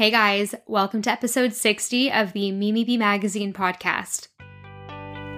Hey 0.00 0.10
guys, 0.10 0.54
welcome 0.66 1.02
to 1.02 1.10
episode 1.10 1.52
60 1.52 2.10
of 2.10 2.32
the 2.32 2.52
Mimi 2.52 2.84
B 2.84 2.96
Magazine 2.96 3.52
podcast. 3.52 4.28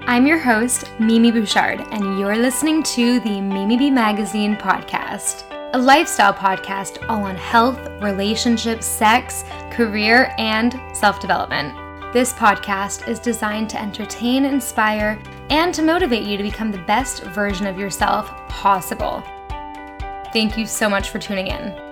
I'm 0.07 0.25
your 0.25 0.38
host, 0.38 0.88
Mimi 1.00 1.33
Bouchard, 1.33 1.81
and 1.91 2.17
you're 2.17 2.37
listening 2.37 2.85
to 2.85 3.19
the 3.19 3.41
Mimi 3.41 3.77
B 3.77 3.91
Magazine 3.91 4.55
podcast, 4.55 5.43
a 5.75 5.79
lifestyle 5.79 6.33
podcast 6.33 7.05
all 7.09 7.25
on 7.25 7.35
health, 7.35 7.77
relationships, 8.01 8.87
sex, 8.87 9.43
career, 9.73 10.33
and 10.39 10.81
self 10.95 11.19
development. 11.19 11.75
This 12.13 12.33
podcast 12.33 13.09
is 13.09 13.19
designed 13.19 13.69
to 13.71 13.83
entertain, 13.83 14.45
inspire, 14.45 15.21
and 15.51 15.75
to 15.75 15.83
motivate 15.83 16.23
you 16.23 16.37
to 16.37 16.43
become 16.45 16.71
the 16.71 16.79
best 16.87 17.25
version 17.25 17.67
of 17.67 17.81
yourself 17.81 18.29
possible. 18.49 19.25
Thank 20.33 20.57
you 20.57 20.67
so 20.67 20.89
much 20.89 21.11
for 21.11 21.19
tuning 21.19 21.49
in. 21.49 21.92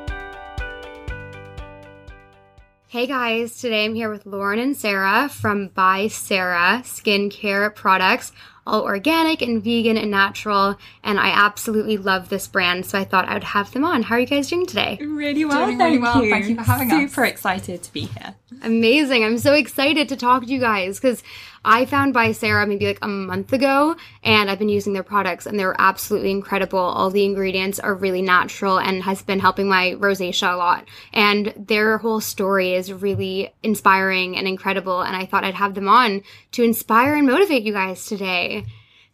Hey 2.90 3.06
guys, 3.06 3.56
today 3.60 3.84
I'm 3.84 3.94
here 3.94 4.10
with 4.10 4.26
Lauren 4.26 4.58
and 4.58 4.76
Sarah 4.76 5.28
from 5.28 5.68
By 5.68 6.08
Sarah 6.08 6.82
Skincare 6.82 7.72
Products 7.72 8.32
all 8.66 8.82
organic 8.82 9.42
and 9.42 9.62
vegan 9.62 9.96
and 9.96 10.10
natural. 10.10 10.76
And 11.02 11.18
I 11.18 11.30
absolutely 11.30 11.96
love 11.96 12.28
this 12.28 12.46
brand, 12.46 12.86
so 12.86 12.98
I 12.98 13.04
thought 13.04 13.28
I 13.28 13.34
would 13.34 13.44
have 13.44 13.72
them 13.72 13.84
on. 13.84 14.02
How 14.02 14.14
are 14.14 14.20
you 14.20 14.26
guys 14.26 14.48
doing 14.48 14.66
today? 14.66 14.98
Really 15.00 15.44
well, 15.44 15.66
doing 15.66 15.78
thank 15.78 15.90
really 15.90 16.02
well. 16.02 16.24
you. 16.24 16.30
Thank 16.30 16.46
you 16.46 16.56
for 16.56 16.62
having 16.62 16.90
Super 16.90 17.04
us. 17.04 17.10
Super 17.10 17.24
excited 17.24 17.82
to 17.82 17.92
be 17.92 18.00
here. 18.02 18.34
Amazing. 18.62 19.24
I'm 19.24 19.38
so 19.38 19.54
excited 19.54 20.08
to 20.08 20.16
talk 20.16 20.44
to 20.44 20.48
you 20.48 20.60
guys 20.60 20.98
because 20.98 21.22
I 21.64 21.84
found 21.84 22.14
By 22.14 22.32
Sarah 22.32 22.66
maybe 22.66 22.86
like 22.86 22.98
a 23.02 23.08
month 23.08 23.52
ago 23.52 23.94
and 24.22 24.50
I've 24.50 24.58
been 24.58 24.70
using 24.70 24.94
their 24.94 25.02
products 25.02 25.46
and 25.46 25.58
they're 25.58 25.76
absolutely 25.78 26.30
incredible. 26.30 26.78
All 26.78 27.10
the 27.10 27.24
ingredients 27.24 27.78
are 27.78 27.94
really 27.94 28.22
natural 28.22 28.80
and 28.80 29.02
has 29.02 29.22
been 29.22 29.40
helping 29.40 29.68
my 29.68 29.92
rosacea 29.98 30.54
a 30.54 30.56
lot. 30.56 30.88
And 31.12 31.52
their 31.56 31.98
whole 31.98 32.20
story 32.20 32.74
is 32.74 32.92
really 32.92 33.52
inspiring 33.62 34.36
and 34.38 34.48
incredible. 34.48 35.02
And 35.02 35.14
I 35.14 35.26
thought 35.26 35.44
I'd 35.44 35.54
have 35.54 35.74
them 35.74 35.88
on 35.88 36.22
to 36.52 36.62
inspire 36.62 37.14
and 37.14 37.26
motivate 37.26 37.62
you 37.62 37.74
guys 37.74 38.06
today. 38.06 38.64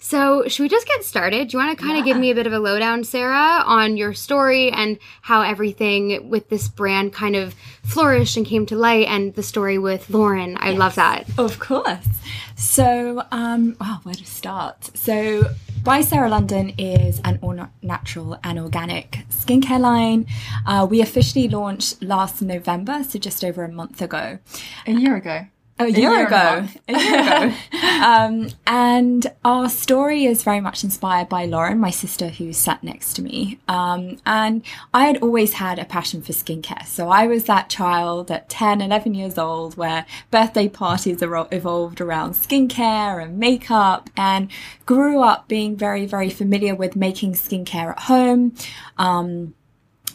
So, 0.08 0.46
should 0.46 0.62
we 0.62 0.68
just 0.68 0.86
get 0.86 1.02
started? 1.02 1.48
Do 1.48 1.56
you 1.56 1.64
want 1.64 1.76
to 1.76 1.84
kind 1.84 1.98
of 1.98 2.04
give 2.04 2.16
me 2.16 2.30
a 2.30 2.34
bit 2.36 2.46
of 2.46 2.52
a 2.52 2.60
lowdown, 2.60 3.02
Sarah, 3.02 3.64
on 3.66 3.96
your 3.96 4.14
story 4.14 4.70
and 4.70 4.98
how 5.20 5.42
everything 5.42 6.30
with 6.30 6.48
this 6.48 6.68
brand 6.68 7.12
kind 7.12 7.34
of 7.34 7.56
flourished 7.82 8.36
and 8.36 8.46
came 8.46 8.66
to 8.66 8.76
light 8.76 9.08
and 9.08 9.34
the 9.34 9.42
story 9.42 9.78
with 9.78 10.08
Lauren? 10.08 10.58
I 10.60 10.70
love 10.74 10.94
that. 10.94 11.28
Of 11.36 11.58
course. 11.58 12.06
So, 12.54 13.24
um, 13.32 13.76
wow, 13.80 13.98
where 14.04 14.14
to 14.14 14.24
start? 14.24 14.96
So, 14.96 15.42
By 15.82 16.02
Sarah 16.02 16.30
London 16.30 16.74
is 16.78 17.20
an 17.24 17.40
all 17.42 17.68
natural 17.82 18.38
and 18.44 18.60
organic 18.60 19.24
skincare 19.30 19.80
line. 19.80 20.26
Uh, 20.66 20.86
we 20.88 21.00
officially 21.00 21.48
launched 21.48 22.00
last 22.00 22.40
November, 22.42 23.02
so 23.02 23.18
just 23.18 23.44
over 23.44 23.64
a 23.64 23.72
month 23.72 24.00
ago. 24.00 24.38
A 24.86 24.92
year 24.92 25.16
ago. 25.16 25.46
A 25.78 25.88
year, 25.88 26.10
year 26.10 26.26
and 26.26 26.32
a 26.32 26.62
ago. 26.62 26.68
A 26.88 26.98
year 26.98 27.48
ago. 27.48 27.56
um, 28.02 28.48
and 28.66 29.26
our 29.44 29.68
story 29.68 30.24
is 30.24 30.42
very 30.42 30.60
much 30.60 30.82
inspired 30.82 31.28
by 31.28 31.44
Lauren, 31.44 31.78
my 31.78 31.90
sister 31.90 32.28
who 32.28 32.54
sat 32.54 32.82
next 32.82 33.12
to 33.14 33.22
me. 33.22 33.58
Um, 33.68 34.16
and 34.24 34.62
I 34.94 35.04
had 35.04 35.18
always 35.18 35.54
had 35.54 35.78
a 35.78 35.84
passion 35.84 36.22
for 36.22 36.32
skincare. 36.32 36.86
So 36.86 37.10
I 37.10 37.26
was 37.26 37.44
that 37.44 37.68
child 37.68 38.30
at 38.30 38.48
10, 38.48 38.80
11 38.80 39.14
years 39.14 39.36
old 39.36 39.76
where 39.76 40.06
birthday 40.30 40.68
parties 40.68 41.20
evolved 41.20 42.00
around 42.00 42.32
skincare 42.32 43.22
and 43.22 43.38
makeup 43.38 44.08
and 44.16 44.50
grew 44.86 45.20
up 45.20 45.46
being 45.46 45.76
very, 45.76 46.06
very 46.06 46.30
familiar 46.30 46.74
with 46.74 46.96
making 46.96 47.34
skincare 47.34 47.90
at 47.90 48.00
home. 48.00 48.54
Um, 48.96 49.54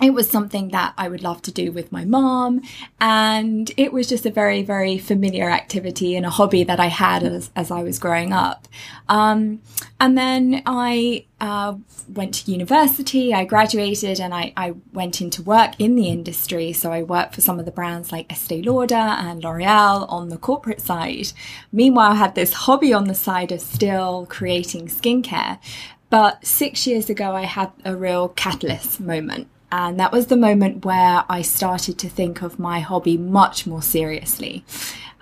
it 0.02 0.14
was 0.14 0.30
something 0.30 0.70
that 0.70 0.94
I 0.98 1.08
would 1.08 1.22
love 1.22 1.42
to 1.44 1.52
do 1.52 1.72
with 1.72 1.92
my 1.92 2.06
mom. 2.06 2.62
And 3.00 3.72
it 3.78 3.94
was 3.94 4.08
just 4.08 4.26
a 4.26 4.32
very, 4.32 4.64
very 4.64 4.98
familiar 4.98 5.50
activity 5.50 6.16
and 6.16 6.26
a 6.26 6.30
hobby 6.30 6.64
that 6.64 6.80
I 6.80 6.88
had 6.88 7.24
as, 7.24 7.52
as 7.56 7.70
I 7.70 7.84
was 7.84 8.00
growing 8.00 8.34
up. 8.34 8.68
Um, 9.08 9.62
and 10.00 10.18
then 10.18 10.64
I 10.66 11.26
uh, 11.40 11.76
went 12.10 12.34
to 12.36 12.52
university, 12.52 13.34
I 13.34 13.45
graduated, 13.45 14.20
and 14.20 14.34
I, 14.34 14.54
I 14.58 14.73
went 14.92 15.22
into 15.22 15.44
work 15.44 15.80
in 15.80 15.95
the 15.95 16.10
industry. 16.10 16.73
So 16.73 16.92
I 16.92 17.04
worked 17.04 17.36
for 17.36 17.42
some 17.42 17.60
of 17.60 17.66
the 17.66 17.72
brands 17.72 18.11
like 18.11 18.32
Estee 18.32 18.64
Lauder 18.64 18.95
and 18.95 19.44
L'Oreal 19.44 20.11
on 20.11 20.30
the 20.30 20.38
corporate 20.38 20.82
side. 20.82 21.32
Meanwhile, 21.72 22.14
I 22.14 22.16
had 22.16 22.36
this 22.36 22.54
hobby 22.54 22.92
on 22.92 23.06
the 23.06 23.16
side 23.16 23.52
of 23.52 23.61
still 23.61 24.26
creating 24.28 24.88
skincare. 24.88 25.60
But 26.10 26.45
six 26.45 26.86
years 26.88 27.10
ago, 27.10 27.36
I 27.36 27.44
had 27.44 27.72
a 27.86 27.95
real 27.95 28.30
catalyst 28.30 29.00
moment. 29.00 29.48
And 29.71 29.99
that 29.99 30.11
was 30.11 30.27
the 30.27 30.36
moment 30.36 30.83
where 30.86 31.23
I 31.30 31.42
started 31.42 31.98
to 31.99 32.09
think 32.09 32.42
of 32.42 32.59
my 32.59 32.80
hobby 32.82 33.17
much 33.17 33.65
more 33.65 33.82
seriously. 33.82 34.65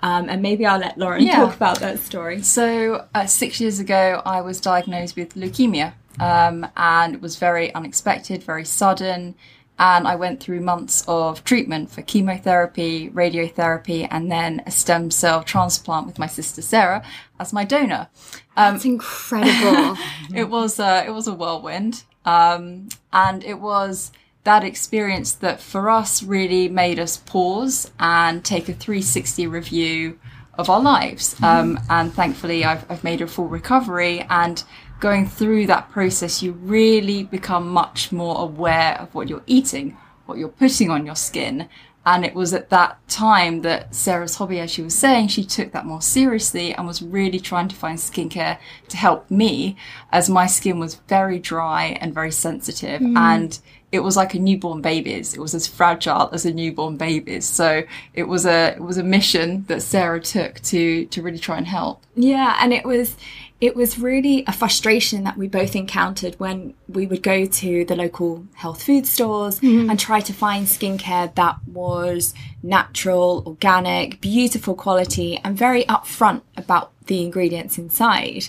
Um, 0.02 0.28
and 0.28 0.42
maybe 0.42 0.66
I'll 0.66 0.80
let 0.80 0.98
Lauren 0.98 1.22
Yeah. 1.22 1.36
talk 1.36 1.54
about 1.54 1.78
that 1.80 2.00
story. 2.00 2.42
So, 2.42 3.06
uh, 3.14 3.26
six 3.26 3.60
years 3.60 3.78
ago, 3.78 4.22
I 4.24 4.40
was 4.40 4.60
diagnosed 4.60 5.14
with 5.14 5.34
leukemia, 5.34 5.92
um, 6.18 6.66
and 6.76 7.14
it 7.14 7.20
was 7.22 7.36
very 7.36 7.72
unexpected, 7.74 8.42
very 8.42 8.64
sudden. 8.64 9.34
And 9.78 10.06
I 10.06 10.14
went 10.16 10.40
through 10.40 10.60
months 10.60 11.04
of 11.08 11.42
treatment 11.44 11.90
for 11.90 12.02
chemotherapy, 12.02 13.08
radiotherapy, 13.10 14.06
and 14.10 14.30
then 14.30 14.62
a 14.66 14.70
stem 14.70 15.10
cell 15.10 15.42
transplant 15.42 16.06
with 16.06 16.18
my 16.18 16.26
sister 16.26 16.60
Sarah 16.60 17.02
as 17.38 17.52
my 17.52 17.64
donor. 17.64 18.08
Um, 18.56 18.76
It's 18.76 18.84
incredible. 18.84 19.96
it 20.34 20.50
was 20.50 20.78
uh, 20.80 21.04
it 21.06 21.12
was 21.12 21.26
a 21.28 21.34
whirlwind, 21.34 22.02
um, 22.26 22.88
and 23.12 23.42
it 23.44 23.58
was 23.60 24.12
that 24.44 24.64
experience 24.64 25.32
that 25.32 25.60
for 25.60 25.90
us 25.90 26.22
really 26.22 26.68
made 26.68 26.98
us 26.98 27.18
pause 27.18 27.90
and 27.98 28.44
take 28.44 28.68
a 28.68 28.72
360 28.72 29.46
review 29.46 30.18
of 30.54 30.68
our 30.68 30.80
lives. 30.80 31.40
Um, 31.42 31.78
and 31.88 32.12
thankfully, 32.12 32.64
I've, 32.64 32.90
I've 32.90 33.04
made 33.04 33.20
a 33.20 33.26
full 33.26 33.48
recovery 33.48 34.26
and. 34.28 34.62
Going 35.00 35.26
through 35.26 35.66
that 35.68 35.88
process, 35.88 36.42
you 36.42 36.52
really 36.52 37.22
become 37.22 37.70
much 37.70 38.12
more 38.12 38.38
aware 38.38 38.98
of 39.00 39.14
what 39.14 39.30
you're 39.30 39.42
eating, 39.46 39.96
what 40.26 40.36
you're 40.36 40.50
putting 40.50 40.90
on 40.90 41.06
your 41.06 41.16
skin, 41.16 41.70
and 42.06 42.24
it 42.24 42.34
was 42.34 42.54
at 42.54 42.70
that 42.70 42.96
time 43.08 43.60
that 43.60 43.94
Sarah's 43.94 44.36
hobby, 44.36 44.58
as 44.58 44.70
she 44.70 44.80
was 44.80 44.94
saying, 44.94 45.28
she 45.28 45.44
took 45.44 45.72
that 45.72 45.84
more 45.84 46.00
seriously 46.00 46.74
and 46.74 46.86
was 46.86 47.02
really 47.02 47.38
trying 47.38 47.68
to 47.68 47.76
find 47.76 47.98
skincare 47.98 48.58
to 48.88 48.96
help 48.96 49.30
me 49.30 49.76
as 50.10 50.30
my 50.30 50.46
skin 50.46 50.78
was 50.78 50.94
very 50.94 51.38
dry 51.38 51.98
and 52.00 52.14
very 52.14 52.32
sensitive. 52.32 53.02
And 53.02 53.58
it 53.92 54.00
was 54.00 54.16
like 54.16 54.34
a 54.34 54.38
newborn 54.38 54.80
baby's. 54.80 55.34
It 55.34 55.40
was 55.40 55.54
as 55.54 55.66
fragile 55.66 56.30
as 56.32 56.46
a 56.46 56.52
newborn 56.52 56.96
baby's. 56.96 57.44
So 57.44 57.82
it 58.14 58.24
was 58.24 58.46
a, 58.46 58.74
it 58.76 58.80
was 58.80 58.98
a 58.98 59.02
mission 59.02 59.64
that 59.68 59.82
Sarah 59.82 60.20
took 60.20 60.60
to, 60.60 61.06
to 61.06 61.22
really 61.22 61.38
try 61.38 61.58
and 61.58 61.66
help. 61.66 62.02
Yeah, 62.14 62.56
and 62.60 62.72
it 62.72 62.84
was 62.84 63.16
it 63.60 63.76
was 63.76 63.98
really 63.98 64.42
a 64.46 64.52
frustration 64.52 65.24
that 65.24 65.36
we 65.36 65.46
both 65.46 65.76
encountered 65.76 66.34
when 66.40 66.72
we 66.88 67.06
would 67.06 67.22
go 67.22 67.44
to 67.44 67.84
the 67.84 67.94
local 67.94 68.46
health 68.54 68.82
food 68.82 69.06
stores 69.06 69.60
mm-hmm. 69.60 69.90
and 69.90 70.00
try 70.00 70.20
to 70.20 70.32
find 70.32 70.66
skincare 70.66 71.34
that 71.34 71.56
was 71.66 72.32
natural, 72.62 73.42
organic, 73.46 74.20
beautiful 74.20 74.74
quality, 74.74 75.38
and 75.44 75.58
very 75.58 75.84
upfront 75.84 76.40
about 76.56 76.92
the 77.06 77.22
ingredients 77.22 77.76
inside. 77.76 78.48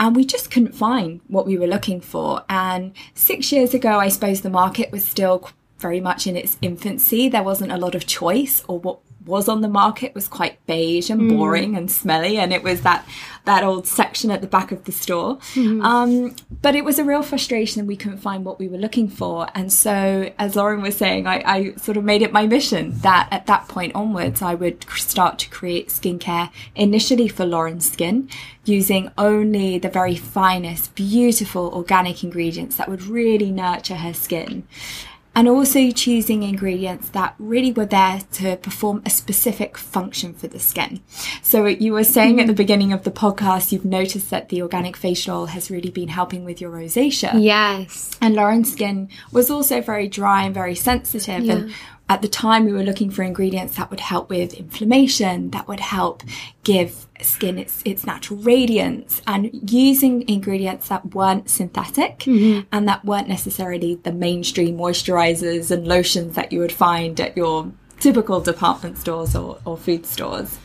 And 0.00 0.16
we 0.16 0.24
just 0.24 0.50
couldn't 0.50 0.74
find 0.74 1.20
what 1.28 1.46
we 1.46 1.56
were 1.56 1.66
looking 1.66 2.00
for. 2.00 2.44
And 2.48 2.92
six 3.14 3.52
years 3.52 3.74
ago, 3.74 3.98
I 3.98 4.08
suppose 4.08 4.40
the 4.40 4.50
market 4.50 4.90
was 4.90 5.04
still 5.04 5.50
very 5.78 6.00
much 6.00 6.26
in 6.26 6.36
its 6.36 6.56
infancy. 6.60 7.28
There 7.28 7.44
wasn't 7.44 7.70
a 7.70 7.76
lot 7.76 7.94
of 7.94 8.06
choice, 8.06 8.64
or 8.66 8.80
what 8.80 8.98
was 9.28 9.48
on 9.48 9.60
the 9.60 9.68
market 9.68 10.14
was 10.14 10.26
quite 10.26 10.64
beige 10.66 11.10
and 11.10 11.28
boring 11.28 11.76
and 11.76 11.90
smelly, 11.90 12.38
and 12.38 12.52
it 12.52 12.62
was 12.62 12.80
that 12.82 13.06
that 13.44 13.62
old 13.62 13.86
section 13.86 14.30
at 14.30 14.40
the 14.40 14.46
back 14.46 14.72
of 14.72 14.84
the 14.84 14.92
store. 14.92 15.38
Um, 15.82 16.34
but 16.62 16.74
it 16.74 16.84
was 16.84 16.98
a 16.98 17.04
real 17.04 17.22
frustration. 17.22 17.86
We 17.86 17.96
couldn't 17.96 18.18
find 18.18 18.44
what 18.44 18.58
we 18.58 18.68
were 18.68 18.78
looking 18.78 19.08
for, 19.08 19.46
and 19.54 19.72
so 19.72 20.32
as 20.38 20.56
Lauren 20.56 20.82
was 20.82 20.96
saying, 20.96 21.26
I, 21.26 21.42
I 21.44 21.74
sort 21.76 21.96
of 21.96 22.04
made 22.04 22.22
it 22.22 22.32
my 22.32 22.46
mission 22.46 22.92
that 23.00 23.28
at 23.30 23.46
that 23.46 23.68
point 23.68 23.94
onwards, 23.94 24.42
I 24.42 24.54
would 24.54 24.84
start 24.96 25.38
to 25.40 25.50
create 25.50 25.88
skincare 25.88 26.50
initially 26.74 27.28
for 27.28 27.44
Lauren's 27.44 27.90
skin, 27.90 28.28
using 28.64 29.10
only 29.18 29.78
the 29.78 29.88
very 29.88 30.16
finest, 30.16 30.94
beautiful 30.94 31.70
organic 31.74 32.24
ingredients 32.24 32.76
that 32.76 32.88
would 32.88 33.02
really 33.02 33.50
nurture 33.50 33.96
her 33.96 34.14
skin 34.14 34.66
and 35.38 35.46
also 35.46 35.92
choosing 35.92 36.42
ingredients 36.42 37.10
that 37.10 37.32
really 37.38 37.70
were 37.70 37.86
there 37.86 38.22
to 38.32 38.56
perform 38.56 39.00
a 39.06 39.10
specific 39.10 39.78
function 39.78 40.34
for 40.34 40.48
the 40.48 40.58
skin. 40.58 41.00
So 41.42 41.64
you 41.66 41.92
were 41.92 42.02
saying 42.02 42.40
at 42.40 42.48
the 42.48 42.52
mm. 42.52 42.56
beginning 42.56 42.92
of 42.92 43.04
the 43.04 43.12
podcast, 43.12 43.70
you've 43.70 43.84
noticed 43.84 44.30
that 44.30 44.48
the 44.48 44.60
organic 44.62 44.96
facial 44.96 45.42
oil 45.42 45.46
has 45.46 45.70
really 45.70 45.90
been 45.90 46.08
helping 46.08 46.44
with 46.44 46.60
your 46.60 46.72
rosacea. 46.72 47.40
yes. 47.40 48.18
And 48.20 48.34
Lauren's 48.34 48.72
skin 48.72 49.10
was 49.30 49.48
also 49.48 49.80
very 49.80 50.08
dry 50.08 50.42
and 50.42 50.52
very 50.52 50.74
sensitive. 50.74 51.48
And 51.48 51.72
at 52.10 52.22
the 52.22 52.28
time, 52.28 52.64
we 52.64 52.72
were 52.72 52.82
looking 52.82 53.10
for 53.10 53.22
ingredients 53.22 53.76
that 53.76 53.90
would 53.90 54.00
help 54.00 54.30
with 54.30 54.54
inflammation, 54.54 55.50
that 55.50 55.68
would 55.68 55.80
help 55.80 56.22
give 56.64 57.06
skin 57.20 57.58
its, 57.58 57.82
its 57.84 58.06
natural 58.06 58.38
radiance, 58.40 59.20
and 59.26 59.50
using 59.70 60.26
ingredients 60.28 60.88
that 60.88 61.14
weren't 61.14 61.50
synthetic 61.50 62.20
mm-hmm. 62.20 62.66
and 62.72 62.88
that 62.88 63.04
weren't 63.04 63.28
necessarily 63.28 63.96
the 63.96 64.12
mainstream 64.12 64.78
moisturizers 64.78 65.70
and 65.70 65.86
lotions 65.86 66.34
that 66.34 66.50
you 66.50 66.60
would 66.60 66.72
find 66.72 67.20
at 67.20 67.36
your 67.36 67.70
typical 68.00 68.40
department 68.40 68.96
stores 68.96 69.36
or, 69.36 69.58
or 69.64 69.76
food 69.76 70.06
stores. 70.06 70.58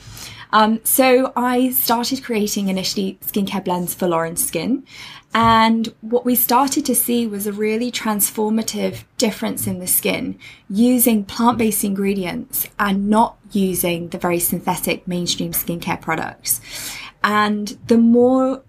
Um, 0.54 0.80
so 0.84 1.34
I 1.36 1.72
started 1.72 2.24
creating 2.24 2.70
initially 2.70 3.18
skincare 3.26 3.66
blends 3.66 3.96
for 3.96 4.08
Lauren's 4.08 4.46
skin. 4.46 4.86
And 5.34 5.92
what 6.02 6.26
we 6.26 6.36
started 6.36 6.86
to 6.86 6.94
see 6.94 7.26
was 7.26 7.48
a 7.48 7.52
really 7.52 7.92
transformative 7.92 9.04
difference 9.18 9.66
in 9.66 9.80
the 9.80 9.88
skin 9.88 10.38
using 10.70 11.26
plant 11.26 11.58
based 11.58 11.84
ingredients 11.84 12.68
and 12.78 13.10
not 13.10 13.38
using 13.52 14.10
the 14.10 14.20
very 14.20 14.40
synthetic 14.40 15.08
mainstream 15.08 15.52
skincare 15.52 16.00
products. 16.00 16.62
And 17.24 17.70
the 17.88 17.98
more 17.98 18.64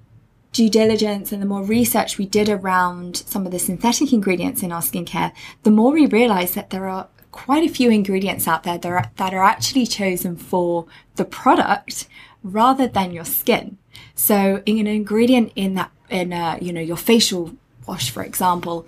due 0.53 0.71
diligence 0.71 1.33
and 1.33 1.43
the 1.43 1.47
more 1.47 1.65
research 1.65 2.17
we 2.17 2.25
did 2.25 2.49
around 2.49 3.17
some 3.17 3.45
of 3.45 3.53
the 3.53 3.59
synthetic 3.59 4.11
ingredients 4.13 4.63
in 4.63 4.73
our 4.73 4.81
skincare, 4.81 5.33
the 5.65 5.71
more 5.71 5.93
we 5.93 6.07
realized 6.07 6.55
that 6.55 6.71
there 6.71 6.89
are 6.89 7.09
quite 7.35 7.69
a 7.69 7.75
few 7.75 7.91
ingredients 7.91 8.47
out 8.47 8.63
there 8.63 8.79
that 8.79 8.89
are, 8.91 9.11
that 9.17 9.35
are 9.35 9.43
actually 9.43 9.85
chosen 9.85 10.37
for 10.37 10.87
the 11.17 11.25
product 11.25 12.07
rather 12.45 12.87
than 12.87 13.11
your 13.11 13.25
skin. 13.25 13.77
So 14.15 14.63
in 14.65 14.79
an 14.79 14.87
ingredient 14.87 15.53
in 15.57 15.75
that, 15.75 15.91
in 16.09 16.33
a, 16.33 16.59
you 16.63 16.73
know, 16.73 16.81
your 16.81 16.97
facial 16.97 17.57
wash, 17.89 18.09
for 18.11 18.23
example, 18.23 18.87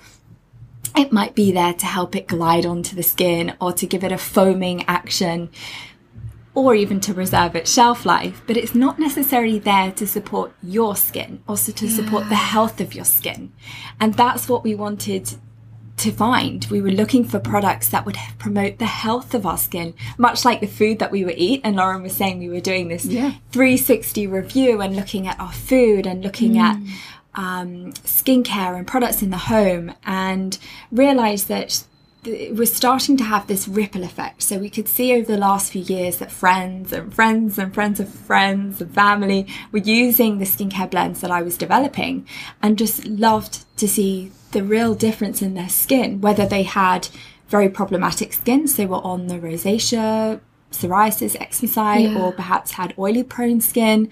it 0.96 1.10
might 1.12 1.34
be 1.34 1.50
there 1.50 1.75
to 1.75 1.87
help 1.87 2.14
it 2.14 2.28
glide 2.28 2.64
onto 2.64 2.94
the 2.94 3.02
skin 3.02 3.54
or 3.60 3.72
to 3.72 3.84
give 3.84 4.04
it 4.04 4.12
a 4.12 4.19
foaming 4.19 4.84
action 4.87 5.50
or 6.54 6.76
even 6.76 7.00
to 7.00 7.12
preserve 7.12 7.56
its 7.56 7.72
shelf 7.72 8.06
life, 8.06 8.42
but 8.46 8.56
it's 8.56 8.76
not 8.76 8.99
necessarily 9.00 9.58
there 9.58 9.90
to 9.90 10.06
support 10.06 10.52
your 10.62 10.94
skin, 10.94 11.42
also 11.49 11.72
to 11.72 11.87
yeah. 11.87 11.96
support 11.96 12.28
the 12.28 12.37
health 12.37 12.81
of 12.81 12.94
your 12.94 13.04
skin. 13.04 13.52
And 14.00 14.14
that's 14.14 14.49
what 14.49 14.62
we 14.62 14.76
wanted 14.76 15.34
to 15.98 16.12
find. 16.12 16.66
We 16.70 16.81
were 16.81 16.90
looking 16.90 17.25
for 17.25 17.38
products 17.38 17.88
that 17.88 18.04
would 18.04 18.16
promote 18.38 18.78
the 18.78 18.87
health 18.87 19.34
of 19.34 19.46
our 19.46 19.56
skin, 19.56 19.94
much 20.19 20.44
like 20.44 20.60
the 20.60 20.66
food 20.66 20.98
that 20.98 21.10
we 21.10 21.25
would 21.25 21.38
eat. 21.38 21.62
And 21.64 21.76
Lauren 21.76 22.02
was 22.02 22.12
saying 22.12 22.38
we 22.38 22.48
were 22.48 22.60
doing 22.60 22.88
this 22.88 23.06
yeah. 23.06 23.34
360 23.52 24.26
review 24.26 24.81
and 24.81 24.94
looking 24.94 25.26
at 25.26 25.40
our 25.40 25.52
food 25.52 26.06
and 26.06 26.22
looking 26.22 26.54
mm. 26.54 26.60
at 26.60 26.76
um, 27.34 27.93
skincare 28.04 28.76
and 28.76 28.87
products 28.87 29.22
in 29.22 29.31
the 29.31 29.37
home 29.37 29.93
and 30.04 30.58
realized 30.90 31.48
that 31.48 31.84
we're 32.26 32.67
starting 32.67 33.17
to 33.17 33.25
have 33.25 33.46
this 33.46 33.69
ripple 33.69 34.02
effect. 34.02 34.43
So 34.43 34.58
we 34.58 34.70
could 34.70 34.88
see 34.88 35.14
over 35.14 35.31
the 35.31 35.38
last 35.38 35.73
few 35.73 35.82
years 35.82 36.19
that 36.19 36.31
friends 36.31 36.93
and 36.93 37.12
friends 37.14 37.58
and 37.58 37.73
friends 37.73 38.00
of 38.00 38.08
friends 38.08 38.81
and 38.81 38.93
family 38.93 39.46
were 39.73 39.78
using 39.78 40.38
the 40.38 40.44
skincare 40.44 40.90
blends 40.90 41.20
that 41.20 41.31
I 41.31 41.43
was 41.43 41.56
developing 41.56 42.26
and 42.62 42.78
just 42.78 43.06
loved 43.06 43.64
to 43.78 43.88
see 43.88 44.32
the 44.52 44.62
real 44.62 44.94
difference 44.94 45.43
in 45.43 45.55
their 45.55 45.69
skin, 45.69 46.20
whether 46.20 46.46
they 46.46 46.62
had 46.62 47.08
very 47.49 47.69
problematic 47.69 48.32
skin, 48.32 48.67
so 48.67 48.76
they 48.76 48.87
were 48.87 49.05
on 49.05 49.28
the 49.28 49.38
rosacea, 49.38 50.40
psoriasis, 50.73 51.40
eczema 51.40 51.69
side, 51.69 52.11
yeah. 52.11 52.20
or 52.20 52.32
perhaps 52.32 52.73
had 52.73 52.94
oily 52.99 53.23
prone 53.23 53.61
skin. 53.61 54.11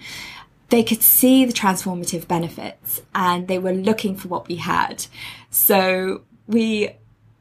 They 0.69 0.83
could 0.83 1.01
see 1.01 1.45
the 1.45 1.53
transformative 1.53 2.27
benefits 2.27 3.01
and 3.13 3.47
they 3.47 3.59
were 3.59 3.73
looking 3.73 4.15
for 4.15 4.29
what 4.29 4.47
we 4.47 4.55
had. 4.55 5.05
So 5.49 6.21
we 6.47 6.91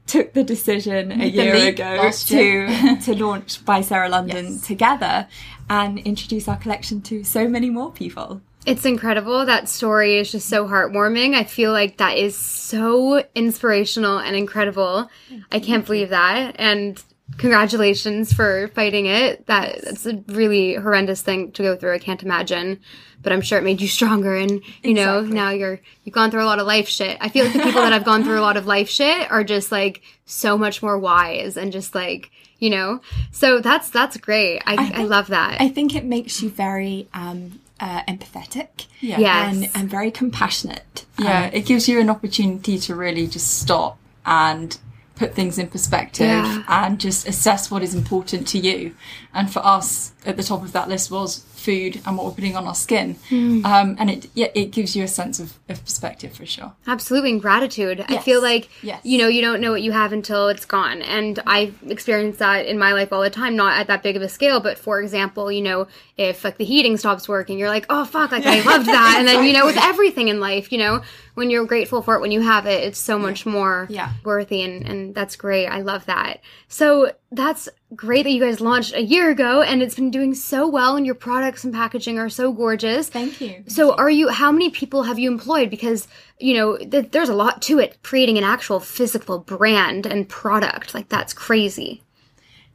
took 0.06 0.32
the 0.32 0.44
decision 0.44 1.12
a 1.12 1.26
year 1.26 1.54
ago 1.54 2.10
to 2.10 2.96
to 3.02 3.14
launch 3.14 3.64
by 3.64 3.80
Sarah 3.80 4.08
London 4.08 4.52
yes. 4.52 4.66
together 4.66 5.28
and 5.70 5.98
introduce 6.00 6.48
our 6.48 6.56
collection 6.56 7.00
to 7.02 7.24
so 7.24 7.48
many 7.48 7.70
more 7.70 7.90
people. 7.90 8.40
It's 8.66 8.86
incredible. 8.86 9.44
That 9.44 9.68
story 9.68 10.18
is 10.18 10.32
just 10.32 10.48
so 10.48 10.66
heartwarming. 10.66 11.34
I 11.34 11.44
feel 11.44 11.70
like 11.70 11.98
that 11.98 12.16
is 12.16 12.36
so 12.36 13.22
inspirational 13.34 14.18
and 14.18 14.34
incredible. 14.34 15.10
I 15.52 15.60
can't 15.60 15.84
believe 15.84 16.08
that. 16.10 16.56
And 16.58 17.02
congratulations 17.38 18.32
for 18.32 18.68
fighting 18.68 19.06
it. 19.06 19.46
That 19.46 19.82
that's 19.82 20.06
a 20.06 20.22
really 20.28 20.74
horrendous 20.74 21.22
thing 21.22 21.52
to 21.52 21.62
go 21.62 21.76
through. 21.76 21.94
I 21.94 21.98
can't 21.98 22.22
imagine 22.22 22.80
but 23.24 23.32
I'm 23.32 23.40
sure 23.40 23.58
it 23.58 23.64
made 23.64 23.80
you 23.80 23.88
stronger. 23.88 24.36
And 24.36 24.50
you 24.52 24.58
exactly. 24.82 24.94
know, 24.94 25.20
now 25.22 25.50
you're 25.50 25.80
you've 26.04 26.14
gone 26.14 26.30
through 26.30 26.44
a 26.44 26.46
lot 26.46 26.60
of 26.60 26.66
life 26.66 26.88
shit. 26.88 27.18
I 27.20 27.28
feel 27.28 27.46
like 27.46 27.54
the 27.54 27.62
people 27.64 27.80
that 27.80 27.92
have 27.92 28.04
gone 28.04 28.22
through 28.22 28.38
a 28.38 28.42
lot 28.42 28.56
of 28.56 28.66
life 28.66 28.88
shit 28.88 29.28
are 29.32 29.42
just 29.42 29.72
like 29.72 30.02
so 30.26 30.56
much 30.56 30.82
more 30.82 30.96
wise 30.96 31.56
and 31.56 31.72
just 31.72 31.94
like 31.94 32.30
you 32.60 32.70
know. 32.70 33.00
So 33.32 33.58
that's 33.58 33.90
that's 33.90 34.16
great. 34.18 34.60
I, 34.66 34.74
I, 34.74 34.76
think, 34.76 34.94
I 34.94 35.02
love 35.04 35.26
that. 35.28 35.60
I 35.60 35.68
think 35.68 35.96
it 35.96 36.04
makes 36.04 36.40
you 36.40 36.50
very 36.50 37.08
um, 37.14 37.58
uh, 37.80 38.02
empathetic. 38.02 38.86
Yeah. 39.00 39.18
Yes. 39.18 39.56
And, 39.56 39.70
and 39.74 39.90
very 39.90 40.12
compassionate. 40.12 41.06
Yeah, 41.18 41.46
um, 41.46 41.50
it 41.52 41.62
gives 41.66 41.88
you 41.88 41.98
an 42.00 42.10
opportunity 42.10 42.78
to 42.78 42.94
really 42.94 43.26
just 43.26 43.58
stop 43.58 43.98
and 44.26 44.78
put 45.16 45.34
things 45.34 45.58
in 45.58 45.68
perspective 45.68 46.26
yeah. 46.26 46.64
and 46.68 46.98
just 46.98 47.28
assess 47.28 47.70
what 47.70 47.82
is 47.82 47.94
important 47.94 48.48
to 48.48 48.58
you. 48.58 48.94
And 49.32 49.52
for 49.52 49.60
us, 49.60 50.12
at 50.26 50.36
the 50.36 50.42
top 50.42 50.62
of 50.62 50.72
that 50.72 50.88
list 50.88 51.10
was 51.10 51.44
food 51.64 52.00
and 52.04 52.16
what 52.16 52.26
we're 52.26 52.32
putting 52.32 52.56
on 52.56 52.66
our 52.66 52.74
skin. 52.74 53.14
Mm. 53.30 53.64
Um, 53.64 53.96
and 53.98 54.10
it 54.10 54.30
yeah, 54.34 54.48
it 54.54 54.66
gives 54.66 54.94
you 54.94 55.02
a 55.02 55.08
sense 55.08 55.40
of, 55.40 55.58
of 55.68 55.82
perspective 55.82 56.34
for 56.34 56.44
sure. 56.44 56.74
Absolutely, 56.86 57.30
and 57.32 57.40
gratitude. 57.40 57.98
Yes. 57.98 58.10
I 58.10 58.18
feel 58.18 58.42
like 58.42 58.68
yes. 58.82 59.00
you 59.04 59.18
know 59.18 59.28
you 59.28 59.40
don't 59.40 59.60
know 59.60 59.70
what 59.72 59.82
you 59.82 59.92
have 59.92 60.12
until 60.12 60.48
it's 60.48 60.66
gone, 60.66 61.00
and 61.02 61.40
I've 61.46 61.74
experienced 61.88 62.38
that 62.40 62.66
in 62.66 62.78
my 62.78 62.92
life 62.92 63.12
all 63.12 63.22
the 63.22 63.30
time. 63.30 63.56
Not 63.56 63.78
at 63.78 63.86
that 63.86 64.02
big 64.02 64.16
of 64.16 64.22
a 64.22 64.28
scale, 64.28 64.60
but 64.60 64.78
for 64.78 65.00
example, 65.00 65.50
you 65.50 65.62
know, 65.62 65.86
if 66.16 66.44
like 66.44 66.58
the 66.58 66.64
heating 66.64 66.96
stops 66.96 67.28
working, 67.28 67.58
you're 67.58 67.68
like, 67.68 67.86
oh 67.88 68.04
fuck, 68.04 68.30
like 68.32 68.46
I 68.46 68.60
loved 68.62 68.86
that, 68.86 69.16
and 69.18 69.26
then 69.26 69.44
you 69.44 69.54
know 69.54 69.64
with 69.64 69.78
everything 69.82 70.28
in 70.28 70.40
life, 70.40 70.70
you 70.70 70.78
know, 70.78 71.02
when 71.34 71.50
you're 71.50 71.64
grateful 71.64 72.02
for 72.02 72.14
it 72.16 72.20
when 72.20 72.30
you 72.30 72.40
have 72.40 72.66
it, 72.66 72.84
it's 72.84 72.98
so 72.98 73.18
much 73.18 73.46
more 73.46 73.86
yeah. 73.88 74.12
worthy, 74.22 74.62
and 74.62 74.86
and 74.86 75.14
that's 75.14 75.36
great. 75.36 75.66
I 75.66 75.80
love 75.80 76.04
that. 76.06 76.40
So 76.68 77.12
that's 77.34 77.68
great 77.94 78.24
that 78.24 78.30
you 78.30 78.40
guys 78.40 78.60
launched 78.60 78.94
a 78.94 79.02
year 79.02 79.30
ago 79.30 79.62
and 79.62 79.82
it's 79.82 79.94
been 79.94 80.10
doing 80.10 80.34
so 80.34 80.68
well 80.68 80.96
and 80.96 81.06
your 81.06 81.14
products 81.14 81.64
and 81.64 81.72
packaging 81.72 82.18
are 82.18 82.28
so 82.28 82.52
gorgeous. 82.52 83.08
Thank 83.08 83.40
you. 83.40 83.64
So 83.66 83.94
are 83.94 84.10
you 84.10 84.28
how 84.28 84.50
many 84.50 84.70
people 84.70 85.02
have 85.04 85.18
you 85.18 85.30
employed 85.30 85.70
because 85.70 86.08
you 86.38 86.54
know 86.54 86.76
th- 86.76 87.10
there's 87.10 87.28
a 87.28 87.34
lot 87.34 87.62
to 87.62 87.78
it 87.78 87.98
creating 88.02 88.38
an 88.38 88.44
actual 88.44 88.80
physical 88.80 89.38
brand 89.38 90.06
and 90.06 90.28
product 90.28 90.94
like 90.94 91.08
that's 91.08 91.32
crazy. 91.32 92.02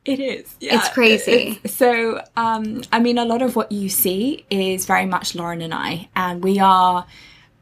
It 0.05 0.19
is. 0.19 0.55
Yeah, 0.59 0.77
it's 0.77 0.89
crazy. 0.89 1.59
It's, 1.63 1.75
so, 1.75 2.23
um, 2.35 2.81
I 2.91 2.99
mean, 2.99 3.17
a 3.17 3.25
lot 3.25 3.41
of 3.41 3.55
what 3.55 3.71
you 3.71 3.89
see 3.89 4.45
is 4.49 4.85
very 4.85 5.05
much 5.05 5.35
Lauren 5.35 5.61
and 5.61 5.73
I, 5.73 6.09
and 6.15 6.41
we 6.41 6.57
are 6.57 7.05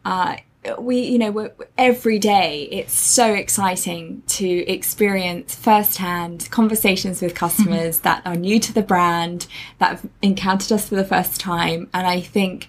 uh, 0.05 0.37
we 0.79 0.99
you 1.01 1.17
know 1.17 1.49
every 1.77 2.19
day 2.19 2.67
it's 2.71 2.93
so 2.93 3.33
exciting 3.33 4.21
to 4.27 4.47
experience 4.69 5.55
firsthand 5.55 6.47
conversations 6.51 7.21
with 7.21 7.35
customers 7.35 7.99
that 7.99 8.21
are 8.25 8.35
new 8.35 8.59
to 8.59 8.73
the 8.73 8.81
brand 8.81 9.47
that 9.79 9.89
have 9.89 10.09
encountered 10.21 10.71
us 10.71 10.89
for 10.89 10.95
the 10.95 11.05
first 11.05 11.39
time. 11.39 11.89
And 11.93 12.05
i 12.07 12.21
think 12.21 12.67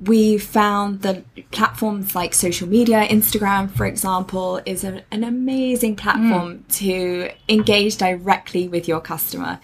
we 0.00 0.38
found 0.38 1.02
that 1.02 1.22
platforms 1.50 2.14
like 2.14 2.32
social 2.32 2.66
media 2.66 3.06
instagram 3.08 3.70
for 3.70 3.84
example 3.84 4.60
is 4.64 4.82
a, 4.82 5.02
an 5.10 5.24
amazing 5.24 5.94
platform 5.94 6.58
mm. 6.58 6.74
to 6.74 7.30
engage 7.48 7.96
directly 7.96 8.66
with 8.66 8.88
your 8.88 9.00
customer 9.00 9.60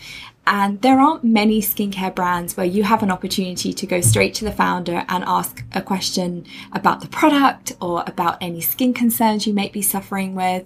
and 0.47 0.81
there 0.83 1.01
aren't 1.01 1.25
many 1.25 1.61
skincare 1.61 2.15
brands 2.15 2.57
where 2.57 2.67
you 2.67 2.85
have 2.85 3.03
an 3.03 3.11
opportunity 3.11 3.73
to 3.73 3.87
go 3.87 4.01
straight 4.01 4.35
to 4.35 4.45
the 4.45 4.53
founder 4.53 5.05
and 5.09 5.25
ask 5.25 5.65
a 5.73 5.83
question 5.83 6.47
about 6.73 7.01
the 7.01 7.09
product 7.09 7.73
or 7.81 8.05
about 8.07 8.39
any 8.41 8.61
skin 8.61 8.95
concerns 8.95 9.47
you 9.47 9.53
may 9.53 9.69
be 9.69 9.83
suffering 9.83 10.35
with. 10.37 10.65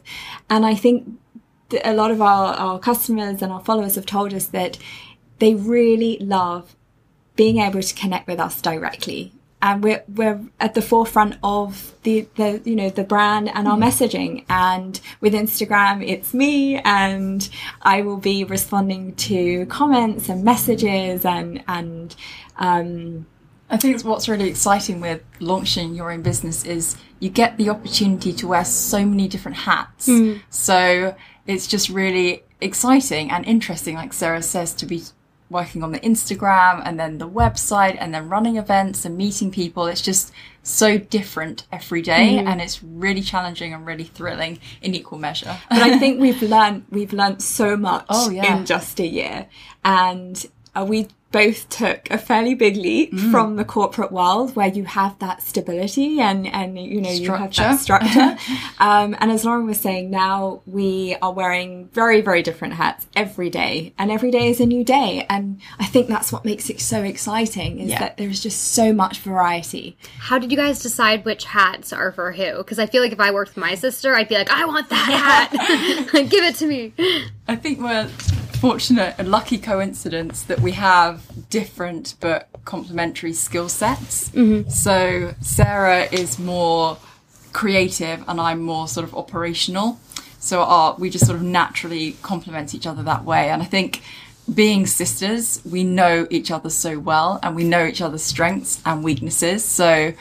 And 0.50 0.66
I 0.66 0.74
think 0.74 1.08
a 1.82 1.94
lot 1.94 2.10
of 2.10 2.20
our, 2.20 2.54
our 2.54 2.78
customers 2.78 3.40
and 3.40 3.50
our 3.50 3.64
followers 3.64 3.94
have 3.94 4.06
told 4.06 4.34
us 4.34 4.46
that 4.48 4.76
they 5.38 5.54
really 5.54 6.18
love 6.18 6.76
being 7.36 7.58
able 7.58 7.80
to 7.80 7.94
connect 7.94 8.28
with 8.28 8.38
us 8.38 8.60
directly 8.60 9.32
and 9.62 9.82
we're 9.82 10.02
we're 10.08 10.40
at 10.58 10.74
the 10.74 10.82
forefront 10.82 11.36
of 11.42 11.94
the 12.02 12.26
the 12.36 12.62
you 12.64 12.74
know 12.74 12.90
the 12.90 13.04
brand 13.04 13.50
and 13.54 13.68
our 13.68 13.76
mm-hmm. 13.76 13.84
messaging 13.84 14.44
and 14.48 15.00
with 15.20 15.34
Instagram 15.34 16.06
it's 16.06 16.32
me 16.32 16.78
and 16.78 17.48
I 17.82 18.02
will 18.02 18.16
be 18.16 18.44
responding 18.44 19.14
to 19.16 19.66
comments 19.66 20.28
and 20.28 20.44
messages 20.44 21.24
and 21.24 21.62
and 21.68 22.14
um, 22.56 23.26
I 23.70 23.76
think 23.76 24.02
what's 24.02 24.28
really 24.28 24.48
exciting 24.48 25.00
with 25.00 25.22
launching 25.38 25.94
your 25.94 26.10
own 26.10 26.22
business 26.22 26.64
is 26.64 26.96
you 27.20 27.30
get 27.30 27.56
the 27.56 27.70
opportunity 27.70 28.32
to 28.32 28.48
wear 28.48 28.64
so 28.64 29.06
many 29.06 29.28
different 29.28 29.58
hats. 29.58 30.08
Mm. 30.08 30.42
So 30.50 31.16
it's 31.46 31.68
just 31.68 31.88
really 31.88 32.42
exciting 32.60 33.30
and 33.30 33.46
interesting, 33.46 33.94
like 33.94 34.12
Sarah 34.12 34.42
says, 34.42 34.74
to 34.74 34.86
be 34.86 35.02
working 35.50 35.82
on 35.82 35.92
the 35.92 36.00
Instagram 36.00 36.80
and 36.84 36.98
then 36.98 37.18
the 37.18 37.28
website 37.28 37.96
and 37.98 38.14
then 38.14 38.28
running 38.28 38.56
events 38.56 39.04
and 39.04 39.16
meeting 39.16 39.50
people. 39.50 39.86
It's 39.86 40.00
just 40.00 40.32
so 40.62 40.96
different 40.96 41.66
every 41.72 42.02
day 42.02 42.36
mm. 42.36 42.46
and 42.46 42.60
it's 42.60 42.82
really 42.82 43.22
challenging 43.22 43.74
and 43.74 43.84
really 43.84 44.04
thrilling 44.04 44.60
in 44.80 44.94
equal 44.94 45.18
measure. 45.18 45.58
but 45.68 45.78
I 45.82 45.98
think 45.98 46.20
we've 46.24 46.40
learned 46.42 46.84
we've 46.90 47.12
learned 47.12 47.42
so 47.42 47.76
much 47.76 48.06
oh, 48.08 48.30
yeah. 48.30 48.58
in 48.58 48.64
just 48.64 49.00
a 49.00 49.06
year. 49.06 49.48
And 49.84 50.46
uh, 50.74 50.86
we 50.88 51.08
both 51.32 51.68
took 51.68 52.10
a 52.10 52.18
fairly 52.18 52.54
big 52.54 52.76
leap 52.76 53.16
from 53.30 53.54
the 53.56 53.64
corporate 53.64 54.10
world 54.10 54.56
where 54.56 54.66
you 54.68 54.84
have 54.84 55.16
that 55.20 55.40
stability 55.42 56.20
and, 56.20 56.46
and 56.48 56.76
you 56.76 57.00
know, 57.00 57.10
you 57.10 57.30
have 57.32 57.54
that 57.54 57.78
structure. 57.78 58.36
um, 58.80 59.14
and 59.20 59.30
as 59.30 59.44
Lauren 59.44 59.66
was 59.66 59.78
saying, 59.78 60.10
now 60.10 60.60
we 60.66 61.16
are 61.22 61.32
wearing 61.32 61.88
very, 61.92 62.20
very 62.20 62.42
different 62.42 62.74
hats 62.74 63.06
every 63.14 63.48
day 63.48 63.92
and 63.96 64.10
every 64.10 64.32
day 64.32 64.48
is 64.48 64.58
a 64.60 64.66
new 64.66 64.82
day. 64.84 65.24
And 65.30 65.60
I 65.78 65.86
think 65.86 66.08
that's 66.08 66.32
what 66.32 66.44
makes 66.44 66.68
it 66.68 66.80
so 66.80 67.02
exciting 67.02 67.78
is 67.78 67.90
Yeah. 67.90 68.00
that 68.00 68.16
there's 68.16 68.40
just 68.42 68.60
so 68.72 68.92
much 68.92 69.18
variety. 69.20 69.96
How 70.18 70.38
did 70.38 70.50
you 70.50 70.56
guys 70.56 70.80
decide 70.82 71.24
which 71.24 71.44
hats 71.44 71.92
are 71.92 72.10
for 72.10 72.32
who? 72.32 72.58
Because 72.58 72.80
I 72.80 72.86
feel 72.86 73.02
like 73.02 73.12
if 73.12 73.20
I 73.20 73.30
worked 73.30 73.50
with 73.50 73.58
my 73.58 73.76
sister, 73.76 74.16
I'd 74.16 74.28
be 74.28 74.34
like, 74.34 74.50
I 74.50 74.64
want 74.64 74.88
that 74.88 75.50
hat. 75.52 76.08
Give 76.28 76.42
it 76.44 76.56
to 76.56 76.66
me. 76.66 76.92
I 77.46 77.54
think 77.54 77.78
we're 77.80 78.08
fortunate, 78.60 79.14
and 79.18 79.30
lucky 79.30 79.58
coincidence 79.58 80.42
that 80.42 80.60
we 80.60 80.72
have 80.72 81.22
different 81.48 82.14
but 82.20 82.48
complementary 82.64 83.32
skill 83.32 83.68
sets. 83.68 84.28
Mm-hmm. 84.30 84.68
So 84.68 85.34
Sarah 85.40 86.04
is 86.12 86.38
more 86.38 86.98
creative 87.52 88.22
and 88.28 88.40
I'm 88.40 88.60
more 88.60 88.86
sort 88.86 89.04
of 89.04 89.14
operational. 89.14 89.98
So 90.38 90.60
our, 90.60 90.94
we 90.98 91.10
just 91.10 91.26
sort 91.26 91.36
of 91.36 91.42
naturally 91.42 92.12
complement 92.22 92.74
each 92.74 92.86
other 92.86 93.02
that 93.02 93.24
way. 93.24 93.48
And 93.48 93.62
I 93.62 93.64
think 93.64 94.02
being 94.52 94.86
sisters, 94.86 95.62
we 95.64 95.82
know 95.82 96.26
each 96.30 96.50
other 96.50 96.70
so 96.70 96.98
well 96.98 97.38
and 97.42 97.56
we 97.56 97.64
know 97.64 97.86
each 97.86 98.02
other's 98.02 98.22
strengths 98.22 98.80
and 98.84 99.02
weaknesses. 99.02 99.64
So 99.64 100.12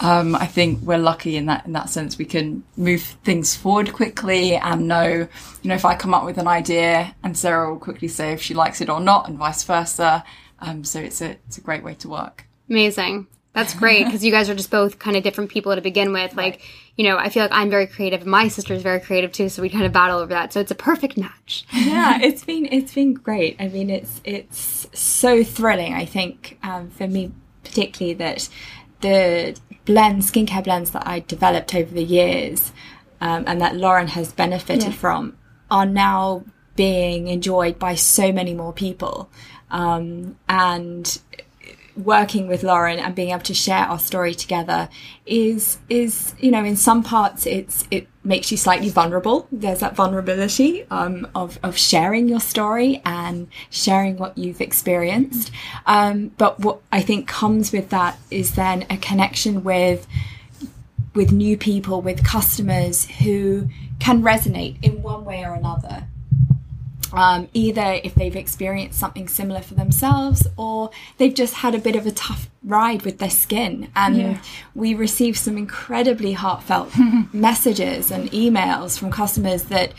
um, 0.00 0.34
I 0.36 0.46
think 0.46 0.80
we're 0.82 0.98
lucky 0.98 1.36
in 1.36 1.46
that 1.46 1.66
in 1.66 1.72
that 1.72 1.90
sense. 1.90 2.18
We 2.18 2.24
can 2.24 2.62
move 2.76 3.02
things 3.24 3.56
forward 3.56 3.92
quickly 3.92 4.54
and 4.54 4.86
know, 4.86 5.06
you 5.08 5.68
know, 5.68 5.74
if 5.74 5.84
I 5.84 5.96
come 5.96 6.14
up 6.14 6.24
with 6.24 6.38
an 6.38 6.46
idea 6.46 7.14
and 7.22 7.36
Sarah 7.36 7.70
will 7.70 7.80
quickly 7.80 8.08
say 8.08 8.32
if 8.32 8.40
she 8.40 8.54
likes 8.54 8.80
it 8.80 8.88
or 8.88 9.00
not, 9.00 9.28
and 9.28 9.36
vice 9.38 9.64
versa. 9.64 10.24
Um, 10.60 10.84
so 10.84 11.00
it's 11.00 11.20
a 11.20 11.30
it's 11.46 11.58
a 11.58 11.60
great 11.60 11.82
way 11.82 11.94
to 11.94 12.08
work. 12.08 12.46
Amazing. 12.70 13.26
That's 13.54 13.74
great 13.74 14.04
because 14.06 14.24
you 14.24 14.30
guys 14.30 14.48
are 14.48 14.54
just 14.54 14.70
both 14.70 14.98
kind 14.98 15.16
of 15.16 15.22
different 15.24 15.50
people 15.50 15.74
to 15.74 15.80
begin 15.80 16.12
with. 16.12 16.34
Like, 16.34 16.62
you 16.96 17.04
know, 17.04 17.16
I 17.16 17.28
feel 17.28 17.42
like 17.42 17.52
I'm 17.52 17.70
very 17.70 17.86
creative 17.88 18.22
and 18.22 18.30
my 18.30 18.48
sister's 18.48 18.82
very 18.82 19.00
creative 19.00 19.32
too, 19.32 19.48
so 19.48 19.62
we 19.62 19.68
kind 19.68 19.84
of 19.84 19.92
battle 19.92 20.18
over 20.18 20.32
that. 20.32 20.52
So 20.52 20.60
it's 20.60 20.70
a 20.70 20.76
perfect 20.76 21.16
match. 21.16 21.66
yeah, 21.72 22.20
it's 22.22 22.44
been 22.44 22.68
it's 22.70 22.94
been 22.94 23.14
great. 23.14 23.56
I 23.58 23.66
mean, 23.66 23.90
it's 23.90 24.20
it's 24.22 24.86
so 24.92 25.42
thrilling. 25.42 25.94
I 25.94 26.04
think 26.04 26.58
um, 26.62 26.90
for 26.90 27.08
me 27.08 27.32
particularly 27.64 28.14
that 28.14 28.48
the 29.00 29.56
blends, 29.88 30.30
skincare 30.30 30.62
blends 30.62 30.90
that 30.90 31.06
I 31.06 31.20
developed 31.20 31.74
over 31.74 31.92
the 31.92 32.04
years, 32.04 32.72
um, 33.22 33.44
and 33.46 33.58
that 33.62 33.74
Lauren 33.74 34.08
has 34.08 34.32
benefited 34.32 34.94
from, 34.94 35.36
are 35.70 35.86
now 35.86 36.44
being 36.76 37.28
enjoyed 37.28 37.78
by 37.78 37.94
so 37.94 38.30
many 38.30 38.52
more 38.52 38.74
people, 38.74 39.30
um, 39.70 40.36
and 40.46 41.18
working 41.98 42.46
with 42.46 42.62
Lauren 42.62 42.98
and 42.98 43.14
being 43.14 43.30
able 43.30 43.40
to 43.40 43.54
share 43.54 43.84
our 43.84 43.98
story 43.98 44.34
together 44.34 44.88
is 45.26 45.78
is 45.88 46.34
you 46.38 46.50
know 46.50 46.64
in 46.64 46.76
some 46.76 47.02
parts 47.02 47.44
it's 47.44 47.86
it 47.90 48.06
makes 48.24 48.50
you 48.50 48.56
slightly 48.56 48.90
vulnerable. 48.90 49.48
There's 49.50 49.80
that 49.80 49.96
vulnerability 49.96 50.86
um, 50.90 51.26
of 51.34 51.58
of 51.62 51.76
sharing 51.76 52.28
your 52.28 52.40
story 52.40 53.00
and 53.04 53.48
sharing 53.70 54.16
what 54.18 54.36
you've 54.36 54.60
experienced. 54.60 55.50
Um, 55.86 56.28
but 56.38 56.60
what 56.60 56.80
I 56.92 57.00
think 57.00 57.26
comes 57.26 57.72
with 57.72 57.90
that 57.90 58.18
is 58.30 58.54
then 58.54 58.86
a 58.90 58.96
connection 58.96 59.64
with 59.64 60.06
with 61.14 61.32
new 61.32 61.56
people 61.56 62.00
with 62.00 62.22
customers 62.22 63.06
who 63.06 63.68
can 63.98 64.22
resonate 64.22 64.76
in 64.82 65.02
one 65.02 65.24
way 65.24 65.44
or 65.44 65.54
another 65.54 66.06
um, 67.12 67.48
either 67.52 68.00
if 68.04 68.14
they've 68.14 68.36
experienced 68.36 68.98
something 68.98 69.28
similar 69.28 69.60
for 69.60 69.74
themselves 69.74 70.46
or 70.56 70.90
they've 71.16 71.34
just 71.34 71.54
had 71.54 71.74
a 71.74 71.78
bit 71.78 71.96
of 71.96 72.06
a 72.06 72.12
tough 72.12 72.50
ride 72.62 73.02
with 73.02 73.18
their 73.18 73.30
skin. 73.30 73.90
And 73.94 74.40
we 74.74 74.94
receive 74.94 75.38
some 75.38 75.56
incredibly 75.56 76.32
heartfelt 76.32 76.92
messages 77.32 78.10
and 78.10 78.30
emails 78.30 78.98
from 78.98 79.10
customers 79.10 79.64
that 79.64 79.92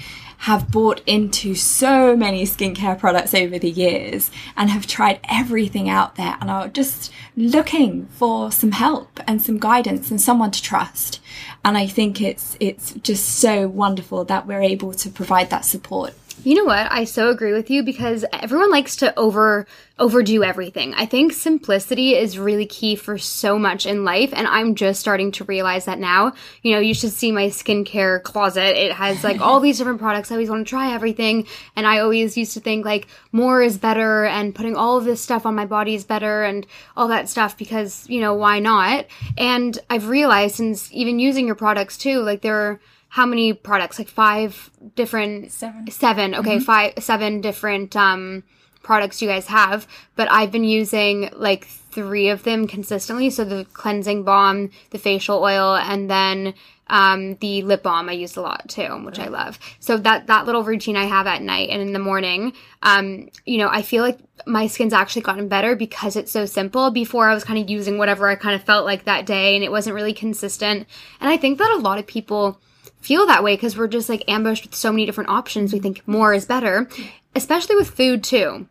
have 0.43 0.71
bought 0.71 1.01
into 1.05 1.53
so 1.53 2.15
many 2.15 2.45
skincare 2.45 2.97
products 2.97 3.33
over 3.33 3.59
the 3.59 3.69
years 3.69 4.31
and 4.55 4.69
have 4.69 4.87
tried 4.87 5.19
everything 5.29 5.89
out 5.89 6.15
there 6.15 6.37
and 6.39 6.49
are 6.49 6.69
just 6.69 7.11
looking 7.35 8.05
for 8.05 8.49
some 8.49 8.71
help 8.71 9.19
and 9.27 9.41
some 9.41 9.59
guidance 9.59 10.09
and 10.09 10.21
someone 10.21 10.49
to 10.49 10.63
trust. 10.63 11.19
And 11.65 11.77
I 11.77 11.87
think 11.87 12.21
it's 12.21 12.55
it's 12.61 12.93
just 12.93 13.25
so 13.25 13.67
wonderful 13.67 14.23
that 14.25 14.47
we're 14.47 14.61
able 14.61 14.93
to 14.93 15.09
provide 15.09 15.49
that 15.49 15.65
support 15.65 16.13
You 16.45 16.55
know 16.55 16.63
what? 16.63 16.89
I 16.89 17.03
so 17.03 17.29
agree 17.29 17.51
with 17.51 17.69
you 17.69 17.83
because 17.83 18.23
everyone 18.31 18.71
likes 18.71 18.95
to 18.97 19.17
over 19.19 19.67
overdo 19.97 20.41
everything. 20.41 20.93
I 20.93 21.05
think 21.05 21.33
simplicity 21.33 22.15
is 22.15 22.39
really 22.39 22.65
key 22.65 22.95
for 22.95 23.17
so 23.17 23.59
much 23.59 23.85
in 23.85 24.05
life 24.05 24.29
and 24.33 24.47
I'm 24.47 24.75
just 24.75 25.01
starting 25.01 25.33
to 25.33 25.43
realize 25.43 25.83
that 25.83 25.99
now. 25.99 26.31
You 26.63 26.71
know, 26.71 26.79
you 26.79 26.93
should 26.93 27.11
see 27.11 27.33
my 27.33 27.47
skincare 27.47 28.23
closet. 28.23 28.81
It 28.81 28.93
has 28.93 29.21
like 29.21 29.41
all 29.41 29.59
these 29.59 29.77
different 29.77 29.99
products. 29.99 30.31
I 30.31 30.35
always 30.35 30.49
want 30.49 30.65
to 30.65 30.69
try 30.69 30.93
everything 30.93 31.45
and 31.75 31.85
I 31.85 31.99
always 31.99 32.37
used 32.37 32.53
to 32.53 32.61
think 32.61 32.85
like 32.85 33.07
more 33.33 33.61
is 33.61 33.77
better 33.77 34.23
and 34.23 34.55
putting 34.55 34.77
all 34.77 34.97
of 34.97 35.03
this 35.03 35.21
stuff 35.21 35.45
on 35.45 35.55
my 35.55 35.65
body 35.65 35.93
is 35.93 36.05
better 36.05 36.43
and 36.45 36.65
all 36.95 37.09
that 37.09 37.27
stuff 37.27 37.57
because, 37.57 38.07
you 38.07 38.21
know, 38.21 38.33
why 38.33 38.59
not? 38.59 39.07
And 39.37 39.77
I've 39.89 40.07
realized 40.07 40.55
since 40.55 40.89
even 40.93 41.19
using 41.19 41.45
your 41.47 41.55
products 41.55 41.97
too, 41.97 42.21
like 42.21 42.39
there 42.39 42.55
are 42.55 42.79
how 43.09 43.25
many 43.25 43.53
products? 43.53 43.97
Like 43.99 44.07
five 44.07 44.69
different 44.95 45.51
Seven. 45.51 45.89
seven. 45.91 46.35
Okay 46.35 46.59
five 46.59 46.93
seven 46.99 47.41
different 47.41 47.95
um 47.95 48.43
products 48.81 49.21
you 49.21 49.27
guys 49.27 49.45
have 49.47 49.85
but 50.15 50.31
i've 50.31 50.51
been 50.51 50.63
using 50.63 51.29
like 51.33 51.65
three 51.65 52.29
of 52.29 52.43
them 52.43 52.65
consistently. 52.67 53.29
So 53.29 53.43
the 53.43 53.65
cleansing 53.73 54.23
balm 54.23 54.69
the 54.91 54.97
facial 54.97 55.43
oil 55.43 55.75
and 55.75 56.09
then 56.09 56.53
um 56.87 57.35
the 57.35 57.61
lip 57.63 57.83
balm 57.83 58.09
i 58.09 58.13
use 58.13 58.35
a 58.37 58.41
lot 58.41 58.69
too 58.69 59.03
which 59.05 59.19
i 59.19 59.27
love. 59.27 59.59
So 59.79 59.97
that 59.97 60.27
that 60.27 60.45
little 60.45 60.63
routine 60.63 60.95
i 60.95 61.05
have 61.05 61.27
at 61.27 61.41
night 61.41 61.69
and 61.69 61.81
in 61.81 61.93
the 61.93 61.99
morning 61.99 62.53
um 62.83 63.29
you 63.45 63.57
know 63.57 63.69
i 63.69 63.81
feel 63.81 64.03
like 64.03 64.19
my 64.45 64.67
skin's 64.67 64.93
actually 64.93 65.23
gotten 65.23 65.49
better 65.49 65.75
because 65.75 66.15
it's 66.15 66.31
so 66.31 66.45
simple. 66.45 66.89
Before 66.91 67.27
i 67.29 67.33
was 67.33 67.43
kind 67.43 67.59
of 67.61 67.69
using 67.69 67.97
whatever 67.97 68.27
i 68.29 68.35
kind 68.35 68.55
of 68.55 68.63
felt 68.63 68.85
like 68.85 69.03
that 69.05 69.25
day 69.25 69.55
and 69.55 69.63
it 69.63 69.71
wasn't 69.71 69.95
really 69.95 70.13
consistent. 70.13 70.87
And 71.19 71.29
i 71.29 71.37
think 71.37 71.57
that 71.57 71.71
a 71.71 71.81
lot 71.81 71.99
of 71.99 72.07
people 72.07 72.61
feel 73.01 73.25
that 73.27 73.43
way 73.43 73.55
because 73.55 73.77
we're 73.77 73.87
just 73.87 74.09
like 74.09 74.29
ambushed 74.29 74.65
with 74.65 74.75
so 74.75 74.91
many 74.91 75.05
different 75.05 75.29
options. 75.29 75.73
We 75.73 75.79
think 75.79 76.07
more 76.07 76.33
is 76.33 76.45
better, 76.45 76.87
especially 77.35 77.75
with 77.75 77.89
food 77.89 78.23
too. 78.23 78.67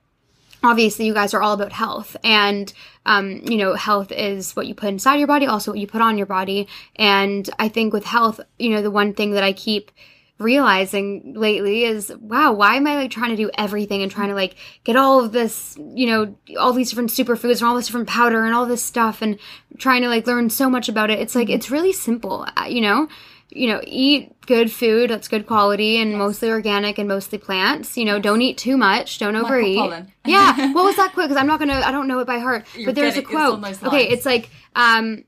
Obviously, 0.63 1.07
you 1.07 1.15
guys 1.15 1.35
are 1.35 1.43
all 1.43 1.53
about 1.53 1.73
health, 1.73 2.17
and 2.25 2.73
um, 3.07 3.41
you 3.45 3.57
know, 3.57 3.75
health 3.75 4.11
is 4.11 4.57
what 4.57 4.67
you 4.67 4.75
put 4.75 4.89
inside 4.89 5.17
your 5.17 5.29
body, 5.29 5.47
also 5.47 5.71
what 5.71 5.79
you 5.79 5.87
put 5.87 6.03
on 6.03 6.19
your 6.19 6.27
body. 6.27 6.67
And 6.97 7.49
I 7.61 7.69
think 7.69 7.93
with 7.93 8.05
health, 8.05 8.41
you 8.59 8.71
know, 8.71 8.83
the 8.83 8.91
one 8.91 9.15
thing 9.15 9.31
that 9.33 9.45
I 9.45 9.53
keep 9.53 9.93
realizing 10.39 11.35
lately 11.35 11.83
is 11.83 12.13
wow 12.21 12.53
why 12.53 12.77
am 12.77 12.87
i 12.87 12.95
like 12.95 13.11
trying 13.11 13.31
to 13.31 13.37
do 13.37 13.51
everything 13.59 14.03
and 14.03 14.13
trying 14.13 14.29
to 14.29 14.37
like 14.37 14.55
get 14.85 14.95
all 14.95 15.25
of 15.25 15.33
this 15.33 15.77
you 15.95 16.07
know 16.07 16.33
all 16.57 16.73
these 16.73 16.91
different 16.91 17.11
superfoods 17.11 17.59
and 17.59 17.65
all 17.65 17.75
this 17.75 17.87
different 17.87 18.09
powder 18.09 18.45
and 18.45 18.55
all 18.55 18.65
this 18.65 18.83
stuff 18.83 19.21
and 19.21 19.37
trying 19.79 20.01
to 20.01 20.09
like 20.09 20.29
learn 20.29 20.49
so 20.49 20.71
much 20.71 20.89
about 20.89 21.11
it 21.11 21.19
it's 21.19 21.35
like 21.35 21.51
it's 21.51 21.73
really 21.73 21.93
simple 21.93 22.47
uh, 22.57 22.67
you 22.69 22.81
know 22.81 23.09
you 23.51 23.67
know 23.69 23.81
eat 23.87 24.39
good 24.47 24.71
food 24.71 25.09
that's 25.11 25.29
good 25.29 25.47
quality 25.47 25.97
and 25.99 26.17
mostly 26.19 26.51
organic 26.51 26.99
and 26.99 27.09
mostly 27.09 27.39
plants 27.39 27.97
you 27.97 28.05
know 28.05 28.19
don't 28.19 28.43
eat 28.43 28.59
too 28.59 28.77
much 28.77 29.19
don't 29.19 29.37
overeat 29.37 29.79
yeah 30.27 30.73
what 30.73 30.85
was 30.85 30.97
that 30.97 31.13
quote 31.15 31.25
because 31.29 31.37
i'm 31.41 31.47
not 31.47 31.59
gonna 31.59 31.81
i 31.85 31.91
don't 31.91 32.07
know 32.09 32.19
it 32.19 32.27
by 32.27 32.39
heart 32.39 32.67
You're 32.77 32.87
but 32.87 32.95
there's 32.95 33.17
a 33.17 33.23
getting- 33.23 33.39
it's 33.65 33.79
quote 33.79 33.93
okay 33.95 34.09
it's 34.09 34.27
like 34.27 34.51
um 34.77 35.25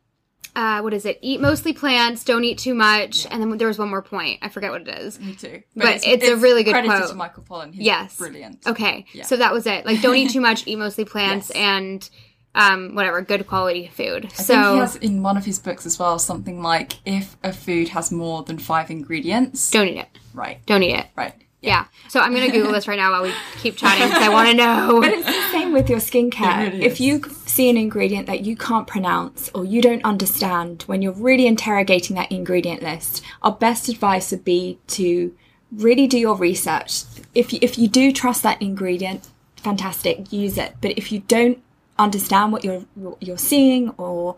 uh, 0.56 0.80
what 0.80 0.92
is 0.92 1.06
it? 1.06 1.16
Eat 1.22 1.40
mostly 1.40 1.72
plants, 1.72 2.24
don't 2.24 2.42
eat 2.42 2.58
too 2.58 2.74
much, 2.74 3.24
and 3.30 3.40
then 3.40 3.56
there 3.56 3.68
was 3.68 3.78
one 3.78 3.88
more 3.88 4.02
point. 4.02 4.40
I 4.42 4.48
forget 4.48 4.72
what 4.72 4.80
it 4.80 4.88
is. 4.88 5.20
Me 5.20 5.36
too. 5.36 5.62
But 5.76 6.04
it's 6.04 6.26
a 6.26 6.34
really 6.36 6.64
good 6.64 6.72
credited 6.72 6.96
quote. 6.98 7.08
to 7.10 7.14
Michael 7.14 7.44
Pollan. 7.44 7.72
He's 7.72 7.84
Yes. 7.84 8.16
brilliant. 8.18 8.66
Okay, 8.66 9.06
Yeah. 9.12 9.26
so 9.26 9.36
that 9.36 9.52
was 9.52 9.64
it. 9.68 9.86
Like, 9.86 10.02
don't 10.02 10.16
eat 10.16 10.32
too 10.32 10.40
much, 10.40 10.66
eat 10.66 10.74
mostly 10.74 11.04
plants, 11.14 11.52
Yes. 11.54 11.56
and 11.56 12.10
um, 12.54 12.94
whatever, 12.94 13.20
good 13.22 13.46
quality 13.46 13.88
food. 13.94 14.24
I 14.26 14.28
think 14.28 14.36
he 14.38 14.42
so 14.42 14.76
has 14.78 14.96
in 14.96 15.22
one 15.22 15.36
of 15.36 15.44
his 15.44 15.58
books 15.58 15.86
as 15.86 15.98
well 15.98 16.18
something 16.18 16.62
like 16.62 16.94
if 17.06 17.36
a 17.44 17.52
food 17.52 17.88
has 17.90 18.10
more 18.10 18.42
than 18.42 18.58
five 18.58 18.90
ingredients, 18.90 19.70
don't 19.70 19.88
eat 19.88 19.98
it. 19.98 20.08
right, 20.34 20.64
Don't 20.66 20.82
eat 20.82 20.94
it. 20.96 21.06
right, 21.16 21.34
Yeah. 21.62 21.84
So 22.08 22.18
I'm 22.20 22.32
gonna 22.34 22.50
Google 22.50 22.72
this 22.72 22.88
right 22.88 22.98
now 22.98 23.12
while 23.12 23.22
we 23.22 23.32
keep 23.58 23.76
chatting 23.76 24.08
because 24.08 24.22
I 24.22 24.28
want 24.30 24.48
to 24.48 24.54
know. 24.56 25.00
But 25.00 25.12
it's 25.12 25.26
the 25.26 25.48
same 25.52 25.72
with 25.72 25.88
your 25.88 26.00
skincare. 26.00 26.66
It 26.66 26.72
really 26.72 26.84
if 26.84 27.00
you 27.00 27.22
see 27.46 27.70
an 27.70 27.76
ingredient 27.76 28.26
that 28.26 28.40
you 28.44 28.56
can't 28.56 28.86
pronounce 28.86 29.48
or 29.54 29.64
you 29.64 29.80
don't 29.80 30.04
understand 30.04 30.82
when 30.88 31.02
you're 31.02 31.12
really 31.12 31.46
interrogating 31.46 32.16
that 32.16 32.32
ingredient 32.32 32.82
list, 32.82 33.22
our 33.42 33.52
best 33.52 33.88
advice 33.88 34.32
would 34.32 34.44
be 34.44 34.78
to 34.88 35.32
really 35.70 36.08
do 36.08 36.18
your 36.18 36.34
research. 36.34 37.02
If 37.32 37.52
you, 37.52 37.60
if 37.62 37.78
you 37.78 37.86
do 37.86 38.10
trust 38.12 38.42
that 38.42 38.60
ingredient, 38.60 39.28
fantastic, 39.56 40.32
use 40.32 40.58
it. 40.58 40.74
But 40.80 40.92
if 40.98 41.12
you 41.12 41.20
don't 41.28 41.62
understand 42.00 42.52
what 42.52 42.64
you're 42.64 42.84
what 42.94 43.22
you're 43.22 43.38
seeing 43.38 43.90
or 43.90 44.36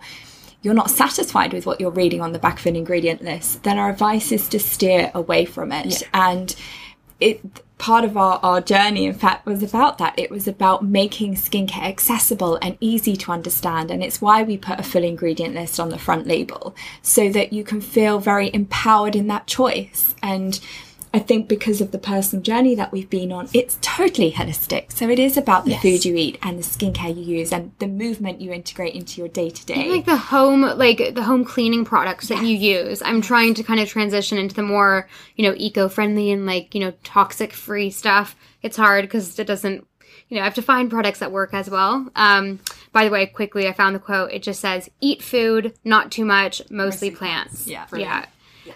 you're 0.63 0.75
not 0.75 0.91
satisfied 0.91 1.53
with 1.53 1.67
what 1.67 1.81
you're 1.81 1.91
reading 1.91 2.21
on 2.21 2.33
the 2.33 2.39
back 2.39 2.61
of 2.61 2.67
an 2.67 2.77
ingredient 2.77 3.23
list, 3.23 3.65
then 3.65 3.79
our 3.79 3.91
advice 3.91 4.31
is 4.31 4.49
to 4.49 4.61
steer 4.61 5.11
away 5.15 5.45
from 5.45 5.73
it. 5.73 6.03
And 6.15 6.55
it 7.19 7.41
part 7.79 8.05
of 8.05 8.17
our, 8.17 8.39
our 8.45 8.61
journey, 8.61 9.07
in 9.07 9.13
fact, 9.13 9.45
was 9.45 9.61
about 9.61 9.99
that. 9.99 10.17
It 10.17 10.31
was 10.31 10.47
about 10.47 10.85
making 10.85 11.35
skincare 11.35 11.83
accessible 11.83 12.57
and 12.63 12.79
easy 12.79 13.17
to 13.17 13.33
understand. 13.33 13.91
And 13.91 14.05
it's 14.05 14.21
why 14.21 14.45
we 14.45 14.57
put 14.57 14.79
a 14.79 14.85
full 14.85 15.03
ingredient 15.03 15.57
list 15.57 15.81
on 15.81 15.89
the 15.89 15.99
front 15.99 16.29
label 16.29 16.77
so 17.03 17.29
that 17.31 17.53
you 17.53 17.65
can 17.65 17.81
feel 17.81 18.21
very 18.21 18.55
empowered 18.55 19.17
in 19.17 19.27
that 19.27 19.49
choice. 19.49 20.15
And 20.23 20.61
I 21.15 21.19
think 21.19 21.47
because 21.47 21.83
of 21.83 21.91
the 21.91 21.99
personal 21.99 22.43
journey 22.43 22.75
that 22.75 22.91
we've 22.91 23.11
been 23.11 23.33
on, 23.33 23.49
it's 23.53 23.77
totally 23.83 24.33
holistic. 24.33 24.91
So 24.93 25.11
it 25.11 25.19
is 25.19 25.37
about 25.37 25.65
the 25.67 25.73
Yes. 25.73 25.83
food 25.83 26.05
you 26.07 26.17
eat 26.17 26.39
and 26.43 26.59
the 26.59 26.63
skincare 26.63 27.15
you 27.15 27.23
use 27.39 27.53
and 27.53 27.73
the 27.81 27.87
movement 27.87 28.41
you 28.41 28.51
integrate 28.51 28.95
into 28.95 29.21
your 29.21 29.29
day 29.29 29.51
to 29.51 29.67
day. 29.67 29.91
like 29.91 30.07
the 30.07 30.17
home 30.17 30.63
like 30.63 31.15
the 31.15 31.23
home 31.23 31.45
cleaning 31.45 31.85
products 31.85 32.29
that 32.29 32.43
you 32.43 32.57
use 32.57 33.03
i'm 33.03 33.21
trying 33.21 33.53
to 33.55 33.63
kind 33.63 33.79
of 33.81 33.89
transition 33.89 34.39
into 34.39 34.55
the 34.55 34.63
more 34.63 35.09
you 35.37 35.45
know 35.47 35.55
eco-friendly 35.59 36.31
and 36.31 36.47
like 36.47 36.75
you 36.75 36.81
know 36.81 36.93
toxic 37.05 37.53
free 37.53 37.91
stuff 37.91 38.35
it's 38.63 38.77
hard 38.77 39.03
because 39.05 39.39
it 39.39 39.47
doesn't 39.47 39.87
you 40.29 40.37
know 40.37 40.41
i 40.41 40.45
have 40.45 40.55
to 40.55 40.63
find 40.63 40.91
products 40.91 41.19
that 41.19 41.31
work 41.33 41.53
as 41.55 41.69
well 41.69 42.09
um 42.17 42.59
by 42.93 43.05
the 43.05 43.11
way 43.11 43.27
quickly 43.27 43.67
i 43.69 43.73
found 43.73 43.95
the 43.95 44.01
quote 44.01 44.31
it 44.33 44.43
just 44.43 44.61
says 44.61 44.89
eat 45.01 45.23
food 45.23 45.75
not 45.85 46.11
too 46.11 46.25
much 46.25 46.63
mostly 46.71 47.11
plants 47.11 47.67
Yeah. 47.67 47.87
yeah 47.95 48.27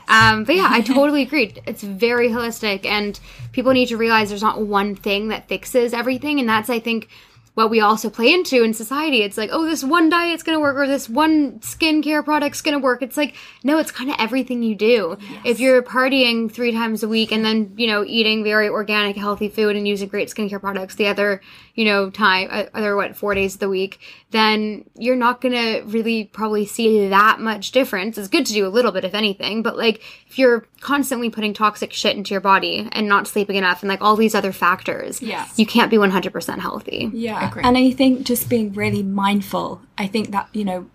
um, 0.08 0.44
but 0.44 0.56
yeah, 0.56 0.68
I 0.70 0.80
totally 0.82 1.22
agree. 1.22 1.54
It's 1.66 1.82
very 1.82 2.28
holistic, 2.28 2.84
and 2.84 3.18
people 3.52 3.72
need 3.72 3.88
to 3.88 3.96
realize 3.96 4.28
there's 4.28 4.42
not 4.42 4.60
one 4.60 4.94
thing 4.94 5.28
that 5.28 5.48
fixes 5.48 5.92
everything, 5.92 6.40
and 6.40 6.48
that's 6.48 6.70
I 6.70 6.80
think 6.80 7.08
what 7.56 7.70
we 7.70 7.80
also 7.80 8.10
play 8.10 8.34
into 8.34 8.62
in 8.62 8.74
society. 8.74 9.22
It's 9.22 9.38
like, 9.38 9.48
oh, 9.50 9.64
this 9.64 9.82
one 9.82 10.10
diet's 10.10 10.42
gonna 10.42 10.60
work, 10.60 10.76
or 10.76 10.86
this 10.86 11.08
one 11.08 11.58
skincare 11.60 12.22
product's 12.22 12.60
gonna 12.60 12.78
work. 12.78 13.00
It's 13.00 13.16
like, 13.16 13.34
no, 13.64 13.78
it's 13.78 13.90
kind 13.90 14.10
of 14.10 14.16
everything 14.18 14.62
you 14.62 14.74
do. 14.74 15.16
If 15.42 15.58
you're 15.58 15.82
partying 15.82 16.52
three 16.52 16.72
times 16.72 17.02
a 17.02 17.08
week 17.08 17.32
and 17.32 17.42
then 17.42 17.72
you 17.76 17.86
know 17.86 18.04
eating 18.06 18.44
very 18.44 18.68
organic, 18.68 19.16
healthy 19.16 19.48
food 19.48 19.74
and 19.74 19.88
using 19.88 20.08
great 20.08 20.28
skincare 20.28 20.60
products 20.60 20.96
the 20.96 21.06
other 21.06 21.40
you 21.74 21.86
know 21.86 22.10
time, 22.10 22.48
uh, 22.50 22.64
other 22.74 22.94
what 22.94 23.16
four 23.16 23.34
days 23.34 23.54
of 23.54 23.60
the 23.60 23.70
week, 23.70 24.00
then 24.32 24.84
you're 24.98 25.16
not 25.16 25.40
gonna 25.40 25.82
really 25.84 26.24
probably 26.24 26.66
see 26.66 27.08
that 27.08 27.38
much 27.40 27.70
difference. 27.70 28.18
It's 28.18 28.26
good 28.28 28.44
to 28.46 28.52
do 28.52 28.66
a 28.66 28.68
little 28.68 28.90
bit, 28.90 29.04
if 29.04 29.14
anything, 29.14 29.62
but 29.62 29.76
like 29.78 30.02
if 30.28 30.38
you're 30.38 30.66
constantly 30.80 31.30
putting 31.30 31.54
toxic 31.54 31.92
shit 31.92 32.16
into 32.16 32.32
your 32.34 32.40
body 32.40 32.88
and 32.92 33.08
not 33.08 33.28
sleeping 33.28 33.56
enough 33.56 33.82
and 33.82 33.88
like 33.88 34.02
all 34.02 34.16
these 34.16 34.34
other 34.34 34.52
factors, 34.52 35.22
Yeah. 35.22 35.46
you 35.56 35.64
can't 35.64 35.90
be 35.90 35.96
100% 35.96 36.58
healthy. 36.60 37.10
Yeah. 37.14 37.48
Agree. 37.48 37.62
And 37.64 37.78
I 37.78 37.90
think 37.92 38.24
just 38.26 38.48
being 38.48 38.72
really 38.72 39.02
mindful, 39.04 39.80
I 39.96 40.08
think 40.08 40.32
that, 40.32 40.48
you 40.52 40.64
know, 40.64 40.86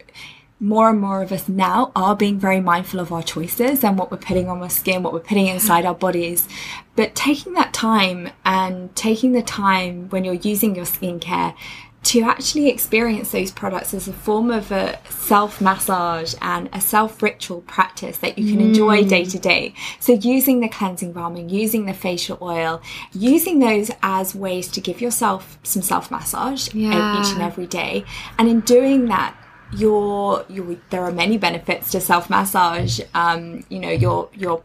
more 0.60 0.90
and 0.92 1.00
more 1.00 1.24
of 1.24 1.32
us 1.32 1.50
now 1.50 1.92
are 1.96 2.16
being 2.16 2.38
very 2.38 2.60
mindful 2.62 3.00
of 3.00 3.12
our 3.12 3.24
choices 3.24 3.84
and 3.84 3.98
what 3.98 4.12
we're 4.12 4.18
putting 4.18 4.48
on 4.48 4.62
our 4.62 4.70
skin, 4.70 5.02
what 5.02 5.12
we're 5.12 5.20
putting 5.20 5.48
inside 5.48 5.86
our 5.86 5.96
bodies. 5.96 6.48
But 6.96 7.16
taking 7.16 7.54
that 7.54 7.74
time 7.74 8.30
and 8.46 8.96
taking 8.96 9.32
the 9.32 9.42
time 9.42 10.10
when 10.10 10.24
you're 10.24 10.36
using 10.36 10.76
your 10.76 10.86
skincare 10.86 11.56
to 12.04 12.22
actually 12.22 12.68
experience 12.68 13.32
those 13.32 13.52
products 13.52 13.94
as 13.94 14.08
a 14.08 14.14
form 14.14 14.50
of 14.50 14.72
a 14.72 15.00
self 15.10 15.62
massage 15.62 16.34
and 16.42 16.68
a 16.74 16.82
self 16.82 17.22
ritual 17.22 17.62
practice 17.62 18.18
that 18.18 18.38
you 18.38 18.52
can 18.52 18.60
enjoy 18.60 19.04
day 19.04 19.24
to 19.26 19.38
day. 19.38 19.74
So, 20.00 20.14
using 20.14 20.62
the 20.62 20.70
cleansing 20.70 21.14
balming, 21.14 21.50
using 21.52 21.86
the 21.86 21.94
facial 21.94 22.38
oil, 22.42 22.82
using 23.14 23.60
those 23.60 23.92
as 24.02 24.34
ways 24.34 24.68
to 24.70 24.82
give 24.82 25.00
yourself 25.00 25.60
some 25.64 25.84
self 25.84 26.10
massage 26.10 26.74
Yeah. 26.74 27.22
each 27.22 27.34
and 27.34 27.42
every 27.42 27.68
day. 27.68 28.04
And 28.40 28.50
in 28.50 28.62
doing 28.62 29.06
that, 29.06 29.36
you're, 29.74 30.44
you're, 30.50 30.76
there 30.90 31.04
are 31.04 31.12
many 31.12 31.38
benefits 31.38 31.92
to 31.92 32.02
self 32.02 32.30
massage. 32.30 33.00
Um, 33.14 33.64
you 33.70 33.80
know, 33.80 33.92
you're, 33.92 34.30
you're 34.34 34.64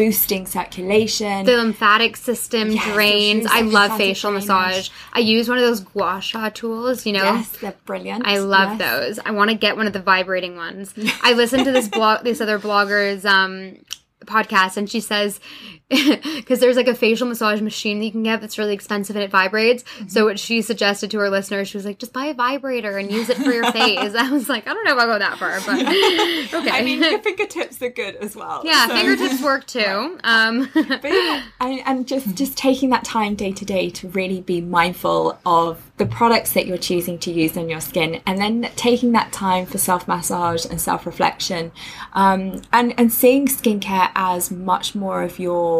boosting 0.00 0.46
circulation. 0.46 1.44
The 1.44 1.56
lymphatic 1.58 2.16
system 2.16 2.70
Yes, 2.72 2.94
drains. 2.94 3.46
I 3.50 3.60
love 3.60 3.98
facial 3.98 4.30
drainage. 4.30 4.48
massage. 4.48 4.88
I 5.12 5.18
use 5.20 5.46
one 5.46 5.58
of 5.58 5.64
those 5.64 5.80
gua 5.80 6.20
sha 6.22 6.48
tools, 6.48 7.04
you 7.04 7.12
know. 7.12 7.22
yes, 7.24 7.48
they're 7.60 7.74
brilliant. 7.84 8.26
I 8.26 8.38
love 8.38 8.78
Yes. 8.78 9.16
those. 9.16 9.24
I 9.26 9.32
want 9.32 9.50
to 9.50 9.56
get 9.56 9.76
one 9.76 9.86
of 9.86 9.92
the 9.92 10.00
vibrating 10.00 10.56
ones. 10.56 10.94
I 11.22 11.34
listened 11.34 11.64
to 11.66 11.72
this 11.72 11.88
blog, 11.88 12.24
this 12.24 12.40
other 12.40 12.58
blogger's 12.58 13.26
um, 13.26 13.76
podcast, 14.24 14.78
and 14.78 14.88
she 14.88 15.00
says 15.00 15.38
because 16.36 16.60
there's 16.60 16.76
like 16.76 16.86
a 16.86 16.94
facial 16.94 17.26
massage 17.26 17.60
machine 17.60 17.98
that 17.98 18.04
you 18.04 18.12
can 18.12 18.22
get 18.22 18.40
that's 18.40 18.58
really 18.58 18.74
expensive 18.74 19.16
and 19.16 19.24
it 19.24 19.30
vibrates. 19.30 19.82
Mm-hmm. 19.82 20.08
So 20.08 20.24
what 20.24 20.38
she 20.38 20.62
suggested 20.62 21.10
to 21.10 21.18
her 21.18 21.28
listeners, 21.28 21.66
she 21.68 21.76
was 21.76 21.84
like, 21.84 21.98
just 21.98 22.12
buy 22.12 22.26
a 22.26 22.34
vibrator 22.34 22.96
and 22.96 23.10
use 23.10 23.28
it 23.28 23.36
for 23.36 23.50
your 23.50 23.70
face. 23.72 24.14
I 24.14 24.30
was 24.30 24.48
like, 24.48 24.68
I 24.68 24.72
don't 24.72 24.84
know 24.84 24.92
if 24.92 24.98
I'll 24.98 25.06
go 25.06 25.18
that 25.18 25.38
far, 25.38 25.58
but 25.66 25.80
okay. 26.60 26.70
I 26.70 26.82
mean, 26.84 27.02
your 27.02 27.18
fingertips 27.18 27.82
are 27.82 27.90
good 27.90 28.14
as 28.16 28.36
well. 28.36 28.62
yeah, 28.64 28.86
so- 28.86 28.94
fingertips 28.94 29.42
work 29.42 29.66
too. 29.66 30.18
Um, 30.22 30.70
but 30.72 31.04
yeah, 31.04 31.42
and, 31.58 31.80
and 31.84 32.06
just 32.06 32.36
just 32.36 32.56
taking 32.56 32.90
that 32.90 33.02
time 33.02 33.34
day 33.34 33.50
to 33.50 33.64
day 33.64 33.90
to 33.90 34.08
really 34.10 34.40
be 34.42 34.60
mindful 34.60 35.40
of 35.44 35.82
the 35.96 36.06
products 36.06 36.52
that 36.52 36.66
you're 36.66 36.78
choosing 36.78 37.18
to 37.18 37.32
use 37.32 37.56
on 37.56 37.68
your 37.68 37.80
skin, 37.80 38.20
and 38.26 38.38
then 38.38 38.70
taking 38.76 39.10
that 39.12 39.32
time 39.32 39.66
for 39.66 39.78
self 39.78 40.06
massage 40.06 40.64
and 40.66 40.80
self 40.80 41.04
reflection, 41.04 41.72
um, 42.12 42.62
and 42.72 42.94
and 42.96 43.12
seeing 43.12 43.48
skincare 43.48 44.12
as 44.14 44.52
much 44.52 44.94
more 44.94 45.22
of 45.24 45.40
your 45.40 45.79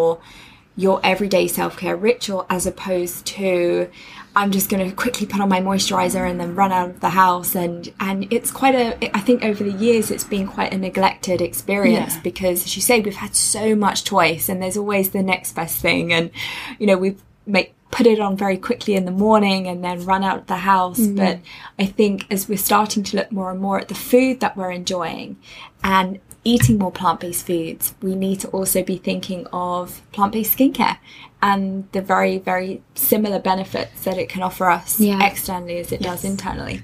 your 0.77 1.01
everyday 1.05 1.47
self 1.47 1.77
care 1.77 1.97
ritual 1.97 2.47
as 2.49 2.67
opposed 2.67 3.27
to 3.27 3.91
I'm 4.35 4.53
just 4.53 4.71
going 4.71 4.89
to 4.89 4.95
quickly 4.95 5.27
put 5.27 5.41
on 5.41 5.49
my 5.49 5.61
moisturizer 5.61 6.29
and 6.29 6.39
then 6.39 6.55
run 6.55 6.71
out 6.71 6.91
of 6.91 7.01
the 7.01 7.11
house. 7.11 7.57
And 7.57 7.93
and 7.99 8.33
it's 8.33 8.51
quite 8.51 8.75
a 8.75 9.17
I 9.17 9.21
think 9.21 9.45
over 9.45 9.63
the 9.65 9.73
years 9.73 10.11
it's 10.11 10.25
been 10.25 10.47
quite 10.47 10.73
a 10.73 10.79
neglected 10.79 11.41
experience 11.41 12.15
Yeah. 12.15 12.23
because 12.23 12.65
as 12.65 12.77
you 12.77 12.83
say 12.83 13.01
we've 13.01 13.17
had 13.17 13.35
so 13.35 13.75
much 13.75 14.05
choice 14.05 14.49
and 14.49 14.63
there's 14.63 14.77
always 14.77 15.11
the 15.11 15.23
next 15.23 15.55
best 15.55 15.81
thing. 15.81 16.13
And 16.13 16.31
you 16.79 16.87
know 16.87 16.97
we've 16.97 17.21
make 17.47 17.75
put 17.91 18.07
it 18.07 18.21
on 18.21 18.37
very 18.37 18.57
quickly 18.57 18.95
in 18.95 19.05
the 19.05 19.11
morning 19.11 19.67
and 19.67 19.83
then 19.83 20.05
run 20.05 20.23
out 20.23 20.39
of 20.39 20.47
the 20.47 20.59
house. 20.59 21.01
Mm-hmm. 21.01 21.17
But 21.17 21.41
I 21.79 21.87
think 21.87 22.27
as 22.31 22.49
we're 22.49 22.57
starting 22.57 23.03
to 23.03 23.17
look 23.17 23.33
more 23.33 23.51
and 23.51 23.61
more 23.61 23.81
at 23.81 23.89
the 23.89 23.97
food 23.97 24.39
that 24.41 24.57
we're 24.57 24.71
enjoying 24.71 25.37
and 25.83 26.21
eating 26.45 26.79
more 26.79 26.91
plant-based 26.91 27.47
foods 27.47 27.95
we 28.03 28.15
need 28.15 28.41
to 28.41 28.49
also 28.49 28.83
be 28.83 28.97
thinking 28.97 29.47
of 29.53 30.03
plant-based 30.13 30.57
skincare 30.57 30.97
and 31.43 31.91
the 31.93 32.01
very 32.01 32.39
very 32.39 32.83
similar 32.95 33.39
benefits 33.39 34.05
that 34.05 34.19
it 34.19 34.29
can 34.29 34.43
offer 34.43 34.69
us 34.69 35.01
externally 35.01 35.79
as 35.79 35.93
it 35.93 36.01
does 36.01 36.25
internally. 36.25 36.83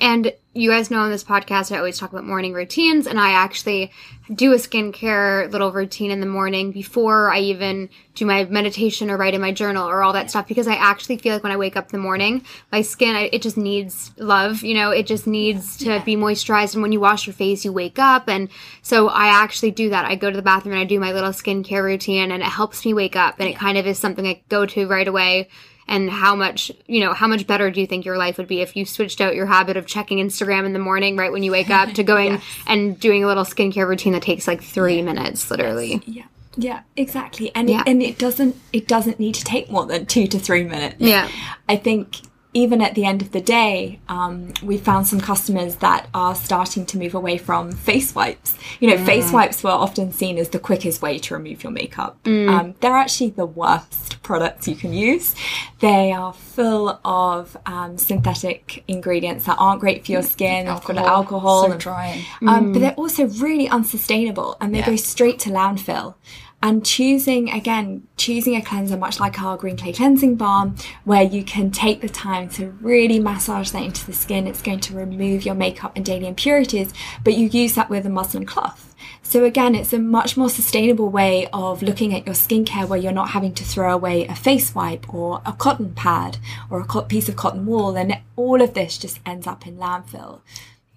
And 0.00 0.32
you 0.58 0.70
guys 0.70 0.90
know 0.90 0.98
on 0.98 1.10
this 1.12 1.22
podcast, 1.22 1.70
I 1.70 1.78
always 1.78 1.98
talk 1.98 2.10
about 2.10 2.24
morning 2.24 2.52
routines, 2.52 3.06
and 3.06 3.20
I 3.20 3.30
actually 3.30 3.92
do 4.34 4.52
a 4.52 4.56
skincare 4.56 5.50
little 5.52 5.70
routine 5.70 6.10
in 6.10 6.18
the 6.18 6.26
morning 6.26 6.72
before 6.72 7.32
I 7.32 7.38
even 7.38 7.88
do 8.16 8.26
my 8.26 8.44
meditation 8.44 9.08
or 9.08 9.16
write 9.16 9.34
in 9.34 9.40
my 9.40 9.52
journal 9.52 9.88
or 9.88 10.02
all 10.02 10.12
that 10.14 10.30
stuff 10.30 10.48
because 10.48 10.66
I 10.66 10.74
actually 10.74 11.18
feel 11.18 11.32
like 11.32 11.44
when 11.44 11.52
I 11.52 11.56
wake 11.56 11.76
up 11.76 11.84
in 11.84 11.92
the 11.92 12.02
morning, 12.02 12.44
my 12.72 12.82
skin, 12.82 13.14
I, 13.14 13.30
it 13.32 13.40
just 13.40 13.56
needs 13.56 14.10
love, 14.18 14.64
you 14.64 14.74
know, 14.74 14.90
it 14.90 15.06
just 15.06 15.28
needs 15.28 15.76
to 15.78 16.02
be 16.04 16.16
moisturized. 16.16 16.74
And 16.74 16.82
when 16.82 16.92
you 16.92 16.98
wash 16.98 17.28
your 17.28 17.34
face, 17.34 17.64
you 17.64 17.72
wake 17.72 18.00
up. 18.00 18.28
And 18.28 18.48
so 18.82 19.08
I 19.08 19.28
actually 19.28 19.70
do 19.70 19.90
that. 19.90 20.06
I 20.06 20.16
go 20.16 20.28
to 20.28 20.36
the 20.36 20.42
bathroom 20.42 20.72
and 20.72 20.80
I 20.80 20.84
do 20.84 20.98
my 20.98 21.12
little 21.12 21.30
skincare 21.30 21.84
routine, 21.84 22.32
and 22.32 22.42
it 22.42 22.46
helps 22.46 22.84
me 22.84 22.92
wake 22.94 23.14
up. 23.14 23.38
And 23.38 23.48
it 23.48 23.56
kind 23.56 23.78
of 23.78 23.86
is 23.86 23.98
something 23.98 24.26
I 24.26 24.42
go 24.48 24.66
to 24.66 24.88
right 24.88 25.06
away 25.06 25.48
and 25.88 26.10
how 26.10 26.34
much 26.34 26.70
you 26.86 27.00
know 27.00 27.12
how 27.12 27.26
much 27.26 27.46
better 27.46 27.70
do 27.70 27.80
you 27.80 27.86
think 27.86 28.04
your 28.04 28.16
life 28.18 28.36
would 28.38 28.46
be 28.48 28.60
if 28.60 28.76
you 28.76 28.84
switched 28.84 29.20
out 29.20 29.34
your 29.34 29.46
habit 29.46 29.76
of 29.76 29.86
checking 29.86 30.18
instagram 30.18 30.66
in 30.66 30.72
the 30.72 30.78
morning 30.78 31.16
right 31.16 31.32
when 31.32 31.42
you 31.42 31.50
wake 31.50 31.70
up 31.70 31.90
to 31.94 32.02
going 32.04 32.40
and 32.66 32.98
doing 33.00 33.24
a 33.24 33.26
little 33.26 33.44
skincare 33.44 33.88
routine 33.88 34.12
that 34.12 34.22
takes 34.22 34.46
like 34.46 34.62
three 34.62 35.02
minutes 35.02 35.50
literally? 35.50 36.02
Yeah. 36.06 36.24
Yeah 36.56 36.80
exactly. 36.96 37.52
And 37.54 37.70
Yeah. 37.70 37.80
it, 37.82 37.88
and 37.88 38.02
it 38.02 38.18
doesn't 38.18 38.56
it 38.72 38.88
doesn't 38.88 39.18
need 39.20 39.34
to 39.36 39.44
take 39.44 39.70
more 39.70 39.86
than 39.86 40.06
2 40.06 40.26
to 40.28 40.38
3 40.38 40.64
minutes. 40.64 40.96
Yeah. 40.98 41.28
i 41.68 41.76
think 41.76 42.16
even 42.58 42.82
at 42.82 42.94
the 42.94 43.04
end 43.04 43.22
of 43.22 43.30
the 43.32 43.40
day, 43.40 44.00
um, 44.08 44.52
we 44.62 44.76
found 44.76 45.06
some 45.06 45.20
customers 45.20 45.76
that 45.76 46.08
are 46.12 46.34
starting 46.34 46.84
to 46.86 46.98
move 46.98 47.14
away 47.14 47.38
from 47.38 47.72
face 47.72 48.14
wipes. 48.14 48.54
You 48.80 48.88
know, 48.90 48.96
Mm. 48.96 49.06
face 49.06 49.32
wipes 49.32 49.62
were 49.62 49.70
often 49.86 50.12
seen 50.12 50.38
as 50.38 50.48
the 50.50 50.58
quickest 50.58 51.00
way 51.00 51.18
to 51.20 51.34
remove 51.34 51.62
your 51.62 51.72
makeup. 51.72 52.18
Mm. 52.24 52.48
Um, 52.50 52.74
they're 52.80 52.96
actually 52.96 53.30
the 53.30 53.46
worst 53.46 54.20
products 54.22 54.66
you 54.68 54.74
can 54.76 54.92
use. 54.92 55.34
They 55.80 56.12
are 56.12 56.32
full 56.32 56.98
of 57.04 57.56
um, 57.66 57.96
synthetic 57.98 58.82
ingredients 58.88 59.44
that 59.46 59.56
aren't 59.58 59.80
great 59.80 60.04
for 60.04 60.12
your 60.12 60.22
skin. 60.22 60.66
They've 60.66 60.84
got 60.84 60.98
alcohol 60.98 61.64
so 61.66 61.72
and 61.72 61.80
drying. 61.80 62.24
um, 62.46 62.72
but 62.72 62.80
they're 62.80 62.92
also 63.04 63.26
really 63.26 63.68
unsustainable 63.68 64.56
and 64.60 64.74
they 64.74 64.80
Yeah. 64.80 64.86
go 64.86 64.96
straight 64.96 65.38
to 65.40 65.50
landfill. 65.50 66.14
And 66.60 66.84
choosing, 66.84 67.50
again, 67.50 68.08
choosing 68.16 68.56
a 68.56 68.62
cleanser 68.62 68.96
much 68.96 69.20
like 69.20 69.40
our 69.40 69.56
Green 69.56 69.76
Clay 69.76 69.92
Cleansing 69.92 70.34
Balm, 70.34 70.74
where 71.04 71.22
you 71.22 71.44
can 71.44 71.70
take 71.70 72.00
the 72.00 72.08
time 72.08 72.48
to 72.50 72.70
really 72.80 73.20
massage 73.20 73.70
that 73.70 73.84
into 73.84 74.04
the 74.04 74.12
skin. 74.12 74.48
It's 74.48 74.60
going 74.60 74.80
to 74.80 74.96
remove 74.96 75.46
your 75.46 75.54
makeup 75.54 75.92
and 75.94 76.04
daily 76.04 76.26
impurities, 76.26 76.92
but 77.22 77.34
you 77.34 77.46
use 77.46 77.76
that 77.76 77.88
with 77.88 78.06
a 78.06 78.10
muslin 78.10 78.44
cloth. 78.44 78.88
So 79.22 79.44
again, 79.44 79.74
it's 79.74 79.92
a 79.92 79.98
much 79.98 80.36
more 80.36 80.50
sustainable 80.50 81.10
way 81.10 81.48
of 81.52 81.82
looking 81.82 82.14
at 82.14 82.26
your 82.26 82.34
skincare 82.34 82.88
where 82.88 82.98
you're 82.98 83.12
not 83.12 83.30
having 83.30 83.54
to 83.54 83.64
throw 83.64 83.92
away 83.92 84.26
a 84.26 84.34
face 84.34 84.74
wipe 84.74 85.12
or 85.12 85.42
a 85.46 85.52
cotton 85.52 85.92
pad 85.94 86.38
or 86.70 86.80
a 86.80 87.02
piece 87.02 87.28
of 87.28 87.36
cotton 87.36 87.66
wool 87.66 87.96
and 87.96 88.18
all 88.36 88.60
of 88.60 88.74
this 88.74 88.98
just 88.98 89.20
ends 89.24 89.46
up 89.46 89.66
in 89.66 89.76
landfill. 89.76 90.40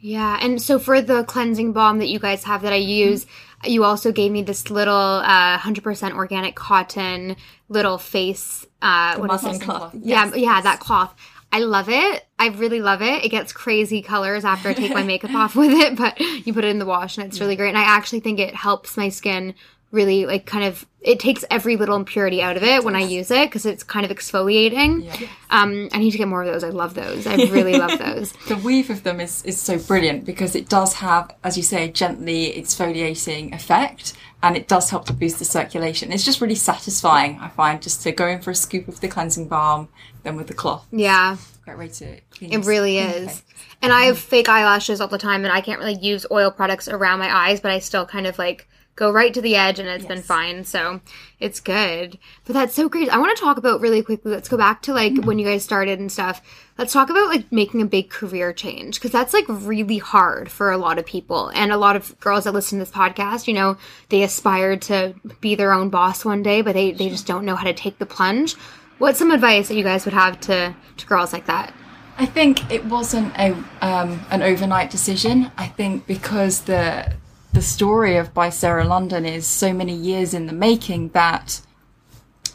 Yeah, 0.02 0.38
and 0.42 0.62
so 0.62 0.80
for 0.80 1.02
the 1.02 1.24
cleansing 1.24 1.74
balm 1.74 2.00
that 2.00 2.10
you 2.10 2.20
guys 2.20 2.44
have 2.46 2.64
that 2.64 2.74
I 2.74 2.78
use, 2.78 3.28
you 3.64 3.84
also 3.84 4.12
gave 4.12 4.32
me 4.32 4.42
this 4.42 4.70
little 4.72 4.94
uh, 4.96 5.60
100% 5.60 6.14
organic 6.14 6.56
cotton 6.56 7.36
little 7.70 8.00
face. 8.00 8.66
Uh, 8.82 9.18
what 9.18 9.26
is 9.26 9.44
muslin 9.44 9.56
it? 9.56 9.62
cloth. 9.62 9.94
Yeah, 9.94 10.26
Yes, 10.26 10.36
yeah, 10.36 10.62
that 10.62 10.80
cloth. 10.80 11.14
I 11.54 11.60
love 11.60 11.90
it. 11.90 12.26
I 12.40 12.48
really 12.48 12.82
love 12.82 13.02
it. 13.02 13.26
It 13.26 13.30
gets 13.30 13.54
crazy 13.54 14.02
colors 14.02 14.46
after 14.46 14.70
I 14.70 14.74
take 14.74 14.94
my 14.94 15.04
makeup 15.12 15.36
off 15.36 15.56
with 15.56 15.72
it, 15.72 15.98
but 15.98 16.20
you 16.20 16.54
put 16.54 16.64
it 16.64 16.70
in 16.70 16.80
the 16.80 16.86
wash 16.86 17.18
and 17.18 17.28
it's 17.28 17.40
really 17.40 17.56
great. 17.56 17.70
And 17.70 17.78
I 17.78 17.84
actually 17.84 18.22
think 18.22 18.40
it 18.40 18.56
helps 18.56 18.98
my 18.98 19.10
skin 19.10 19.54
really 19.92 20.26
like 20.26 20.46
kind 20.46 20.64
of 20.64 20.86
it 21.02 21.20
takes 21.20 21.44
every 21.50 21.78
little 21.78 21.96
impurity 21.96 22.42
out 22.42 22.58
of 22.58 22.64
it 22.64 22.84
when 22.84 22.96
I 22.96 23.00
use 23.02 23.32
it 23.32 23.50
because 23.50 23.66
it's 23.66 23.84
kind 23.84 24.06
of 24.06 24.16
exfoliating. 24.16 25.28
Um, 25.50 25.90
I 25.92 25.98
need 26.00 26.12
to 26.12 26.18
get 26.18 26.28
more 26.28 26.44
of 26.44 26.48
those. 26.52 26.64
I 26.64 26.70
love 26.70 26.94
those. 26.94 27.26
I 27.26 27.36
really 27.36 27.74
love 27.74 27.98
those. 28.06 28.32
The 28.48 28.58
weave 28.58 28.90
of 28.90 29.04
them 29.04 29.20
is, 29.20 29.44
is 29.44 29.60
so 29.60 29.80
brilliant 29.80 30.26
because 30.26 30.56
it 30.56 30.70
does 30.70 30.94
have, 30.96 31.36
as 31.44 31.58
you 31.58 31.64
say, 31.64 31.86
a 31.86 31.92
gently 31.92 32.54
exfoliating 32.56 33.54
effect 33.54 34.14
and 34.44 34.56
it 34.56 34.68
does 34.68 34.90
help 34.90 35.06
to 35.06 35.14
boost 35.14 35.40
the 35.40 35.46
circulation. 35.46 36.12
It's 36.12 36.24
just 36.26 36.42
really 36.42 36.56
satisfying, 36.56 37.38
I 37.40 37.50
find, 37.50 37.82
just 37.82 38.02
to 38.04 38.12
go 38.12 38.28
in 38.28 38.42
for 38.42 38.52
a 38.52 38.56
scoop 38.56 38.88
of 38.88 39.00
the 39.00 39.08
cleansing 39.08 39.48
balm, 39.48 39.90
then 40.24 40.36
with 40.36 40.48
the 40.48 40.54
cloth. 40.54 40.88
Yeah. 40.92 41.38
Great 41.66 41.78
way 41.78 41.88
to 41.90 42.20
clean 42.32 42.50
It 42.52 42.54
your 42.54 42.62
really 42.62 42.98
skin. 43.00 43.24
is. 43.30 43.44
And 43.84 43.94
I 43.94 44.06
have 44.06 44.18
fake 44.18 44.50
eyelashes 44.50 45.00
all 45.00 45.08
the 45.08 45.20
time, 45.20 45.44
and 45.44 45.54
I 45.54 45.62
can't 45.62 45.80
really 45.80 45.98
use 45.98 46.26
oil 46.32 46.50
products 46.52 46.88
around 46.88 47.20
my 47.20 47.36
eyes, 47.36 47.60
but 47.60 47.72
I 47.72 47.80
still 47.80 48.06
kind 48.06 48.26
of 48.26 48.38
like 48.40 48.68
go 49.02 49.12
right 49.12 49.34
to 49.34 49.42
the 49.42 49.56
edge, 49.56 49.80
and 49.80 49.90
it's 49.90 50.06
been 50.06 50.22
fine. 50.22 50.64
So 50.64 51.02
it's 51.40 51.60
good. 51.60 52.20
But 52.46 52.54
that's 52.54 52.76
so 52.76 52.88
great. 52.88 53.10
I 53.10 53.18
want 53.18 53.36
to 53.36 53.44
talk 53.44 53.58
about 53.58 53.82
really 53.82 54.04
quickly. 54.04 54.32
Let's 54.32 54.48
go 54.48 54.58
back 54.58 54.84
to 54.84 54.94
like 54.94 55.26
when 55.26 55.40
you 55.40 55.46
guys 55.46 55.64
started 55.64 56.00
and 56.00 56.12
stuff. 56.12 56.40
Let's 56.78 56.94
talk 56.94 57.10
about 57.10 57.30
like 57.30 57.52
making 57.52 57.82
a 57.82 57.86
big 57.86 58.12
career 58.12 58.54
change 58.54 58.96
because 58.96 59.12
that's 59.12 59.34
like 59.34 59.46
really 59.50 59.98
hard 59.98 60.52
for 60.52 60.70
a 60.70 60.78
lot 60.78 61.00
of 61.00 61.06
people 61.08 61.50
and 61.56 61.72
a 61.72 61.78
lot 61.78 61.96
of 61.96 62.18
girls 62.20 62.44
that 62.44 62.54
listen 62.54 62.78
to 62.78 62.86
this 62.86 62.94
podcast. 62.94 63.48
You 63.48 63.56
know, 63.56 63.78
they 64.10 64.22
aspire 64.22 64.78
to 64.78 65.16
be 65.42 65.56
their 65.56 65.74
own 65.74 65.90
boss 65.90 66.24
one 66.24 66.44
day, 66.44 66.62
but 66.62 66.76
they 66.76 66.92
they 66.92 67.10
just 67.10 67.26
don't 67.26 67.44
know 67.44 67.56
how 67.56 67.66
to 67.66 67.74
take 67.74 67.98
the 67.98 68.06
plunge. 68.06 68.54
What's 69.00 69.18
some 69.18 69.32
advice 69.32 69.68
that 69.70 69.76
you 69.76 69.84
guys 69.84 70.06
would 70.06 70.14
have 70.14 70.40
to 70.42 70.76
to 70.98 71.06
girls 71.08 71.34
like 71.34 71.48
that? 71.48 71.74
I 72.20 72.28
think 72.28 72.72
it 72.72 72.86
wasn't 72.86 73.36
a 73.36 73.54
um, 73.82 74.24
an 74.30 74.44
overnight 74.44 74.92
decision. 74.92 75.52
I 75.58 75.66
think 75.66 76.06
because 76.06 76.62
the 76.66 77.14
the 77.54 77.62
story 77.62 78.16
of 78.18 78.34
By 78.34 78.50
Sarah 78.50 78.86
London 78.86 79.26
is 79.26 79.46
so 79.46 79.74
many 79.74 79.94
years 79.94 80.34
in 80.34 80.46
the 80.46 80.54
making 80.54 81.10
that 81.10 81.62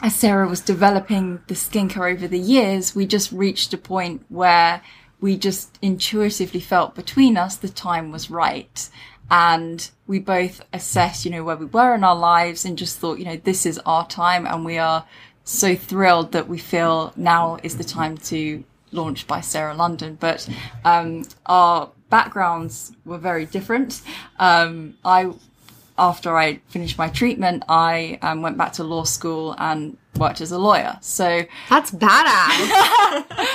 as 0.01 0.15
Sarah 0.15 0.47
was 0.47 0.61
developing 0.61 1.41
the 1.47 1.55
skincare 1.55 2.13
over 2.13 2.27
the 2.27 2.39
years, 2.39 2.95
we 2.95 3.05
just 3.05 3.31
reached 3.31 3.73
a 3.73 3.77
point 3.77 4.23
where 4.29 4.81
we 5.19 5.37
just 5.37 5.77
intuitively 5.81 6.59
felt 6.59 6.95
between 6.95 7.37
us 7.37 7.55
the 7.55 7.69
time 7.69 8.11
was 8.11 8.29
right. 8.29 8.89
And 9.29 9.89
we 10.05 10.19
both 10.19 10.61
assessed, 10.71 11.25
you 11.25 11.31
know, 11.31 11.43
where 11.43 11.57
we 11.57 11.65
were 11.65 11.95
in 11.95 12.03
our 12.03 12.15
lives 12.15 12.63
and 12.63 12.77
just 12.77 12.97
thought, 12.99 13.19
you 13.19 13.25
know, 13.25 13.37
this 13.37 13.65
is 13.65 13.79
our 13.85 14.07
time 14.07 14.45
and 14.45 14.63
we 14.63 14.77
are 14.77 15.05
so 15.43 15.75
thrilled 15.75 16.31
that 16.31 16.47
we 16.47 16.57
feel 16.57 17.13
now 17.15 17.57
is 17.63 17.77
the 17.77 17.83
time 17.83 18.17
to 18.17 18.63
launch 18.91 19.27
by 19.27 19.41
Sarah 19.41 19.75
London. 19.75 20.17
But 20.19 20.47
um, 20.85 21.25
our 21.45 21.91
backgrounds 22.09 22.91
were 23.05 23.17
very 23.17 23.45
different. 23.45 24.01
Um, 24.39 24.97
I 25.03 25.33
after 25.97 26.37
I 26.37 26.59
finished 26.67 26.97
my 26.97 27.09
treatment, 27.09 27.63
I 27.67 28.19
um, 28.21 28.41
went 28.41 28.57
back 28.57 28.73
to 28.73 28.83
law 28.83 29.03
school 29.03 29.55
and 29.57 29.97
worked 30.15 30.41
as 30.41 30.51
a 30.51 30.57
lawyer. 30.57 30.97
So, 31.01 31.43
That's 31.69 31.91
badass. 31.91 32.07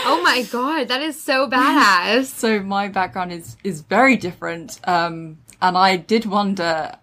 oh 0.06 0.20
my 0.24 0.42
god, 0.50 0.88
that 0.88 1.02
is 1.02 1.20
so 1.20 1.48
badass. 1.48 2.24
so 2.34 2.60
my 2.60 2.88
background 2.88 3.32
is 3.32 3.56
is 3.62 3.82
very 3.82 4.16
different, 4.16 4.80
um, 4.84 5.38
and 5.60 5.78
I 5.78 5.96
did 5.96 6.26
wonder, 6.26 6.96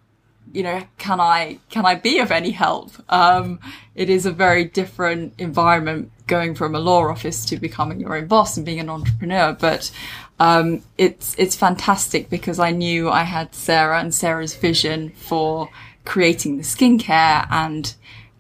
you 0.51 0.63
know, 0.63 0.83
can 0.97 1.19
I 1.19 1.59
can 1.69 1.85
I 1.85 1.95
be 1.95 2.19
of 2.19 2.31
any 2.31 2.51
help? 2.51 2.91
Um, 3.09 3.59
it 3.95 4.09
is 4.09 4.25
a 4.25 4.31
very 4.31 4.65
different 4.65 5.33
environment 5.37 6.11
going 6.27 6.53
from 6.53 6.75
a 6.75 6.79
law 6.79 7.07
office 7.07 7.45
to 7.45 7.57
becoming 7.57 7.99
your 7.99 8.15
own 8.15 8.27
boss 8.27 8.57
and 8.57 8.65
being 8.65 8.79
an 8.79 8.89
entrepreneur, 8.89 9.53
but. 9.53 9.91
Um, 10.39 10.83
it's 10.97 11.35
it's 11.37 11.55
fantastic 11.55 12.29
because 12.29 12.59
I 12.59 12.71
knew 12.71 13.09
I 13.09 13.23
had 13.23 13.53
Sarah 13.53 13.99
and 13.99 14.13
Sarah's 14.13 14.55
vision 14.55 15.09
for 15.09 15.69
creating 16.05 16.57
the 16.57 16.63
skincare, 16.63 17.45
and 17.51 17.93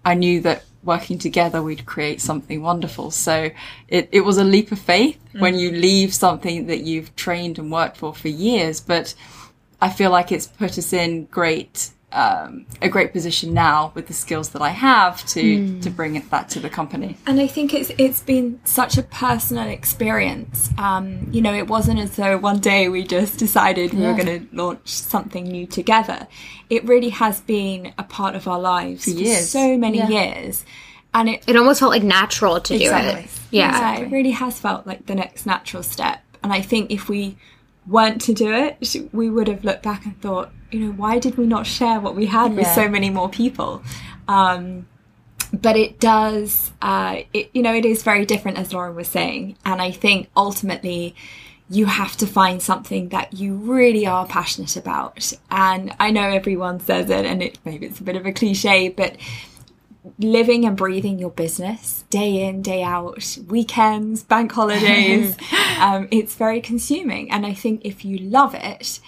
I 0.05 0.13
knew 0.13 0.41
that 0.41 0.63
working 0.83 1.19
together 1.19 1.61
we'd 1.61 1.85
create 1.85 2.21
something 2.21 2.61
wonderful. 2.61 3.11
So 3.11 3.51
it, 3.89 4.07
it 4.11 4.21
was 4.21 4.37
a 4.37 4.43
leap 4.43 4.71
of 4.71 4.79
faith 4.79 5.19
when 5.37 5.59
you 5.59 5.71
leave 5.71 6.13
something 6.13 6.67
that 6.67 6.81
you've 6.81 7.13
trained 7.15 7.59
and 7.59 7.71
worked 7.71 7.97
for 7.97 8.13
for 8.15 8.29
years. 8.29 8.79
But 8.79 9.13
I 9.81 9.89
feel 9.89 10.09
like 10.09 10.31
it's 10.31 10.47
put 10.47 10.77
us 10.77 10.93
in 10.93 11.25
great 11.25 11.91
um, 12.11 12.65
a 12.81 12.89
great 12.89 13.13
position 13.13 13.53
now 13.53 13.91
with 13.93 14.07
the 14.07 14.13
skills 14.13 14.49
that 14.49 14.61
I 14.61 14.69
have 14.69 15.25
to 15.27 15.79
to 15.81 15.89
bring 15.89 16.15
it 16.15 16.29
that 16.31 16.49
to 16.49 16.59
the 16.59 16.69
company. 16.69 17.17
And 17.27 17.39
I 17.39 17.47
think 17.47 17.73
it's 17.73 17.91
it's 17.97 18.21
been 18.21 18.59
such 18.63 18.97
a 18.97 19.03
personal 19.03 19.67
experience. 19.67 20.69
Um, 20.77 21.27
you 21.31 21.41
know, 21.41 21.53
it 21.53 21.67
wasn't 21.67 21.99
as 21.99 22.15
though 22.15 22.37
one 22.37 22.59
day 22.59 22.89
we 22.89 23.03
just 23.03 23.37
decided 23.37 23.93
we 23.93 24.05
were 24.05 24.13
going 24.13 24.25
to 24.39 24.55
launch 24.55 24.87
something 24.87 25.43
new 25.45 25.67
together. 25.67 26.27
It 26.69 26.83
really 26.85 27.09
has 27.09 27.41
been 27.41 27.93
a 27.97 28.03
part 28.03 28.35
of 28.35 28.47
our 28.47 28.59
lives 28.59 29.03
for, 29.05 29.11
years. 29.11 29.49
so 29.49 29.77
many 29.77 29.99
Yeah. 29.99 30.09
years, 30.09 30.65
and 31.13 31.29
it 31.29 31.43
It 31.47 31.55
almost 31.55 31.79
felt 31.79 31.91
like 31.91 32.03
natural 32.03 32.59
to 32.59 32.77
do 32.77 32.83
it. 32.85 33.27
Yeah. 33.51 33.79
yeah, 33.95 33.99
it 33.99 34.11
really 34.11 34.31
has 34.31 34.59
felt 34.59 34.85
like 34.87 35.05
the 35.05 35.15
next 35.15 35.45
natural 35.45 35.83
step. 35.83 36.21
And 36.43 36.53
I 36.53 36.61
think 36.61 36.91
if 36.91 37.09
we 37.09 37.37
weren't 37.89 38.21
to 38.21 38.33
do 38.33 38.53
it, 38.53 39.09
we 39.11 39.29
would 39.29 39.47
have 39.47 39.63
looked 39.63 39.83
back 39.83 40.05
and 40.05 40.19
thought, 40.21 40.51
you 40.71 40.79
know, 40.79 40.91
why 40.91 41.19
did 41.19 41.37
we 41.37 41.45
not 41.47 41.65
share 41.65 41.99
what 41.99 42.15
we 42.15 42.27
had 42.27 42.55
with 42.55 42.67
so 42.67 42.87
many 42.87 43.09
more 43.09 43.29
people? 43.29 43.81
Um, 44.27 44.87
but 45.51 45.75
it 45.75 45.99
does, 45.99 46.71
uh, 46.81 47.21
it, 47.33 47.49
you 47.53 47.63
know, 47.63 47.73
it 47.73 47.85
is 47.85 48.03
very 48.03 48.25
different, 48.25 48.57
as 48.57 48.71
Lauren 48.71 48.95
was 48.95 49.07
saying. 49.07 49.57
And 49.65 49.81
I 49.81 49.91
think 49.91 50.29
ultimately, 50.37 51.15
you 51.71 51.85
have 51.85 52.17
to 52.17 52.27
find 52.27 52.61
something 52.61 53.09
that 53.09 53.33
you 53.33 53.55
really 53.55 54.05
are 54.05 54.25
passionate 54.25 54.75
about. 54.75 55.31
And 55.49 55.95
I 55.99 56.11
know 56.11 56.23
everyone 56.29 56.79
says 56.79 57.09
it, 57.09 57.25
and 57.25 57.41
it 57.41 57.59
maybe 57.65 57.87
it's 57.87 57.99
a 57.99 58.03
bit 58.03 58.15
of 58.15 58.25
a 58.25 58.31
cliche, 58.31 58.89
but 58.89 59.17
living 60.17 60.65
and 60.65 60.77
breathing 60.77 61.19
your 61.19 61.29
business 61.29 62.05
day 62.09 62.43
in 62.47 62.61
day 62.61 62.83
out 62.83 63.37
weekends 63.47 64.23
bank 64.23 64.51
holidays. 64.51 65.35
Um, 65.79 66.09
it's 66.11 66.35
very 66.35 66.59
consuming. 66.59 67.31
And 67.31 67.45
i 67.45 67.53
think 67.53 67.85
if 67.85 68.03
you 68.03 68.17
love 68.17 68.53
it 68.53 68.99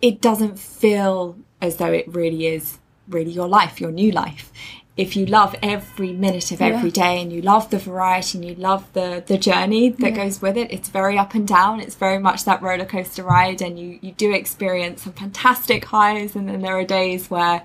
it 0.00 0.22
doesn't 0.22 0.58
feel 0.58 1.36
as 1.60 1.76
though 1.76 1.92
it 1.92 2.08
really 2.08 2.46
is 2.46 2.78
really 3.08 3.30
your 3.30 3.48
life 3.48 3.80
your 3.80 3.92
new 3.92 4.10
life. 4.12 4.50
If 4.96 5.14
you 5.14 5.26
love 5.26 5.54
every 5.62 6.14
minute 6.14 6.52
of 6.52 6.62
every 6.62 6.90
day 6.90 7.20
and 7.20 7.30
you 7.30 7.42
love 7.42 7.68
the 7.68 7.78
variety 7.78 8.38
and 8.38 8.46
you 8.46 8.54
love 8.54 8.90
the 8.94 9.22
the 9.26 9.36
journey 9.36 9.90
that 9.90 10.14
goes 10.14 10.40
with 10.40 10.56
it 10.56 10.72
it's 10.72 10.88
very 10.88 11.18
up 11.18 11.34
and 11.34 11.46
down. 11.46 11.80
It's 11.80 11.94
very 11.94 12.18
much 12.18 12.44
that 12.44 12.62
roller 12.62 12.86
coaster 12.86 13.22
ride 13.22 13.60
and 13.60 13.78
you 13.78 13.98
you 14.00 14.12
do 14.12 14.32
experience 14.32 15.02
some 15.02 15.12
fantastic 15.12 15.84
highs 15.84 16.34
and 16.34 16.48
then 16.48 16.62
there 16.62 16.78
are 16.78 16.84
days 16.84 17.28
where 17.28 17.62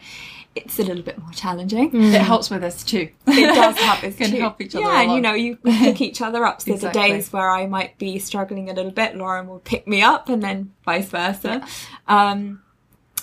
it's 0.55 0.79
a 0.79 0.83
little 0.83 1.03
bit 1.03 1.17
more 1.17 1.31
challenging 1.31 1.89
It 1.93 2.21
helps 2.21 2.49
with 2.49 2.63
us 2.63 2.83
too. 2.83 3.09
it 3.27 3.55
does 3.55 3.77
help 3.77 4.03
us 4.03 4.15
Can 4.17 4.31
too. 4.31 4.39
help 4.39 4.59
each 4.61 4.75
other 4.75 4.83
Yeah, 4.85 5.01
and 5.01 5.11
you 5.13 5.21
know, 5.21 5.33
you 5.33 5.55
pick 5.57 6.01
each 6.07 6.21
other 6.21 6.43
up. 6.45 6.61
So 6.61 6.73
Exactly. 6.73 7.01
the 7.01 7.07
days 7.07 7.31
where 7.31 7.49
I 7.49 7.67
might 7.67 7.97
be 7.97 8.19
struggling 8.19 8.69
a 8.69 8.73
little 8.73 8.91
bit, 8.91 9.15
Lauren 9.15 9.47
will 9.47 9.59
pick 9.59 9.87
me 9.87 10.01
up, 10.01 10.27
and 10.29 10.43
then 10.43 10.73
vice 10.83 11.07
versa. 11.07 11.65
Um, 12.07 12.61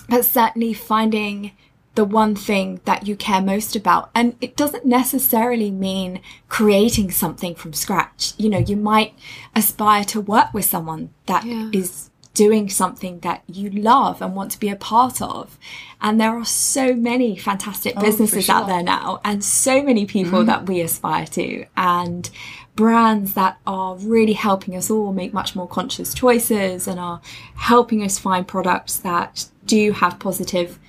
but 0.07 0.25
certainly 0.25 0.73
finding 0.73 1.51
the 1.95 2.05
one 2.05 2.33
thing 2.35 2.79
that 2.85 3.07
you 3.07 3.15
care 3.15 3.41
most 3.41 3.75
about, 3.75 4.09
and 4.15 4.35
it 4.41 4.55
doesn't 4.55 4.85
necessarily 4.85 5.69
mean 5.69 6.21
creating 6.47 7.11
something 7.11 7.53
from 7.55 7.73
scratch. 7.73 8.33
You 8.37 8.49
know, 8.49 8.57
you 8.59 8.75
might 8.77 9.13
aspire 9.55 10.03
to 10.05 10.21
work 10.21 10.53
with 10.53 10.65
someone 10.65 11.09
that 11.27 11.45
is 11.45 12.08
Yeah. 12.08 12.08
Doing 12.39 12.69
something 12.69 13.19
that 13.19 13.43
you 13.47 13.69
love 13.69 14.21
and 14.21 14.33
want 14.33 14.49
to 14.49 14.57
be 14.57 14.69
a 14.69 14.75
part 14.77 15.21
of. 15.21 15.59
And 15.99 16.21
there 16.21 16.37
are 16.37 16.45
so 16.45 16.93
many 16.93 17.35
fantastic 17.35 17.99
businesses 17.99 18.45
sure. 18.45 18.55
out 18.55 18.67
there 18.67 18.81
now 18.81 19.19
and 19.25 19.43
so 19.43 19.83
many 19.83 20.05
people 20.05 20.45
that 20.45 20.65
we 20.65 20.79
aspire 20.79 21.25
to 21.25 21.65
and 21.75 22.29
brands 22.77 23.33
that 23.33 23.57
are 23.67 23.97
really 23.97 24.31
helping 24.31 24.73
us 24.73 24.89
all 24.89 25.11
make 25.11 25.33
much 25.33 25.53
more 25.53 25.67
conscious 25.67 26.13
choices 26.13 26.87
and 26.87 26.97
are 26.97 27.19
helping 27.55 28.01
us 28.03 28.17
find 28.17 28.47
products 28.47 28.95
that 28.99 29.49
do 29.65 29.91
have 29.91 30.17
positive 30.17 30.79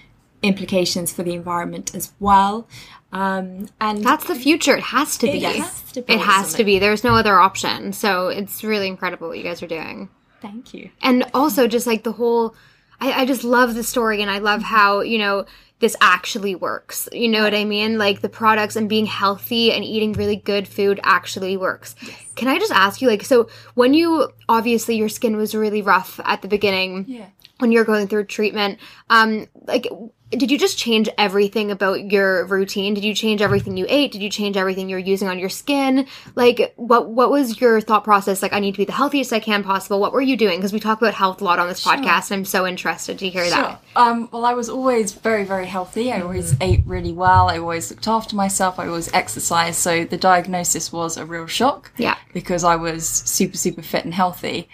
implications 0.44 1.12
for 1.12 1.24
the 1.24 1.34
environment 1.34 1.96
as 1.96 2.12
well. 2.20 2.68
Um, 3.12 3.66
and 3.80 4.04
That's 4.04 4.28
the 4.28 4.36
future. 4.36 4.76
It 4.76 4.84
has 4.84 5.18
to 5.18 5.26
be. 5.26 5.44
It 5.44 5.56
has 5.56 5.82
to 5.94 6.02
be. 6.02 6.12
It 6.12 6.20
has 6.20 6.54
to 6.54 6.62
be. 6.62 6.78
There's 6.78 7.02
no 7.02 7.16
other 7.16 7.40
option. 7.40 7.92
So 7.92 8.28
it's 8.28 8.62
really 8.62 8.86
incredible 8.86 9.26
what 9.26 9.38
you 9.38 9.42
guys 9.42 9.60
are 9.64 9.66
doing. 9.66 10.10
Thank 10.40 10.74
you. 10.74 10.90
And 11.02 11.24
also 11.34 11.66
just 11.66 11.86
like 11.86 12.02
the 12.02 12.12
whole 12.12 12.54
I, 13.00 13.22
I 13.22 13.24
just 13.24 13.44
love 13.44 13.74
the 13.74 13.82
story 13.84 14.20
and 14.22 14.30
I 14.30 14.38
love 14.38 14.62
how, 14.62 15.00
you 15.00 15.18
know, 15.18 15.46
this 15.78 15.96
actually 16.02 16.54
works. 16.54 17.08
You 17.12 17.28
know 17.28 17.42
what 17.42 17.54
I 17.54 17.64
mean? 17.64 17.96
Like 17.96 18.20
the 18.20 18.28
products 18.28 18.76
and 18.76 18.88
being 18.88 19.06
healthy 19.06 19.72
and 19.72 19.82
eating 19.82 20.12
really 20.12 20.36
good 20.36 20.68
food 20.68 21.00
actually 21.02 21.56
works. 21.56 21.94
Yes. 22.02 22.14
Can 22.36 22.48
I 22.48 22.58
just 22.58 22.72
ask 22.72 23.00
you, 23.00 23.08
like, 23.08 23.24
so 23.24 23.48
when 23.74 23.94
you 23.94 24.28
obviously 24.48 24.96
your 24.96 25.08
skin 25.08 25.36
was 25.38 25.54
really 25.54 25.80
rough 25.80 26.20
at 26.24 26.42
the 26.42 26.48
beginning, 26.48 27.06
Yeah. 27.08 27.26
when 27.58 27.72
you're 27.72 27.84
going 27.84 28.08
through 28.08 28.24
treatment, 28.24 28.78
um, 29.08 29.46
like, 29.66 29.86
did 30.30 30.50
you 30.50 30.58
just 30.58 30.78
change 30.78 31.08
everything 31.18 31.72
about 31.72 32.12
your 32.12 32.46
routine? 32.46 32.94
Did 32.94 33.04
you 33.04 33.14
change 33.14 33.42
everything 33.42 33.76
you 33.76 33.86
ate? 33.88 34.12
Did 34.12 34.22
you 34.22 34.30
change 34.30 34.56
everything 34.56 34.88
you're 34.88 34.98
using 34.98 35.26
on 35.28 35.40
your 35.40 35.48
skin? 35.48 36.06
Like, 36.36 36.72
what 36.76 37.08
what 37.10 37.30
was 37.30 37.60
your 37.60 37.80
thought 37.80 38.04
process? 38.04 38.40
Like, 38.40 38.52
I 38.52 38.60
need 38.60 38.72
to 38.72 38.78
be 38.78 38.84
the 38.84 38.92
healthiest 38.92 39.32
I 39.32 39.40
can 39.40 39.64
possible. 39.64 39.98
What 39.98 40.12
were 40.12 40.20
you 40.20 40.36
doing? 40.36 40.58
Because 40.58 40.72
we 40.72 40.78
talk 40.78 41.00
about 41.00 41.14
health 41.14 41.40
a 41.40 41.44
lot 41.44 41.58
on 41.58 41.66
this 41.66 41.84
podcast, 41.84 42.30
and 42.30 42.40
I'm 42.40 42.44
so 42.44 42.64
interested 42.64 43.18
to 43.18 43.28
hear 43.28 43.48
that. 43.50 43.80
Sure. 43.94 44.02
Um, 44.02 44.28
well, 44.32 44.44
I 44.44 44.54
was 44.54 44.68
always 44.68 45.12
very, 45.12 45.44
very 45.44 45.66
healthy. 45.66 46.12
I 46.12 46.20
always 46.20 46.54
ate 46.60 46.82
really 46.86 47.12
well. 47.12 47.48
I 47.48 47.58
always 47.58 47.90
looked 47.90 48.06
after 48.06 48.36
myself. 48.36 48.78
I 48.78 48.86
always 48.86 49.12
exercised. 49.12 49.78
So 49.80 50.04
the 50.04 50.16
diagnosis 50.16 50.92
was 50.92 51.16
a 51.16 51.26
real 51.26 51.48
shock. 51.48 51.90
Yeah. 51.96 52.16
Because 52.32 52.62
I 52.62 52.76
was 52.76 53.06
super, 53.06 53.56
super 53.56 53.82
fit 53.82 54.04
and 54.04 54.14
healthy. 54.14 54.68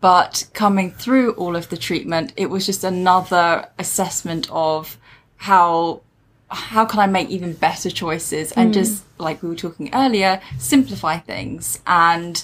But 0.00 0.48
coming 0.54 0.92
through 0.92 1.32
all 1.32 1.56
of 1.56 1.68
the 1.68 1.76
treatment, 1.76 2.32
it 2.36 2.46
was 2.46 2.64
just 2.64 2.84
another 2.84 3.68
assessment 3.78 4.48
of 4.50 4.96
how 5.40 6.02
how 6.50 6.84
can 6.84 7.00
I 7.00 7.06
make 7.06 7.30
even 7.30 7.54
better 7.54 7.90
choices? 7.90 8.52
And 8.52 8.74
just 8.74 9.04
like 9.18 9.42
we 9.42 9.48
were 9.48 9.54
talking 9.54 9.88
earlier, 9.94 10.40
simplify 10.58 11.16
things. 11.18 11.80
And 11.86 12.42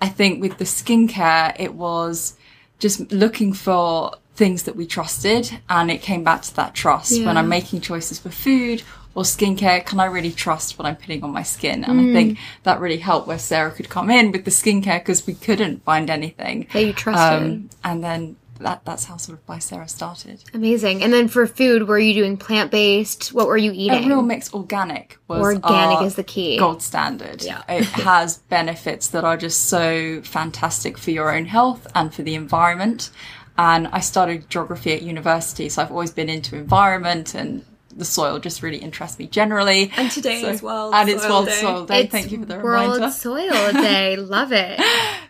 I 0.00 0.08
think 0.08 0.40
with 0.40 0.56
the 0.58 0.64
skincare, 0.64 1.54
it 1.58 1.74
was 1.74 2.38
just 2.78 3.12
looking 3.12 3.52
for 3.52 4.12
things 4.34 4.62
that 4.62 4.76
we 4.76 4.86
trusted 4.86 5.58
and 5.68 5.90
it 5.90 6.00
came 6.00 6.22
back 6.24 6.42
to 6.42 6.56
that 6.56 6.74
trust. 6.74 7.22
When 7.22 7.36
I'm 7.36 7.48
making 7.48 7.80
choices 7.80 8.18
for 8.20 8.30
food 8.30 8.82
or 9.14 9.24
skincare 9.24 9.84
can 9.84 9.98
I 9.98 10.06
really 10.06 10.30
trust 10.30 10.78
what 10.78 10.86
I'm 10.86 10.96
putting 10.96 11.22
on 11.24 11.30
my 11.30 11.42
skin? 11.42 11.84
And 11.84 12.00
I 12.00 12.12
think 12.12 12.38
that 12.62 12.80
really 12.80 12.98
helped 12.98 13.26
where 13.26 13.38
Sarah 13.38 13.72
could 13.72 13.90
come 13.90 14.08
in 14.08 14.32
with 14.32 14.44
the 14.46 14.52
skincare 14.52 15.00
because 15.00 15.26
we 15.26 15.34
couldn't 15.34 15.84
find 15.84 16.08
anything. 16.08 16.68
That 16.72 16.84
you 16.86 16.92
trusted. 16.94 17.42
um, 17.42 17.70
and 17.84 18.02
then 18.02 18.36
that 18.60 18.84
that's 18.84 19.04
how 19.04 19.16
sort 19.16 19.38
of 19.38 19.46
by 19.46 19.58
Sarah 19.58 19.88
started 19.88 20.42
Amazing. 20.54 21.02
And 21.02 21.12
then 21.12 21.28
for 21.28 21.46
food, 21.46 21.88
were 21.88 21.98
you 21.98 22.14
doing 22.14 22.36
plant 22.36 22.70
based? 22.70 23.32
What 23.32 23.46
were 23.46 23.56
you 23.56 23.70
a 23.70 23.74
eating? 23.74 24.08
real 24.08 24.22
mix 24.22 24.52
organic 24.52 25.18
was 25.28 25.40
Organic 25.40 26.02
is 26.02 26.14
the 26.16 26.24
key. 26.24 26.58
gold 26.58 26.82
standard. 26.82 27.42
Yeah. 27.42 27.62
It 27.68 27.84
has 27.84 28.38
benefits 28.48 29.08
that 29.08 29.24
are 29.24 29.36
just 29.36 29.66
so 29.66 30.22
fantastic 30.22 30.98
for 30.98 31.10
your 31.10 31.34
own 31.34 31.46
health 31.46 31.86
and 31.94 32.12
for 32.12 32.22
the 32.22 32.34
environment. 32.34 33.10
And 33.56 33.88
I 33.88 34.00
started 34.00 34.48
geography 34.48 34.92
at 34.92 35.02
university, 35.02 35.68
so 35.68 35.82
I've 35.82 35.90
always 35.90 36.12
been 36.12 36.28
into 36.28 36.56
environment 36.56 37.34
and 37.34 37.64
the 37.98 38.04
soil 38.04 38.38
just 38.38 38.62
really 38.62 38.78
interests 38.78 39.18
me 39.18 39.26
generally. 39.26 39.92
And 39.96 40.10
today 40.10 40.40
So- 40.40 40.48
is 40.48 40.62
World 40.62 40.94
and 40.94 41.08
it's 41.08 41.22
Soil 41.22 41.30
World 41.32 41.46
Day. 41.46 41.60
Soil 41.60 41.84
Day. 41.86 42.00
It's 42.02 42.10
Thank 42.12 42.32
you 42.32 42.38
for 42.40 42.46
the 42.46 42.58
World 42.60 42.94
reminder. 42.94 43.10
Soil 43.14 43.72
Day. 43.72 44.16
Love 44.16 44.52
it. 44.52 44.80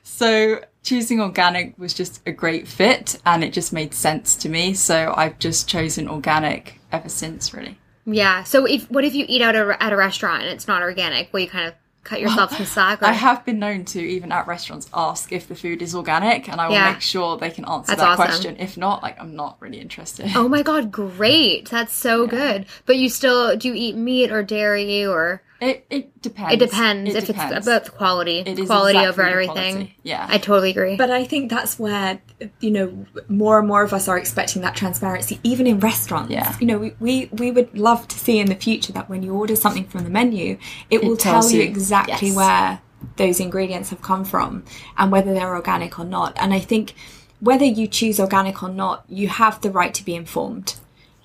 So 0.02 0.60
choosing 0.82 1.20
organic 1.20 1.78
was 1.78 1.92
just 1.94 2.20
a 2.26 2.32
great 2.32 2.68
fit 2.68 3.20
and 3.26 3.42
it 3.44 3.52
just 3.52 3.72
made 3.72 3.94
sense 3.94 4.36
to 4.36 4.48
me. 4.48 4.74
So 4.74 5.12
I've 5.16 5.38
just 5.38 5.68
chosen 5.68 6.08
organic 6.08 6.80
ever 6.92 7.08
since 7.08 7.52
really. 7.54 7.78
Yeah. 8.04 8.44
So 8.44 8.64
if 8.64 8.90
what 8.90 9.04
if 9.04 9.14
you 9.14 9.24
eat 9.28 9.42
out 9.42 9.54
a, 9.56 9.76
at 9.82 9.92
a 9.92 9.96
restaurant 9.96 10.42
and 10.42 10.50
it's 10.52 10.66
not 10.68 10.82
organic? 10.82 11.32
Will 11.32 11.40
you 11.40 11.48
kind 11.48 11.68
of 11.68 11.74
cut 12.08 12.20
yourself 12.20 12.56
some 12.56 12.66
slack? 12.66 13.02
Or? 13.02 13.06
I 13.06 13.12
have 13.12 13.44
been 13.44 13.58
known 13.58 13.84
to 13.86 14.00
even 14.00 14.32
at 14.32 14.46
restaurants 14.46 14.88
ask 14.94 15.30
if 15.32 15.46
the 15.48 15.54
food 15.54 15.82
is 15.82 15.94
organic 15.94 16.48
and 16.48 16.60
I 16.60 16.66
will 16.68 16.74
Yeah. 16.74 16.92
make 16.92 17.00
sure 17.02 17.36
they 17.36 17.50
can 17.50 17.64
answer 17.66 17.88
That's 17.88 18.00
that 18.00 18.08
awesome. 18.10 18.24
question. 18.24 18.56
If 18.58 18.76
not, 18.76 19.02
like 19.02 19.20
I'm 19.20 19.36
not 19.36 19.56
really 19.60 19.80
interested. 19.80 20.30
Oh 20.34 20.48
my 20.48 20.62
god, 20.62 20.90
great! 20.90 21.68
That's 21.70 21.92
so 21.94 22.26
good. 22.38 22.66
But 22.86 22.96
you 22.96 23.08
still 23.08 23.56
do 23.56 23.68
you 23.68 23.74
eat 23.74 23.96
meat 23.96 24.30
or 24.32 24.42
dairy 24.42 25.04
or 25.06 25.42
It 25.60 25.84
it 25.90 26.22
depends. 26.22 26.54
it 26.54 26.58
depends 26.60 27.10
It 27.14 27.16
if 27.18 27.26
depends. 27.26 27.56
it's 27.56 27.66
about 27.66 27.84
the 27.84 27.90
quality, 27.90 28.38
It 28.40 28.58
is 28.60 28.66
quality 28.68 28.98
exactly 28.98 29.08
over 29.08 29.22
everything. 29.28 29.74
quality. 29.74 29.96
Yeah. 30.04 30.26
I 30.30 30.38
totally 30.38 30.70
agree. 30.70 30.96
But 30.96 31.10
I 31.10 31.24
think 31.24 31.50
that's 31.50 31.78
where, 31.80 32.20
you 32.60 32.70
know, 32.70 33.06
more 33.28 33.58
and 33.58 33.66
more 33.66 33.82
of 33.82 33.92
us 33.92 34.06
are 34.06 34.16
expecting 34.16 34.62
that 34.62 34.76
transparency, 34.76 35.40
even 35.42 35.66
in 35.66 35.80
restaurants. 35.80 36.30
Yeah. 36.30 36.54
You 36.60 36.66
know, 36.68 36.78
we, 36.78 36.94
we, 37.00 37.26
we 37.32 37.50
would 37.50 37.76
love 37.76 38.06
to 38.08 38.18
see 38.18 38.38
in 38.38 38.46
the 38.48 38.54
future 38.54 38.92
that 38.92 39.08
when 39.10 39.22
you 39.24 39.34
order 39.34 39.56
something 39.56 39.84
from 39.84 40.04
the 40.04 40.10
menu, 40.10 40.58
it, 40.90 41.02
will 41.02 41.16
tell 41.16 41.42
you 41.50 41.58
you. 41.62 41.68
exactly 41.68 42.28
Yes. 42.28 42.36
where 42.36 42.80
those 43.16 43.40
ingredients 43.40 43.90
have 43.90 44.00
come 44.02 44.24
from 44.24 44.64
and 44.96 45.10
whether 45.10 45.34
they're 45.34 45.54
organic 45.54 45.98
or 45.98 46.04
not. 46.04 46.36
And 46.36 46.54
I 46.54 46.60
think 46.60 46.94
whether 47.40 47.64
you 47.64 47.88
choose 47.88 48.20
organic 48.20 48.62
or 48.62 48.68
not, 48.68 49.04
you 49.08 49.26
have 49.28 49.60
the 49.60 49.70
right 49.70 49.92
to 49.94 50.04
be 50.04 50.14
informed. 50.14 50.76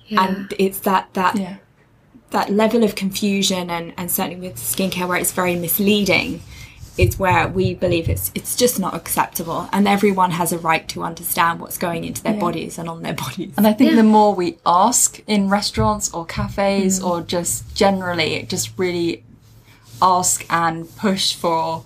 Yeah. 0.06 0.24
And 0.26 0.54
it's 0.58 0.80
that, 0.80 1.14
that 1.14 1.36
yeah. 1.36 1.56
That 2.34 2.50
level 2.50 2.82
of 2.84 2.94
confusion 3.04 3.70
and, 3.76 3.86
and 3.96 4.10
certainly 4.10 4.48
with 4.48 4.56
skincare 4.58 5.06
where 5.08 5.16
it's 5.22 5.32
very 5.32 5.56
misleading 5.66 6.42
is 6.96 7.18
where 7.18 7.48
we 7.48 7.74
believe 7.74 8.08
it's 8.14 8.30
it's 8.38 8.54
just 8.62 8.78
not 8.84 8.92
acceptable 9.00 9.60
and 9.72 9.82
everyone 9.88 10.30
has 10.40 10.52
a 10.52 10.58
right 10.70 10.86
to 10.94 11.02
understand 11.10 11.54
what's 11.60 11.78
going 11.86 12.02
into 12.08 12.22
their 12.22 12.38
bodies 12.46 12.78
and 12.78 12.88
on 12.88 13.02
their 13.02 13.14
bodies. 13.24 13.52
And 13.56 13.66
I 13.66 13.72
think 13.72 13.96
the 13.96 14.02
more 14.18 14.32
we 14.42 14.48
ask 14.64 15.20
in 15.26 15.48
restaurants 15.58 16.06
or 16.14 16.22
cafes 16.26 17.00
Mm. 17.00 17.06
or 17.08 17.16
just 17.36 17.54
generally, 17.84 18.30
just 18.54 18.66
really 18.78 19.24
ask 20.00 20.44
and 20.50 20.74
push 20.96 21.34
for, 21.34 21.84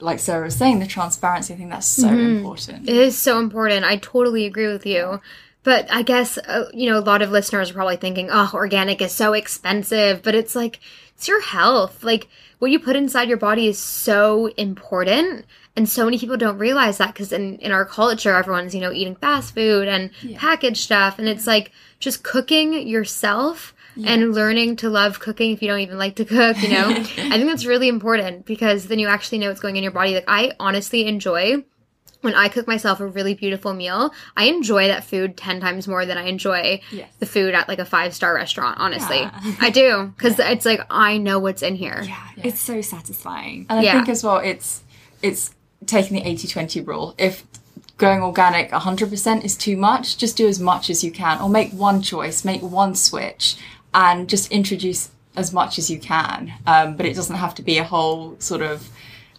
like 0.00 0.18
Sarah 0.18 0.44
was 0.46 0.56
saying, 0.56 0.78
the 0.80 0.86
transparency. 0.86 1.54
I 1.54 1.56
think 1.56 1.70
that's 1.70 1.86
so 1.86 2.08
Mm-hmm. 2.08 2.36
important. 2.36 2.88
It 2.88 2.96
is 2.96 3.16
so 3.18 3.38
important. 3.38 3.84
I 3.84 3.96
totally 3.96 4.44
agree 4.46 4.68
with 4.76 4.86
you. 4.86 5.20
But 5.64 5.92
I 5.92 6.02
guess, 6.02 6.38
uh, 6.38 6.70
you 6.72 6.90
know, 6.90 6.98
a 6.98 7.00
lot 7.00 7.22
of 7.22 7.30
listeners 7.30 7.70
are 7.70 7.74
probably 7.74 7.96
thinking, 7.96 8.28
oh, 8.30 8.50
organic 8.52 9.00
is 9.00 9.12
so 9.12 9.32
expensive. 9.32 10.22
But 10.22 10.34
it's 10.34 10.56
like, 10.56 10.80
it's 11.14 11.28
your 11.28 11.40
health. 11.40 12.02
Like, 12.02 12.28
what 12.58 12.70
you 12.70 12.80
put 12.80 12.96
inside 12.96 13.28
your 13.28 13.38
body 13.38 13.68
is 13.68 13.78
so 13.78 14.46
important. 14.56 15.46
And 15.76 15.88
so 15.88 16.04
many 16.04 16.18
people 16.18 16.36
don't 16.36 16.58
realize 16.58 16.98
that 16.98 17.14
because 17.14 17.32
in, 17.32 17.58
in 17.58 17.72
our 17.72 17.84
culture, 17.84 18.34
everyone's, 18.34 18.74
you 18.74 18.80
know, 18.80 18.92
eating 18.92 19.14
fast 19.14 19.54
food 19.54 19.88
and 19.88 20.10
packaged 20.36 20.78
stuff. 20.78 21.18
And 21.18 21.28
it's 21.28 21.46
like 21.46 21.70
just 21.98 22.22
cooking 22.22 22.86
yourself 22.86 23.74
and 24.04 24.34
learning 24.34 24.76
to 24.76 24.88
love 24.88 25.20
cooking 25.20 25.52
if 25.52 25.62
you 25.62 25.68
don't 25.68 25.80
even 25.80 25.98
like 25.98 26.16
to 26.16 26.24
cook, 26.24 26.60
you 26.62 26.70
know? 26.70 26.88
I 26.90 27.04
think 27.04 27.46
that's 27.46 27.66
really 27.66 27.88
important 27.88 28.46
because 28.46 28.86
then 28.86 28.98
you 28.98 29.06
actually 29.08 29.38
know 29.38 29.48
what's 29.48 29.60
going 29.60 29.76
in 29.76 29.82
your 29.82 29.92
body. 29.92 30.14
Like, 30.14 30.24
I 30.28 30.52
honestly 30.58 31.06
enjoy 31.06 31.64
when 32.22 32.34
I 32.34 32.48
cook 32.48 32.66
myself 32.66 33.00
a 33.00 33.06
really 33.06 33.34
beautiful 33.34 33.74
meal, 33.74 34.12
I 34.36 34.44
enjoy 34.44 34.88
that 34.88 35.04
food 35.04 35.36
10 35.36 35.60
times 35.60 35.86
more 35.86 36.06
than 36.06 36.16
I 36.16 36.22
enjoy 36.26 36.80
Yes. 36.90 37.10
the 37.18 37.26
food 37.26 37.54
at 37.54 37.68
like 37.68 37.78
a 37.78 37.84
five 37.84 38.14
star 38.14 38.34
restaurant, 38.34 38.78
honestly. 38.80 39.18
Yeah. 39.18 39.40
I 39.60 39.70
do. 39.70 40.12
Because 40.16 40.38
it's 40.38 40.64
like, 40.64 40.80
I 40.90 41.18
know 41.18 41.38
what's 41.38 41.62
in 41.62 41.74
here. 41.74 42.02
yeah, 42.06 42.28
it's 42.42 42.60
so 42.60 42.80
satisfying. 42.80 43.66
And 43.68 43.80
I 43.80 43.82
Yeah. 43.82 43.92
think 43.92 44.08
as 44.08 44.24
well, 44.24 44.38
it's 44.38 44.82
it's 45.20 45.54
taking 45.86 46.16
the 46.16 46.22
80-20 46.28 46.80
rule. 46.86 47.14
If 47.18 47.44
going 47.98 48.22
organic 48.22 48.70
100% 48.72 49.44
is 49.44 49.56
too 49.56 49.76
much, 49.76 50.16
just 50.16 50.36
do 50.36 50.48
as 50.48 50.58
much 50.58 50.90
as 50.90 51.04
you 51.04 51.10
can, 51.12 51.40
or 51.40 51.48
make 51.48 51.72
one 51.72 52.02
choice, 52.02 52.44
make 52.44 52.62
one 52.62 52.94
switch, 52.96 53.56
and 53.94 54.28
just 54.28 54.50
introduce 54.50 55.10
as 55.36 55.52
much 55.52 55.78
as 55.78 55.90
you 55.90 55.98
can. 55.98 56.52
Um, 56.66 56.96
but 56.96 57.06
it 57.06 57.14
doesn't 57.14 57.36
have 57.36 57.54
to 57.56 57.62
be 57.62 57.78
a 57.78 57.84
whole 57.84 58.36
sort 58.40 58.62
of 58.62 58.88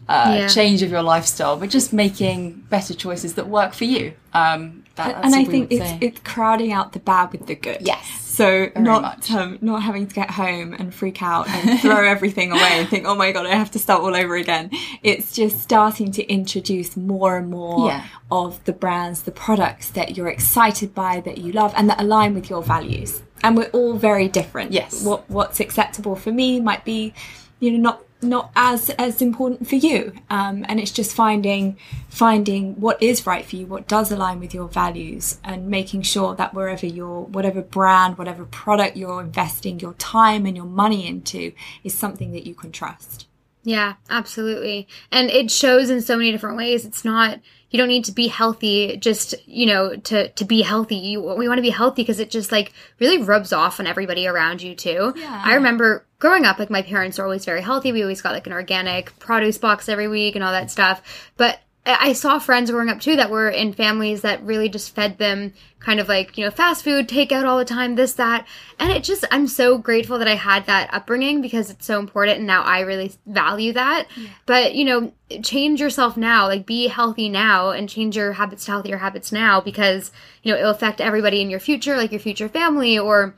uh, 0.09 0.35
Yeah. 0.39 0.47
change 0.47 0.81
of 0.81 0.91
your 0.91 1.01
lifestyle, 1.03 1.57
but 1.57 1.69
just 1.69 1.93
making 1.93 2.63
better 2.69 2.93
choices 2.93 3.35
that 3.35 3.47
work 3.47 3.73
for 3.73 3.85
you. 3.85 4.13
Um, 4.33 4.83
that, 4.95 5.23
and 5.25 5.33
I 5.33 5.43
think 5.43 5.71
it's 5.71 5.83
say. 5.83 5.97
it's 6.01 6.19
crowding 6.19 6.71
out 6.71 6.93
the 6.93 6.99
bad 6.99 7.31
with 7.31 7.47
the 7.47 7.55
good. 7.55 7.77
Yes, 7.81 8.05
So 8.21 8.69
not 8.75 9.31
um, 9.31 9.57
not 9.61 9.81
having 9.81 10.05
to 10.05 10.13
get 10.13 10.29
home 10.31 10.73
and 10.73 10.93
freak 10.93 11.23
out 11.23 11.47
and 11.49 11.79
throw 11.79 12.03
everything 12.15 12.51
away 12.51 12.69
and 12.79 12.87
think, 12.87 13.05
oh 13.07 13.15
my 13.15 13.31
god, 13.31 13.47
I 13.47 13.55
have 13.55 13.71
to 13.71 13.79
start 13.79 14.01
all 14.03 14.15
over 14.15 14.35
again. 14.35 14.69
It's 15.01 15.33
just 15.33 15.61
starting 15.61 16.11
to 16.11 16.23
introduce 16.31 16.95
more 16.95 17.37
and 17.37 17.49
more 17.49 17.87
Yeah. 17.87 18.05
of 18.31 18.63
the 18.65 18.73
brands, 18.73 19.23
the 19.23 19.31
products 19.31 19.89
that 19.89 20.15
you're 20.15 20.27
excited 20.29 20.93
by, 20.93 21.21
that 21.21 21.39
you 21.39 21.51
love, 21.53 21.73
and 21.75 21.89
that 21.89 21.99
align 21.99 22.35
with 22.35 22.49
your 22.49 22.61
values. 22.61 23.23
And 23.43 23.57
we're 23.57 23.69
all 23.73 23.93
very 23.93 24.27
different. 24.27 24.71
Yes. 24.73 25.03
What 25.03 25.27
what's 25.29 25.59
acceptable 25.59 26.15
for 26.15 26.31
me 26.31 26.59
might 26.59 26.85
be, 26.85 27.13
you 27.59 27.71
know, 27.71 27.79
not 27.79 28.03
not 28.23 28.51
as 28.55 28.89
as 28.91 29.21
important 29.21 29.67
for 29.67 29.75
you 29.75 30.13
um, 30.29 30.65
and 30.67 30.79
it's 30.79 30.91
just 30.91 31.13
finding 31.15 31.77
finding 32.09 32.79
what 32.79 33.01
is 33.01 33.25
right 33.25 33.45
for 33.45 33.55
you 33.55 33.65
what 33.65 33.87
does 33.87 34.11
align 34.11 34.39
with 34.39 34.53
your 34.53 34.67
values 34.67 35.39
and 35.43 35.67
making 35.67 36.01
sure 36.01 36.35
that 36.35 36.53
wherever 36.53 36.85
your 36.85 37.25
whatever 37.25 37.61
brand 37.61 38.17
whatever 38.17 38.45
product 38.45 38.95
you're 38.95 39.21
investing 39.21 39.79
your 39.79 39.93
time 39.93 40.45
and 40.45 40.55
your 40.55 40.65
money 40.65 41.07
into 41.07 41.51
is 41.83 41.93
something 41.93 42.31
that 42.31 42.45
you 42.45 42.55
can 42.55 42.71
trust 42.71 43.27
Yeah, 43.65 43.93
absolutely. 44.09 44.89
And 45.09 45.29
it 45.29 45.49
shows 45.49 45.89
in 45.89 46.01
so 46.01 46.17
many 46.17 46.31
different 46.33 46.57
ways. 46.57 46.85
It's 46.85 47.05
not 47.05 47.39
you 47.73 47.79
don't 47.79 47.87
need 47.87 48.05
to 48.05 48.11
be 48.11 48.27
healthy 48.27 48.97
just, 48.97 49.33
you 49.47 49.65
know, 49.65 49.95
to 49.95 50.29
to 50.29 50.45
be 50.45 50.61
healthy. 50.61 50.95
You 50.95 51.21
we 51.21 51.47
want 51.47 51.57
to 51.57 51.63
be 51.63 51.71
healthy 51.71 52.03
because 52.03 52.19
it 52.19 52.29
just 52.29 52.51
like 52.51 52.71
really 52.99 53.17
rubs 53.17 53.51
off 53.51 53.79
on 53.79 53.87
everybody 53.87 54.27
around 54.27 54.61
you 54.61 54.75
too. 54.75 55.11
Yeah. 55.15 55.41
I 55.43 55.55
remember 55.55 56.05
growing 56.19 56.45
up 56.45 56.59
like 56.59 56.69
my 56.69 56.83
parents 56.83 57.17
are 57.17 57.23
always 57.23 57.45
very 57.45 57.61
healthy. 57.61 57.91
We 57.91 58.03
always 58.03 58.21
got 58.21 58.33
like 58.33 58.45
an 58.45 58.53
organic 58.53 59.17
produce 59.17 59.57
box 59.57 59.89
every 59.89 60.07
week 60.07 60.35
and 60.35 60.43
all 60.43 60.51
that 60.51 60.69
stuff. 60.69 61.01
But 61.35 61.59
I 61.85 62.13
saw 62.13 62.39
friends 62.39 62.71
growing 62.71 62.89
up 62.89 63.01
too 63.01 63.17
that 63.17 63.29
were 63.29 63.49
in 63.49 63.73
families 63.73 64.21
that 64.21 64.41
really 64.43 64.69
just 64.69 64.95
fed 64.95 65.17
them 65.17 65.53
kind 65.79 65.99
of 65.99 66.07
like, 66.07 66.37
you 66.37 66.45
know, 66.45 66.49
fast 66.49 66.81
food, 66.81 67.09
takeout 67.09 67.45
all 67.45 67.57
the 67.57 67.65
time, 67.65 67.95
this, 67.95 68.13
that. 68.13 68.47
And 68.79 68.89
it 68.89 69.03
just, 69.03 69.25
I'm 69.31 69.47
so 69.47 69.77
grateful 69.77 70.17
that 70.19 70.27
I 70.27 70.35
had 70.35 70.65
that 70.67 70.93
upbringing 70.93 71.41
because 71.41 71.69
it's 71.69 71.85
so 71.85 71.99
important. 71.99 72.37
And 72.37 72.47
now 72.47 72.63
I 72.63 72.79
really 72.81 73.11
value 73.25 73.73
that. 73.73 74.07
But, 74.45 74.75
you 74.75 74.85
know, 74.85 75.11
change 75.41 75.81
yourself 75.81 76.15
now, 76.15 76.47
like 76.47 76.65
be 76.65 76.87
healthy 76.87 77.27
now 77.27 77.71
and 77.71 77.89
change 77.89 78.15
your 78.15 78.31
habits 78.31 78.63
to 78.65 78.71
healthier 78.71 78.97
habits 78.97 79.33
now 79.33 79.59
because, 79.59 80.11
you 80.41 80.53
know, 80.53 80.59
it'll 80.59 80.71
affect 80.71 81.01
everybody 81.01 81.41
in 81.41 81.49
your 81.49 81.59
future, 81.59 81.97
like 81.97 82.11
your 82.11 82.21
future 82.21 82.47
family 82.47 82.97
or 82.97 83.35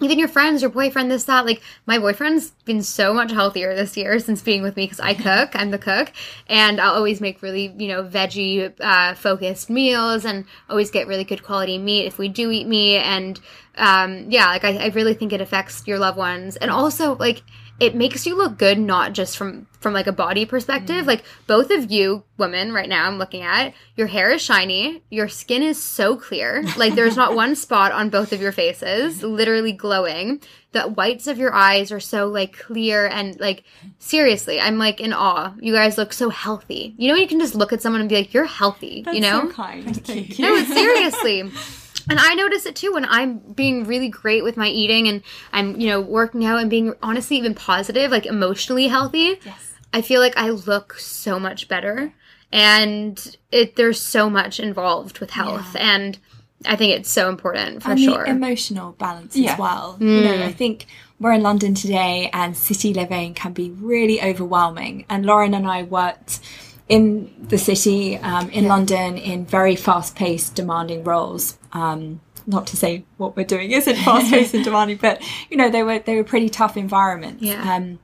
even 0.00 0.18
your 0.18 0.28
friends, 0.28 0.62
your 0.62 0.70
boyfriend, 0.70 1.10
this, 1.10 1.24
that. 1.24 1.44
Like, 1.44 1.60
my 1.86 1.98
boyfriend's 1.98 2.50
been 2.64 2.82
so 2.82 3.12
much 3.12 3.32
healthier 3.32 3.74
this 3.74 3.96
year 3.96 4.18
since 4.20 4.42
being 4.42 4.62
with 4.62 4.76
me 4.76 4.84
because 4.84 5.00
I 5.00 5.14
cook. 5.14 5.50
I'm 5.54 5.70
the 5.70 5.78
cook. 5.78 6.12
And 6.48 6.80
I'll 6.80 6.94
always 6.94 7.20
make 7.20 7.42
really, 7.42 7.74
you 7.76 7.88
know, 7.88 8.04
veggie 8.04 8.72
uh, 8.80 9.14
focused 9.14 9.70
meals 9.70 10.24
and 10.24 10.44
always 10.70 10.90
get 10.90 11.08
really 11.08 11.24
good 11.24 11.42
quality 11.42 11.78
meat 11.78 12.06
if 12.06 12.18
we 12.18 12.28
do 12.28 12.50
eat 12.50 12.66
meat. 12.66 12.98
And 12.98 13.40
um, 13.76 14.30
yeah, 14.30 14.46
like, 14.46 14.64
I, 14.64 14.76
I 14.76 14.86
really 14.88 15.14
think 15.14 15.32
it 15.32 15.40
affects 15.40 15.86
your 15.86 15.98
loved 15.98 16.18
ones. 16.18 16.56
And 16.56 16.70
also, 16.70 17.16
like, 17.16 17.42
it 17.80 17.94
makes 17.94 18.26
you 18.26 18.36
look 18.36 18.58
good 18.58 18.78
not 18.78 19.12
just 19.12 19.36
from 19.36 19.66
from 19.80 19.92
like 19.92 20.08
a 20.08 20.12
body 20.12 20.44
perspective. 20.44 21.04
Mm. 21.04 21.06
Like 21.06 21.24
both 21.46 21.70
of 21.70 21.90
you 21.90 22.24
women 22.36 22.72
right 22.72 22.88
now 22.88 23.06
i'm 23.06 23.18
looking 23.18 23.42
at 23.42 23.74
your 23.96 24.06
hair 24.06 24.30
is 24.30 24.40
shiny 24.40 25.02
your 25.10 25.28
skin 25.28 25.62
is 25.62 25.82
so 25.82 26.16
clear. 26.16 26.64
Like 26.78 26.94
there's 26.94 27.16
not 27.16 27.34
one 27.34 27.56
spot 27.56 27.90
on 27.92 28.08
both 28.08 28.32
of 28.32 28.40
your 28.40 28.52
faces 28.52 29.22
literally 29.22 29.72
glowing. 29.72 30.40
The 30.72 30.82
whites 30.82 31.26
of 31.26 31.38
your 31.38 31.52
eyes 31.52 31.90
are 31.90 32.00
so 32.00 32.28
like 32.28 32.56
clear 32.56 33.06
and 33.06 33.38
like 33.40 33.64
seriously 33.98 34.60
i'm 34.60 34.78
like 34.78 35.00
in 35.00 35.12
awe. 35.12 35.54
You 35.60 35.72
guys 35.72 35.98
look 35.98 36.12
so 36.12 36.30
healthy. 36.30 36.94
You 36.98 37.08
know 37.08 37.16
you 37.16 37.26
can 37.28 37.40
just 37.40 37.54
look 37.54 37.72
at 37.72 37.82
someone 37.82 38.00
and 38.00 38.08
be 38.08 38.16
like 38.16 38.34
you're 38.34 38.44
healthy 38.44 39.04
you 39.12 39.20
know? 39.20 39.48
so 39.48 39.52
kind. 39.52 40.04
Thank 40.04 40.38
you. 40.38 40.44
no, 40.44 40.64
seriously. 40.64 41.50
And 42.10 42.18
I 42.18 42.34
notice 42.34 42.66
it 42.66 42.76
too 42.76 42.92
when 42.92 43.04
I'm 43.04 43.38
being 43.38 43.84
really 43.84 44.08
great 44.08 44.42
with 44.42 44.56
my 44.56 44.68
eating 44.68 45.08
and 45.08 45.22
I'm, 45.52 45.78
you 45.80 45.88
know, 45.88 46.00
working 46.00 46.44
out 46.44 46.60
and 46.60 46.70
being 46.70 46.94
honestly 47.02 47.36
even 47.36 47.54
positive, 47.54 48.10
like 48.10 48.26
emotionally 48.26 48.88
healthy. 48.88 49.38
Yes. 49.44 49.74
I 49.92 50.02
feel 50.02 50.20
like 50.20 50.36
I 50.36 50.50
look 50.50 50.94
so 50.94 51.38
much 51.38 51.68
better. 51.68 52.12
And 52.50 53.36
it 53.52 53.76
there's 53.76 54.00
so 54.00 54.30
much 54.30 54.58
involved 54.58 55.18
with 55.18 55.30
health 55.30 55.76
and 55.76 56.18
I 56.64 56.76
think 56.76 56.94
it's 56.94 57.10
so 57.10 57.28
important 57.28 57.82
for 57.82 57.92
and 57.92 58.00
sure. 58.00 58.24
the 58.24 58.30
emotional 58.30 58.92
balance 58.92 59.36
Yeah. 59.36 59.52
as 59.52 59.58
well. 59.58 59.96
You 60.00 60.22
know, 60.22 60.34
mm. 60.34 60.42
I 60.42 60.52
think 60.52 60.86
we're 61.20 61.32
in 61.32 61.42
London 61.42 61.74
today, 61.74 62.30
and 62.32 62.56
city 62.56 62.94
living 62.94 63.34
can 63.34 63.52
be 63.52 63.70
really 63.70 64.22
overwhelming. 64.22 65.04
And 65.08 65.26
Lauren 65.26 65.54
and 65.54 65.66
I 65.66 65.82
worked 65.82 66.40
in 66.88 67.34
the 67.48 67.58
city 67.58 68.16
um, 68.18 68.48
in 68.50 68.66
London 68.66 69.18
in 69.18 69.44
very 69.44 69.76
fast-paced, 69.76 70.54
demanding 70.54 71.04
roles. 71.04 71.58
Um, 71.72 72.20
not 72.46 72.66
to 72.68 72.78
say 72.78 73.04
what 73.18 73.36
we're 73.36 73.44
doing 73.44 73.72
isn't 73.72 73.96
fast-paced 74.04 74.54
and 74.54 74.64
demanding, 74.64 74.96
but 74.96 75.22
you 75.50 75.56
know 75.56 75.70
they 75.70 75.82
were 75.82 75.98
they 75.98 76.16
were 76.16 76.24
pretty 76.24 76.48
tough 76.48 76.76
environments. 76.76 77.42
Yeah. 77.42 77.74
Um, 77.74 77.98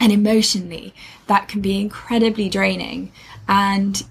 and 0.00 0.12
emotionally, 0.12 0.92
that 1.28 1.48
can 1.48 1.60
be 1.60 1.80
incredibly 1.80 2.48
draining. 2.48 3.12
And 3.48 4.02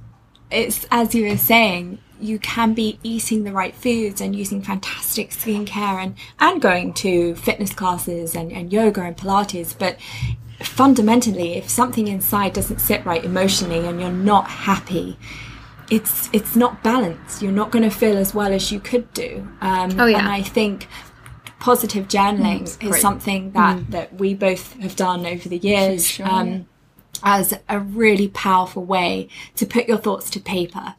it's 0.49 0.85
as 0.91 1.13
you 1.13 1.27
were 1.27 1.37
saying 1.37 1.99
you 2.19 2.39
can 2.39 2.73
be 2.73 2.99
eating 3.03 3.43
the 3.43 3.51
right 3.51 3.75
foods 3.75 4.21
and 4.21 4.35
using 4.35 4.61
fantastic 4.61 5.31
skincare 5.31 6.01
and 6.01 6.15
and 6.39 6.61
going 6.61 6.93
to 6.93 7.35
fitness 7.35 7.73
classes 7.73 8.35
and, 8.35 8.51
and 8.51 8.71
yoga 8.71 9.01
and 9.01 9.17
pilates 9.17 9.77
but 9.77 9.97
fundamentally 10.65 11.53
if 11.55 11.69
something 11.69 12.07
inside 12.07 12.53
doesn't 12.53 12.79
sit 12.79 13.05
right 13.05 13.23
emotionally 13.23 13.85
and 13.85 13.99
you're 13.99 14.11
not 14.11 14.47
happy 14.49 15.17
it's 15.89 16.29
it's 16.33 16.55
not 16.55 16.81
balanced 16.83 17.41
you're 17.41 17.51
not 17.51 17.71
going 17.71 17.83
to 17.83 17.89
feel 17.95 18.17
as 18.17 18.33
well 18.33 18.51
as 18.53 18.71
you 18.71 18.79
could 18.79 19.11
do 19.13 19.47
um, 19.61 19.99
Oh, 19.99 20.05
yeah. 20.05 20.19
and 20.19 20.27
i 20.29 20.41
think 20.41 20.87
positive 21.59 22.07
journaling 22.07 22.63
is 22.63 22.77
great. 22.77 23.01
something 23.01 23.51
that 23.51 23.91
that 23.91 24.13
we 24.15 24.33
both 24.33 24.73
have 24.81 24.95
done 24.95 25.25
over 25.25 25.47
the 25.47 25.57
years 25.57 26.05
sure. 26.07 26.27
um, 26.27 26.67
as 27.23 27.53
a 27.69 27.79
really 27.79 28.27
powerful 28.27 28.83
way 28.83 29.29
to 29.55 29.65
put 29.65 29.87
your 29.87 29.97
thoughts 29.97 30.29
to 30.31 30.39
paper 30.39 30.93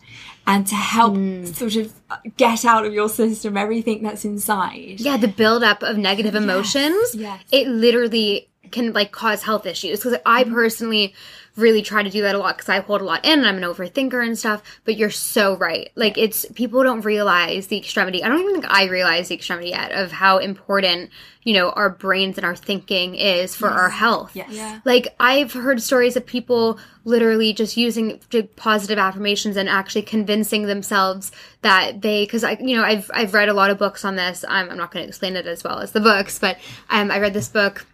and 0.47 0.67
to 0.67 0.75
help 0.75 1.17
sort 1.47 1.77
of 1.77 1.93
get 2.37 2.65
out 2.65 2.85
of 2.85 2.93
your 2.93 3.09
system 3.09 3.57
everything 3.57 4.03
that's 4.03 4.25
inside. 4.27 5.01
yeah, 5.01 5.17
the 5.17 5.29
buildup 5.29 5.83
of 5.83 5.97
negative 5.97 6.35
emotions, 6.35 7.15
yes. 7.15 7.43
it 7.51 7.67
literally 7.67 8.49
can 8.75 8.93
like 8.93 9.13
cause 9.13 9.43
health 9.43 9.65
issues. 9.65 10.01
Because 10.01 10.19
I 10.27 10.45
personally 10.45 11.15
really 11.57 11.83
try 11.83 12.03
to 12.03 12.11
do 12.11 12.23
that 12.23 12.35
a 12.35 12.39
lot 12.39 12.57
because 12.57 12.69
I 12.69 12.81
hold 12.81 13.01
a 13.01 13.05
lot 13.05 13.25
in 13.25 13.39
and 13.39 13.47
I'm 13.47 13.57
an 13.57 13.63
overthinker 13.63 14.25
and 14.25 14.37
stuff. 14.37 14.63
But 14.85 14.97
you're 14.97 15.11
so 15.11 15.57
right. 15.57 15.91
Like 15.95 16.19
it's 16.19 16.45
people 16.55 16.83
don't 16.83 17.03
realize 17.03 17.69
the 17.69 17.79
extremity. 17.79 18.23
I 18.23 18.29
don't 18.29 18.41
even 18.41 18.55
think 18.55 18.67
I 18.69 18.87
realize 18.89 19.29
the 19.29 19.37
extremity 19.37 19.71
yet 19.71 19.93
of 19.93 20.11
how 20.11 20.39
important 20.39 21.11
you 21.45 21.55
know 21.55 21.71
our 21.71 21.91
brains 21.91 22.39
and 22.39 22.45
our 22.45 22.57
thinking 22.57 23.15
is 23.15 23.55
for 23.55 23.69
our 23.69 23.89
health. 23.89 24.35
Yes. 24.35 24.51
Yeah. 24.51 24.81
Like 24.85 25.15
I've 25.21 25.53
heard 25.53 25.81
stories 25.81 26.17
of 26.17 26.27
people 26.27 26.79
literally 27.05 27.53
just 27.53 27.77
using 27.77 28.19
positive 28.57 28.99
affirmations 28.99 29.57
and 29.57 29.69
actually 29.69 30.03
convincing 30.03 30.67
themselves 30.67 31.31
that 31.63 32.03
they 32.03 32.25
because 32.25 32.43
I 32.43 32.59
you 32.61 32.77
know 32.77 32.83
I've 32.83 33.11
I've 33.15 33.33
read 33.33 33.49
a 33.49 33.55
lot 33.55 33.71
of 33.71 33.79
books 33.79 34.05
on 34.05 34.17
this. 34.17 34.45
I'm, 34.49 34.71
I'm 34.71 34.77
not 34.77 34.91
going 34.91 35.05
to 35.05 35.09
explain 35.09 35.37
it 35.37 35.47
as 35.47 35.63
well 35.63 35.79
as 35.79 35.93
the 35.93 36.01
books, 36.01 36.39
but 36.41 36.59
um, 36.91 37.13
I 37.13 37.21
read 37.21 37.35
this 37.35 37.49
book 37.49 37.87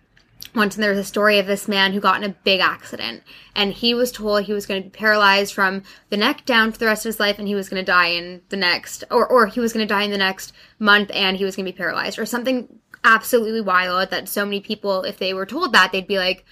once 0.54 0.74
and 0.74 0.82
there 0.82 0.90
was 0.90 0.98
a 0.98 1.04
story 1.04 1.38
of 1.38 1.46
this 1.46 1.68
man 1.68 1.92
who 1.92 2.00
got 2.00 2.22
in 2.22 2.28
a 2.28 2.34
big 2.44 2.60
accident 2.60 3.22
and 3.54 3.72
he 3.72 3.94
was 3.94 4.10
told 4.10 4.42
he 4.42 4.52
was 4.52 4.66
going 4.66 4.82
to 4.82 4.88
be 4.88 4.92
paralyzed 4.92 5.54
from 5.54 5.82
the 6.08 6.16
neck 6.16 6.44
down 6.44 6.72
for 6.72 6.78
the 6.78 6.86
rest 6.86 7.04
of 7.04 7.10
his 7.10 7.20
life 7.20 7.38
and 7.38 7.48
he 7.48 7.54
was 7.54 7.68
going 7.68 7.80
to 7.82 7.92
die 7.92 8.08
in 8.08 8.42
the 8.48 8.56
next 8.56 9.04
or 9.10 9.26
or 9.26 9.46
he 9.46 9.60
was 9.60 9.72
going 9.72 9.86
to 9.86 9.92
die 9.92 10.02
in 10.02 10.10
the 10.10 10.18
next 10.18 10.52
month 10.78 11.10
and 11.14 11.36
he 11.36 11.44
was 11.44 11.56
going 11.56 11.66
to 11.66 11.72
be 11.72 11.76
paralyzed 11.76 12.18
or 12.18 12.26
something 12.26 12.68
absolutely 13.04 13.60
wild 13.60 14.10
that 14.10 14.28
so 14.28 14.44
many 14.44 14.60
people 14.60 15.02
if 15.04 15.18
they 15.18 15.32
were 15.32 15.46
told 15.46 15.72
that 15.72 15.92
they'd 15.92 16.06
be 16.06 16.18
like 16.18 16.44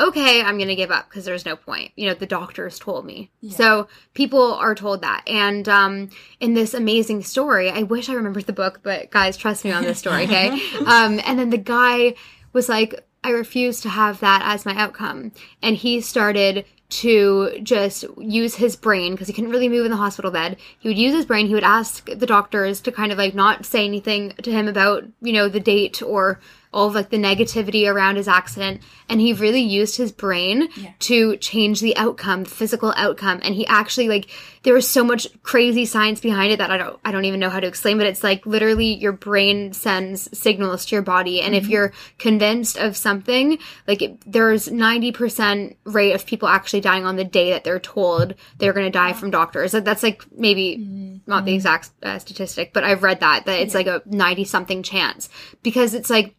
okay 0.00 0.42
i'm 0.42 0.56
going 0.56 0.68
to 0.68 0.74
give 0.74 0.90
up 0.90 1.08
because 1.08 1.24
there's 1.24 1.44
no 1.44 1.54
point 1.54 1.92
you 1.94 2.08
know 2.08 2.14
the 2.14 2.26
doctors 2.26 2.78
told 2.78 3.04
me. 3.04 3.30
So 3.50 3.88
people 4.14 4.54
are 4.54 4.74
told 4.74 5.02
that 5.02 5.22
and 5.28 5.68
um 5.68 6.08
in 6.40 6.54
this 6.54 6.74
amazing 6.74 7.22
story 7.22 7.70
i 7.70 7.82
wish 7.82 8.08
i 8.08 8.14
remembered 8.14 8.46
the 8.46 8.52
book 8.52 8.80
but 8.82 9.10
guys 9.10 9.36
trust 9.36 9.64
me 9.64 9.70
on 9.70 9.84
this 9.84 9.98
story 9.98 10.24
okay? 10.24 10.60
Um 10.86 11.20
and 11.24 11.38
then 11.38 11.50
the 11.50 11.58
guy 11.58 12.14
was 12.52 12.68
like 12.68 13.06
i 13.24 13.30
refuse 13.30 13.80
to 13.80 13.88
have 13.88 14.20
that 14.20 14.42
as 14.44 14.66
my 14.66 14.74
outcome 14.76 15.32
and 15.62 15.76
he 15.76 16.00
started 16.00 16.64
to 16.92 17.58
just 17.62 18.04
use 18.18 18.56
his 18.56 18.76
brain 18.76 19.12
because 19.12 19.26
he 19.26 19.32
couldn't 19.32 19.50
really 19.50 19.68
move 19.68 19.86
in 19.86 19.90
the 19.90 19.96
hospital 19.96 20.30
bed. 20.30 20.58
He 20.78 20.88
would 20.88 20.98
use 20.98 21.14
his 21.14 21.24
brain. 21.24 21.46
He 21.46 21.54
would 21.54 21.64
ask 21.64 22.04
the 22.04 22.26
doctors 22.26 22.82
to 22.82 22.92
kind 22.92 23.10
of 23.10 23.16
like 23.16 23.34
not 23.34 23.64
say 23.64 23.86
anything 23.86 24.34
to 24.42 24.52
him 24.52 24.68
about, 24.68 25.04
you 25.22 25.32
know, 25.32 25.48
the 25.48 25.58
date 25.58 26.02
or 26.02 26.38
all 26.72 26.88
of 26.88 26.94
like 26.94 27.10
the 27.10 27.18
negativity 27.18 27.86
around 27.86 28.16
his 28.16 28.28
accident. 28.28 28.80
And 29.08 29.20
he 29.20 29.32
really 29.32 29.60
used 29.60 29.96
his 29.96 30.10
brain 30.10 30.68
to 31.00 31.36
change 31.36 31.80
the 31.80 31.96
outcome, 31.96 32.44
the 32.44 32.50
physical 32.50 32.94
outcome. 32.96 33.40
And 33.42 33.54
he 33.54 33.66
actually 33.66 34.08
like 34.08 34.30
there 34.62 34.74
was 34.74 34.88
so 34.88 35.04
much 35.04 35.26
crazy 35.42 35.84
science 35.84 36.20
behind 36.20 36.52
it 36.52 36.58
that 36.58 36.70
I 36.70 36.78
don't 36.78 36.98
I 37.04 37.12
don't 37.12 37.24
even 37.24 37.40
know 37.40 37.50
how 37.50 37.60
to 37.60 37.66
explain, 37.66 37.98
but 37.98 38.06
it's 38.06 38.22
like 38.22 38.46
literally 38.46 38.94
your 38.94 39.12
brain 39.12 39.72
sends 39.72 40.36
signals 40.36 40.86
to 40.86 40.96
your 40.96 41.02
body. 41.02 41.40
And 41.40 41.54
if 41.54 41.64
mm-hmm. 41.64 41.72
you're 41.72 41.92
convinced 42.18 42.78
of 42.78 42.96
something, 42.96 43.58
like 43.86 44.02
it, 44.02 44.18
there's 44.24 44.68
90% 44.68 45.76
rate 45.84 46.12
of 46.12 46.26
people 46.26 46.48
actually 46.48 46.80
dying 46.80 47.04
on 47.04 47.16
the 47.16 47.24
day 47.24 47.50
that 47.50 47.64
they're 47.64 47.80
told 47.80 48.34
they're 48.58 48.72
going 48.72 48.86
to 48.86 48.90
die 48.90 49.12
from 49.12 49.30
doctors. 49.30 49.72
That- 49.72 49.84
That's 49.84 50.02
like 50.02 50.24
maybe 50.32 50.78
mm-hmm. 50.78 51.16
not 51.26 51.44
the 51.44 51.50
mm-hmm. 51.50 51.56
exact 51.56 51.90
uh, 52.02 52.18
statistic, 52.18 52.72
but 52.72 52.84
I've 52.84 53.02
read 53.02 53.20
that 53.20 53.46
that 53.46 53.60
it's 53.60 53.74
like 53.74 53.86
a 53.86 54.02
90 54.06 54.44
something 54.44 54.82
chance 54.82 55.28
because 55.62 55.94
it's 55.94 56.10
like 56.10 56.34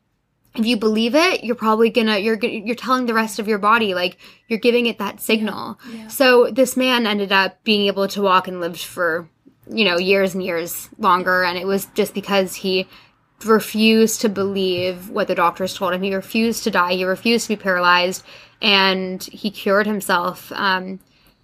if 0.55 0.65
you 0.65 0.77
believe 0.77 1.15
it, 1.15 1.43
you're 1.43 1.55
probably 1.55 1.89
gonna 1.89 2.19
you're 2.19 2.37
you're 2.39 2.75
telling 2.75 3.05
the 3.05 3.13
rest 3.13 3.39
of 3.39 3.47
your 3.47 3.57
body 3.57 3.93
like 3.93 4.17
you're 4.47 4.59
giving 4.59 4.85
it 4.85 4.99
that 4.99 5.19
signal. 5.19 5.79
So 6.09 6.51
this 6.51 6.77
man 6.77 7.07
ended 7.07 7.31
up 7.31 7.63
being 7.63 7.87
able 7.87 8.07
to 8.09 8.21
walk 8.21 8.47
and 8.47 8.61
lived 8.61 8.83
for 8.83 9.27
you 9.67 9.85
know 9.85 9.97
years 9.97 10.33
and 10.35 10.43
years 10.43 10.89
longer, 10.99 11.43
and 11.43 11.57
it 11.57 11.65
was 11.65 11.87
just 11.95 12.13
because 12.13 12.55
he 12.55 12.87
refused 13.45 14.21
to 14.21 14.29
believe 14.29 15.09
what 15.09 15.27
the 15.27 15.35
doctors 15.35 15.73
told 15.73 15.93
him. 15.93 16.03
He 16.03 16.13
refused 16.13 16.63
to 16.63 16.71
die. 16.71 16.93
He 16.93 17.03
refused 17.03 17.47
to 17.47 17.55
be 17.55 17.61
paralyzed, 17.61 18.23
and 18.61 19.23
he 19.23 19.49
cured 19.49 19.87
himself. 19.87 20.51
Um, 20.51 20.99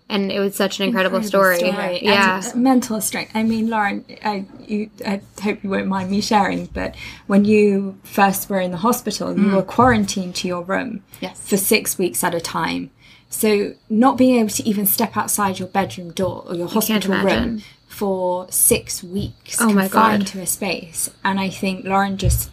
and 0.09 0.31
it 0.31 0.39
was 0.39 0.55
such 0.55 0.79
an 0.79 0.87
incredible, 0.87 1.21
story. 1.21 1.59
story. 1.59 1.99
Yeah. 2.03 2.41
And 2.43 2.63
mental 2.63 2.99
strength. 2.99 3.31
I 3.35 3.43
mean, 3.43 3.69
Lauren, 3.69 4.03
I, 4.25 4.45
you, 4.59 4.89
I 5.05 5.21
hope 5.41 5.63
you 5.63 5.69
won't 5.69 5.87
mind 5.87 6.09
me 6.09 6.19
sharing, 6.19 6.65
but 6.65 6.95
when 7.27 7.45
you 7.45 7.97
first 8.03 8.49
were 8.49 8.59
in 8.59 8.71
the 8.71 8.77
hospital, 8.77 9.37
you 9.37 9.45
mm. 9.45 9.55
were 9.55 9.61
quarantined 9.61 10.35
to 10.37 10.47
your 10.47 10.63
room 10.63 11.03
Yes. 11.21 11.47
for 11.47 11.57
six 11.57 11.99
weeks 11.99 12.23
at 12.23 12.33
a 12.33 12.41
time. 12.41 12.89
So 13.29 13.75
not 13.87 14.17
being 14.17 14.39
able 14.39 14.49
to 14.49 14.67
even 14.67 14.87
step 14.87 15.15
outside 15.15 15.59
your 15.59 15.67
bedroom 15.67 16.11
door 16.11 16.43
or 16.47 16.55
your 16.55 16.67
hospital 16.67 17.15
room 17.23 17.61
for 17.87 18.47
six 18.49 19.03
weeks, 19.03 19.61
Oh 19.61 19.71
my 19.71 19.83
confined 19.83 20.25
God. 20.25 20.27
to 20.31 20.41
a 20.41 20.47
space. 20.47 21.11
And 21.23 21.39
I 21.39 21.49
think 21.49 21.85
Lauren 21.85 22.17
just, 22.17 22.49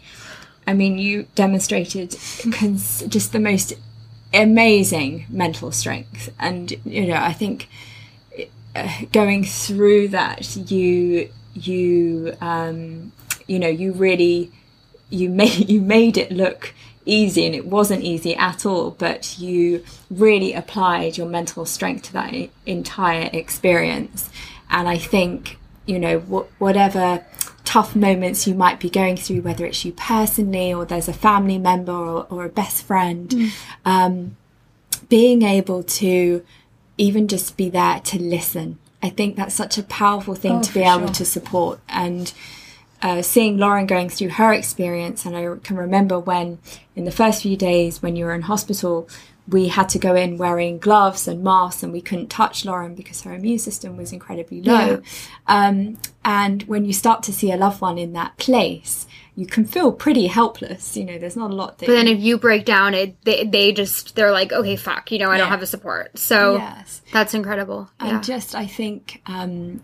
I 0.67 0.75
mean, 0.75 0.99
you 0.99 1.27
demonstrated 1.35 2.19
cons- 2.53 3.05
just 3.09 3.33
the 3.33 3.41
most 3.41 3.73
amazing 4.33 5.27
mental 5.29 5.73
strength, 5.73 6.33
and 6.39 6.73
you 6.85 7.07
know, 7.07 7.17
I 7.17 7.33
think 7.33 7.69
uh, 8.75 8.89
going 9.13 9.45
through 9.45 10.09
that, 10.09 10.57
you 10.71 11.31
you 11.55 12.35
um, 12.41 13.13
you 13.47 13.59
know 13.59 13.69
you 13.69 13.93
really 13.93 14.53
you 15.11 15.29
made 15.43 15.69
you 15.71 15.81
made 15.81 16.17
it 16.17 16.31
look 16.31 16.75
easy 17.09 17.47
and 17.47 17.55
it 17.55 17.65
wasn't 17.65 18.03
easy 18.03 18.35
at 18.35 18.67
all 18.67 18.91
but 18.91 19.39
you 19.39 19.85
really 20.11 20.53
applied 20.53 21.17
your 21.17 21.29
mental 21.29 21.65
strength 21.65 22.03
to 22.03 22.13
that 22.13 22.35
entire 22.67 23.31
experience. 23.33 24.29
And 24.69 24.89
i 24.89 24.99
think 24.99 25.59
you 25.87 25.99
know 26.01 26.19
wh- 26.19 26.61
whatever 26.61 27.25
tough 27.67 27.95
moments 27.95 28.47
you 28.47 28.55
might 28.55 28.81
be 28.81 28.89
going 28.89 29.17
through 29.17 29.43
whether 29.43 29.67
it's 29.67 29.85
you 29.85 29.93
personally 29.93 30.73
or 30.73 30.87
there's 30.87 31.09
a 31.09 31.13
family 31.13 31.59
member 31.59 31.93
or, 31.93 32.27
or 32.31 32.45
a 32.45 32.49
best 32.49 32.83
friend 32.85 33.29
mm. 33.31 33.51
um, 33.85 34.37
being 35.09 35.43
able 35.43 35.83
to 35.83 36.43
even 36.97 37.29
just 37.29 37.57
be 37.57 37.69
there 37.69 38.01
to 38.01 38.19
listen 38.23 38.79
i 39.03 39.11
think 39.11 39.37
that's 39.37 39.55
such 39.55 39.77
a 39.77 39.83
powerful 39.83 40.35
thing 40.35 40.53
oh, 40.53 40.63
to 40.63 40.73
be 40.73 40.81
able 40.81 41.07
sure. 41.07 41.15
to 41.15 41.25
support 41.25 41.81
and 41.89 42.33
uh, 43.03 43.23
seeing 43.23 43.59
Lauren 43.59 43.87
going 43.87 44.09
through 44.09 44.31
her 44.31 44.53
experience, 44.53 45.27
and 45.27 45.37
I 45.37 45.55
can 45.63 45.77
remember 45.77 46.19
when, 46.19 46.59
in 46.95 47.05
the 47.05 47.13
first 47.13 47.43
few 47.43 47.57
days 47.57 48.03
when 48.03 48.17
you 48.17 48.25
were 48.25 48.35
in 48.35 48.43
hospital, 48.43 49.09
we 49.49 49.69
had 49.69 49.89
to 49.91 49.99
go 49.99 50.15
in 50.15 50.39
wearing 50.39 50.79
gloves 50.79 51.29
and 51.29 51.43
masks, 51.45 51.83
and 51.83 51.93
we 51.93 52.01
couldn't 52.01 52.29
touch 52.29 52.65
Lauren 52.65 52.95
because 52.95 53.23
her 53.23 53.35
immune 53.35 53.59
system 53.59 53.97
was 53.97 54.13
incredibly 54.13 54.61
low. 54.61 54.89
Yeah. 54.89 54.99
Um, 55.47 55.99
and 56.25 56.63
when 56.65 56.85
you 56.85 56.93
start 56.93 57.23
to 57.25 57.33
see 57.33 57.53
a 57.53 57.57
loved 57.57 57.81
one 57.81 57.99
in 57.99 58.13
that 58.15 58.37
place, 58.39 59.07
you 59.37 59.47
can 59.47 59.65
feel 59.65 59.93
pretty 59.93 60.27
helpless. 60.27 60.97
You 60.97 61.05
know, 61.05 61.19
there's 61.19 61.37
not 61.37 61.51
a 61.51 61.55
lot. 61.55 61.79
But 61.79 61.89
then 61.89 62.09
if 62.09 62.21
you 62.21 62.39
break 62.39 62.65
down, 62.65 62.95
it 62.95 63.23
they, 63.25 63.45
they 63.45 63.73
just 63.73 64.17
they're 64.17 64.33
like, 64.33 64.53
okay, 64.53 64.77
fuck, 64.77 65.13
you 65.13 65.19
know, 65.19 65.29
I 65.31 65.35
yeah. 65.35 65.43
don't 65.43 65.51
have 65.51 65.61
the 65.61 65.67
support. 65.67 66.19
So 66.19 66.57
yes. 66.57 67.03
that's 67.13 67.35
incredible. 67.35 67.91
And 68.01 68.13
yeah. 68.13 68.21
just 68.23 68.55
I 68.55 68.67
think 68.67 69.23
um, 69.27 69.83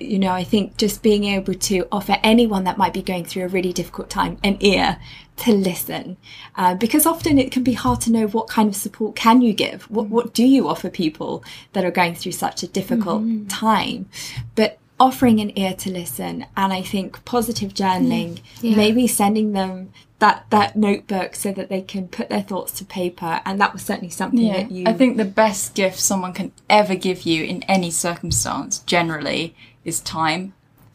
you 0.00 0.18
know, 0.18 0.32
I 0.32 0.44
think 0.44 0.76
just 0.76 1.02
being 1.02 1.24
able 1.24 1.54
to 1.54 1.86
offer 1.92 2.16
anyone 2.22 2.64
that 2.64 2.78
might 2.78 2.94
be 2.94 3.02
going 3.02 3.24
through 3.24 3.44
a 3.44 3.48
really 3.48 3.72
difficult 3.72 4.10
time 4.10 4.38
an 4.42 4.56
ear 4.60 4.98
to 5.38 5.52
listen, 5.52 6.16
uh, 6.56 6.74
because 6.74 7.04
often 7.06 7.38
it 7.38 7.52
can 7.52 7.62
be 7.62 7.74
hard 7.74 8.00
to 8.02 8.12
know 8.12 8.26
what 8.26 8.48
kind 8.48 8.68
of 8.68 8.76
support 8.76 9.16
can 9.16 9.42
you 9.42 9.52
give. 9.52 9.82
What 9.90 10.08
what 10.08 10.34
do 10.34 10.44
you 10.44 10.68
offer 10.68 10.88
people 10.88 11.44
that 11.72 11.84
are 11.84 11.90
going 11.90 12.14
through 12.14 12.32
such 12.32 12.62
a 12.62 12.68
difficult 12.68 13.22
mm-hmm. 13.22 13.46
time? 13.48 14.08
But 14.54 14.78
offering 14.98 15.40
an 15.40 15.56
ear 15.58 15.74
to 15.74 15.90
listen, 15.90 16.46
and 16.56 16.72
I 16.72 16.82
think 16.82 17.24
positive 17.24 17.74
journaling, 17.74 18.40
yeah. 18.62 18.76
maybe 18.76 19.06
sending 19.06 19.52
them 19.52 19.92
that 20.18 20.46
that 20.50 20.76
notebook 20.76 21.34
so 21.34 21.52
that 21.52 21.68
they 21.68 21.82
can 21.82 22.08
put 22.08 22.28
their 22.28 22.42
thoughts 22.42 22.72
to 22.72 22.84
paper 22.84 23.40
and 23.44 23.60
that 23.60 23.72
was 23.72 23.82
certainly 23.82 24.10
something 24.10 24.40
yeah. 24.40 24.62
that 24.62 24.70
you 24.70 24.84
I 24.86 24.94
think 24.94 25.16
the 25.16 25.24
best 25.26 25.74
gift 25.74 26.00
someone 26.00 26.32
can 26.32 26.52
ever 26.70 26.94
give 26.94 27.22
you 27.22 27.44
in 27.44 27.62
any 27.64 27.90
circumstance 27.90 28.78
generally 28.80 29.54
is 29.86 30.00
time, 30.00 30.52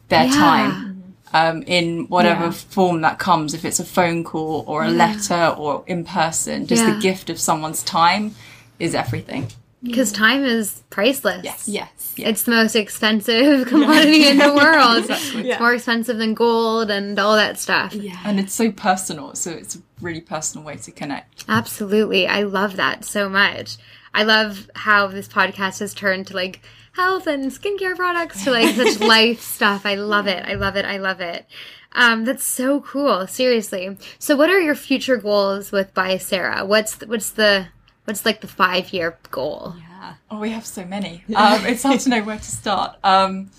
their 0.08 0.26
yeah. 0.26 0.30
time, 0.30 1.14
um, 1.32 1.62
in 1.62 2.06
whatever 2.08 2.44
yeah. 2.44 2.50
form 2.50 3.00
that 3.00 3.18
comes, 3.18 3.54
if 3.54 3.64
it's 3.64 3.80
a 3.80 3.84
phone 3.84 4.22
call 4.22 4.64
or 4.68 4.84
a 4.84 4.90
yeah. 4.90 4.96
letter 4.96 5.54
or 5.58 5.82
in 5.86 6.04
person, 6.04 6.66
just 6.66 6.84
the 6.84 7.00
gift 7.00 7.30
of 7.30 7.40
someone's 7.40 7.82
time 7.82 8.34
is 8.78 8.94
everything. 8.94 9.48
Because 9.82 10.12
time 10.12 10.44
is 10.44 10.82
priceless. 10.90 11.42
Yes. 11.42 11.68
Yes. 11.68 12.14
It's 12.16 12.44
the 12.44 12.52
most 12.52 12.76
expensive 12.76 13.66
commodity 13.68 14.28
in 14.28 14.38
the 14.38 14.54
world. 14.54 14.98
exactly. 14.98 15.50
It's 15.50 15.58
more 15.58 15.74
expensive 15.74 16.18
than 16.18 16.34
gold 16.34 16.88
and 16.90 17.18
all 17.18 17.34
that 17.34 17.58
stuff. 17.58 17.92
Yeah. 17.92 18.20
And 18.24 18.38
it's 18.38 18.54
so 18.54 18.70
personal. 18.70 19.34
So 19.34 19.50
it's 19.50 19.74
a 19.74 19.80
really 20.00 20.20
personal 20.20 20.64
way 20.64 20.76
to 20.76 20.92
connect. 20.92 21.46
Absolutely. 21.48 22.28
I 22.28 22.42
love 22.42 22.76
that 22.76 23.04
so 23.04 23.28
much. 23.28 23.76
I 24.14 24.22
love 24.22 24.70
how 24.76 25.08
this 25.08 25.26
podcast 25.26 25.80
has 25.80 25.94
turned 25.94 26.28
to 26.28 26.36
like 26.36 26.60
health 26.92 27.26
and 27.26 27.50
skincare 27.50 27.96
products 27.96 28.44
to 28.44 28.50
like 28.50 28.74
such 28.74 29.00
life 29.06 29.40
stuff. 29.40 29.84
I 29.86 29.94
love 29.94 30.26
it. 30.26 30.44
I 30.46 30.54
love 30.54 30.76
it. 30.76 30.84
I 30.84 30.98
love 30.98 31.20
it. 31.20 31.46
Um, 31.94 32.24
that's 32.24 32.44
so 32.44 32.80
cool. 32.80 33.26
Seriously. 33.26 33.98
So, 34.18 34.36
what 34.36 34.50
are 34.50 34.60
your 34.60 34.74
future 34.74 35.16
goals 35.16 35.72
with 35.72 35.92
By 35.94 36.16
Sarah? 36.18 36.64
What's 36.64 36.96
the, 36.96 37.06
what's 37.06 37.30
the 37.30 37.68
what's 38.04 38.24
like 38.24 38.40
the 38.40 38.48
five 38.48 38.92
year 38.92 39.18
goal? 39.30 39.74
Yeah. 39.78 40.14
Oh, 40.30 40.40
we 40.40 40.50
have 40.50 40.66
so 40.66 40.84
many. 40.84 41.24
Um, 41.34 41.66
it's 41.66 41.82
hard 41.82 42.00
to 42.00 42.08
know 42.08 42.22
where 42.22 42.38
to 42.38 42.50
start. 42.50 42.96
Um, 43.04 43.50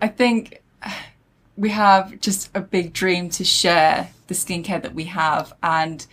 I 0.00 0.08
think 0.08 0.62
we 1.56 1.70
have 1.70 2.20
just 2.20 2.50
a 2.54 2.60
big 2.60 2.92
dream 2.92 3.28
to 3.30 3.44
share 3.44 4.10
the 4.28 4.34
skincare 4.34 4.80
that 4.82 4.94
we 4.94 5.04
have 5.04 5.52
and 5.62 6.06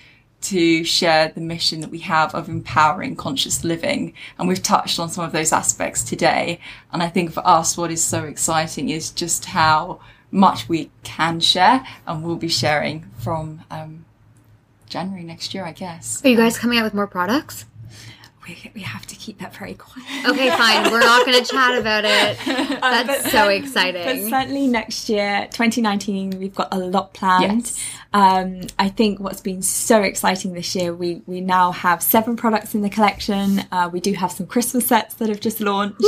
to 0.49 0.83
share 0.83 1.29
the 1.29 1.41
mission 1.41 1.81
that 1.81 1.89
we 1.89 1.99
have 1.99 2.33
of 2.33 2.49
empowering 2.49 3.15
conscious 3.15 3.63
living. 3.63 4.13
And 4.37 4.47
we've 4.47 4.63
touched 4.63 4.99
on 4.99 5.09
some 5.09 5.25
of 5.25 5.31
those 5.31 5.51
aspects 5.51 6.03
today. 6.03 6.59
And 6.91 7.03
I 7.03 7.09
think 7.09 7.31
for 7.31 7.45
us, 7.45 7.77
what 7.77 7.91
is 7.91 8.03
so 8.03 8.23
exciting 8.23 8.89
is 8.89 9.11
just 9.11 9.45
how 9.45 9.99
much 10.31 10.67
we 10.67 10.91
can 11.03 11.39
share 11.39 11.85
and 12.05 12.23
we'll 12.23 12.35
be 12.35 12.49
sharing 12.49 13.05
from 13.17 13.63
um, 13.71 14.05
January 14.87 15.23
next 15.23 15.53
year, 15.53 15.65
I 15.65 15.71
guess. 15.71 16.23
Are 16.23 16.29
you 16.29 16.37
guys 16.37 16.57
coming 16.57 16.79
out 16.79 16.83
with 16.83 16.93
more 16.93 17.07
products? 17.07 17.65
We, 18.47 18.71
we 18.75 18.81
have 18.81 19.05
to 19.07 19.15
keep 19.15 19.39
that 19.39 19.55
very 19.55 19.73
quiet. 19.73 20.07
Okay, 20.27 20.49
fine. 20.51 20.91
We're 20.91 20.99
not 20.99 21.25
going 21.25 21.43
to 21.43 21.49
chat 21.49 21.77
about 21.77 22.05
it. 22.05 22.37
That's 22.81 23.25
uh, 23.25 23.29
so 23.29 23.49
exciting. 23.49 24.23
But 24.23 24.29
certainly 24.29 24.67
next 24.67 25.09
year, 25.09 25.47
2019, 25.51 26.39
we've 26.39 26.55
got 26.55 26.73
a 26.73 26.77
lot 26.77 27.13
planned. 27.13 27.63
Yes. 27.65 27.85
Um, 28.13 28.61
I 28.79 28.89
think 28.89 29.19
what's 29.19 29.41
been 29.41 29.61
so 29.61 30.01
exciting 30.01 30.53
this 30.53 30.75
year, 30.75 30.93
we 30.93 31.21
we 31.25 31.41
now 31.41 31.71
have 31.71 32.01
seven 32.01 32.35
products 32.35 32.73
in 32.73 32.81
the 32.81 32.89
collection. 32.89 33.63
Uh, 33.71 33.89
we 33.91 33.99
do 33.99 34.13
have 34.13 34.31
some 34.31 34.47
Christmas 34.47 34.87
sets 34.87 35.15
that 35.15 35.29
have 35.29 35.41
just 35.41 35.59
launched. 35.59 36.01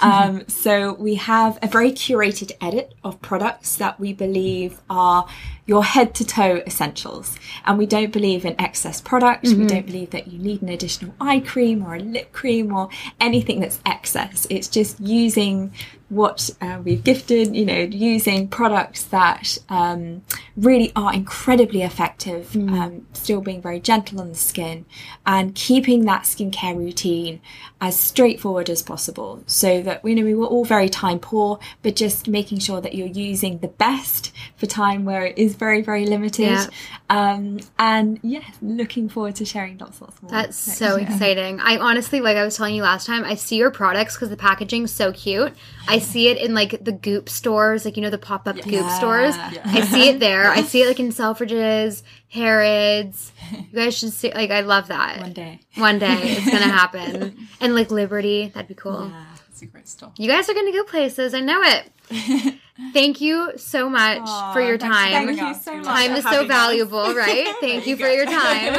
Um, 0.00 0.46
so 0.46 0.94
we 0.94 1.14
have 1.16 1.58
a 1.62 1.66
very 1.66 1.92
curated 1.92 2.52
edit 2.60 2.94
of 3.02 3.20
products 3.22 3.76
that 3.76 3.98
we 3.98 4.12
believe 4.12 4.80
are 4.90 5.26
your 5.68 5.84
head 5.84 6.14
to 6.14 6.24
toe 6.24 6.62
essentials. 6.66 7.38
And 7.66 7.78
we 7.78 7.86
don't 7.86 8.12
believe 8.12 8.44
in 8.44 8.58
excess 8.58 9.00
products. 9.02 9.50
Mm-hmm. 9.50 9.60
We 9.60 9.66
don't 9.66 9.86
believe 9.86 10.10
that 10.10 10.26
you 10.26 10.38
need 10.38 10.62
an 10.62 10.70
additional 10.70 11.14
eye 11.20 11.40
cream 11.40 11.84
or 11.84 11.94
a 11.94 12.00
lip 12.00 12.32
cream 12.32 12.74
or 12.74 12.88
anything 13.20 13.60
that's 13.60 13.78
excess. 13.84 14.46
It's 14.48 14.66
just 14.66 14.98
using 14.98 15.72
what 16.08 16.48
uh, 16.62 16.80
we've 16.82 17.04
gifted, 17.04 17.54
you 17.54 17.66
know, 17.66 17.80
using 17.80 18.48
products 18.48 19.04
that 19.04 19.58
um, 19.68 20.22
really 20.56 20.90
are 20.96 21.12
incredibly 21.12 21.82
effective, 21.82 22.50
mm. 22.52 22.70
um, 22.72 23.06
still 23.12 23.42
being 23.42 23.60
very 23.60 23.78
gentle 23.78 24.20
on 24.20 24.30
the 24.30 24.34
skin, 24.34 24.86
and 25.26 25.54
keeping 25.54 26.06
that 26.06 26.22
skincare 26.22 26.76
routine 26.76 27.40
as 27.80 27.98
straightforward 27.98 28.68
as 28.68 28.82
possible 28.82 29.42
so 29.46 29.82
that 29.82 30.04
you 30.04 30.14
know 30.14 30.24
we 30.24 30.34
were 30.34 30.46
all 30.46 30.64
very 30.64 30.88
time 30.88 31.18
poor, 31.18 31.58
but 31.82 31.94
just 31.94 32.26
making 32.26 32.58
sure 32.58 32.80
that 32.80 32.94
you're 32.94 33.06
using 33.06 33.58
the 33.58 33.68
best 33.68 34.32
for 34.56 34.66
time 34.66 35.04
where 35.04 35.26
it 35.26 35.36
is 35.36 35.54
very, 35.56 35.82
very 35.82 36.06
limited. 36.06 36.44
Yeah. 36.44 36.66
Um, 37.10 37.60
and 37.78 38.18
yeah, 38.22 38.44
looking 38.62 39.08
forward 39.08 39.36
to 39.36 39.44
sharing 39.44 39.78
lots, 39.78 40.00
lots 40.00 40.20
more. 40.22 40.30
That's 40.30 40.56
so 40.56 40.96
year. 40.96 41.06
exciting. 41.06 41.60
I 41.60 41.76
honestly, 41.76 42.20
like 42.20 42.36
I 42.36 42.44
was 42.44 42.56
telling 42.56 42.74
you 42.74 42.82
last 42.82 43.06
time, 43.06 43.24
I 43.24 43.34
see 43.34 43.56
your 43.56 43.70
products 43.70 44.14
because 44.14 44.30
the 44.30 44.36
packaging's 44.36 44.90
so 44.90 45.12
cute. 45.12 45.52
I 45.86 45.97
see 45.98 46.28
it 46.28 46.38
in 46.38 46.54
like 46.54 46.84
the 46.84 46.92
Goop 46.92 47.28
stores, 47.28 47.84
like 47.84 47.96
you 47.96 48.02
know 48.02 48.10
the 48.10 48.18
pop 48.18 48.46
up 48.48 48.56
yeah. 48.56 48.62
Goop 48.64 48.90
stores. 48.90 49.36
Yeah. 49.36 49.62
I 49.64 49.80
see 49.82 50.08
it 50.08 50.20
there. 50.20 50.50
I 50.50 50.62
see 50.62 50.82
it 50.82 50.86
like 50.86 51.00
in 51.00 51.10
Selfridges, 51.10 52.02
Harrods. 52.28 53.32
You 53.50 53.84
guys 53.84 53.96
should 53.96 54.12
see. 54.12 54.30
Like 54.32 54.50
I 54.50 54.60
love 54.60 54.88
that. 54.88 55.20
One 55.20 55.32
day. 55.32 55.60
One 55.76 55.98
day 55.98 56.18
it's 56.22 56.44
gonna 56.44 56.58
happen. 56.60 57.48
and 57.60 57.74
like 57.74 57.90
Liberty, 57.90 58.48
that'd 58.48 58.68
be 58.68 58.74
cool. 58.74 59.08
Yeah, 59.08 59.24
a 59.62 59.66
great 59.66 59.88
store. 59.88 60.12
You 60.18 60.28
guys 60.28 60.48
are 60.48 60.54
gonna 60.54 60.72
go 60.72 60.84
places. 60.84 61.32
I 61.32 61.40
know 61.40 61.60
it. 61.62 61.90
Thank 62.92 63.20
you 63.20 63.52
so 63.56 63.88
much 63.90 64.20
Aww, 64.20 64.52
for 64.52 64.60
your 64.60 64.78
time. 64.78 65.26
Thank 65.26 65.40
you 65.40 65.54
so 65.54 65.76
much. 65.76 65.84
Time 65.84 66.12
is 66.12 66.24
so 66.24 66.46
valuable, 66.46 66.98
us. 67.00 67.16
right? 67.16 67.54
Thank 67.60 67.86
you, 67.86 67.96
you 67.96 68.04
for 68.04 68.08
your 68.08 68.24
time. 68.24 68.74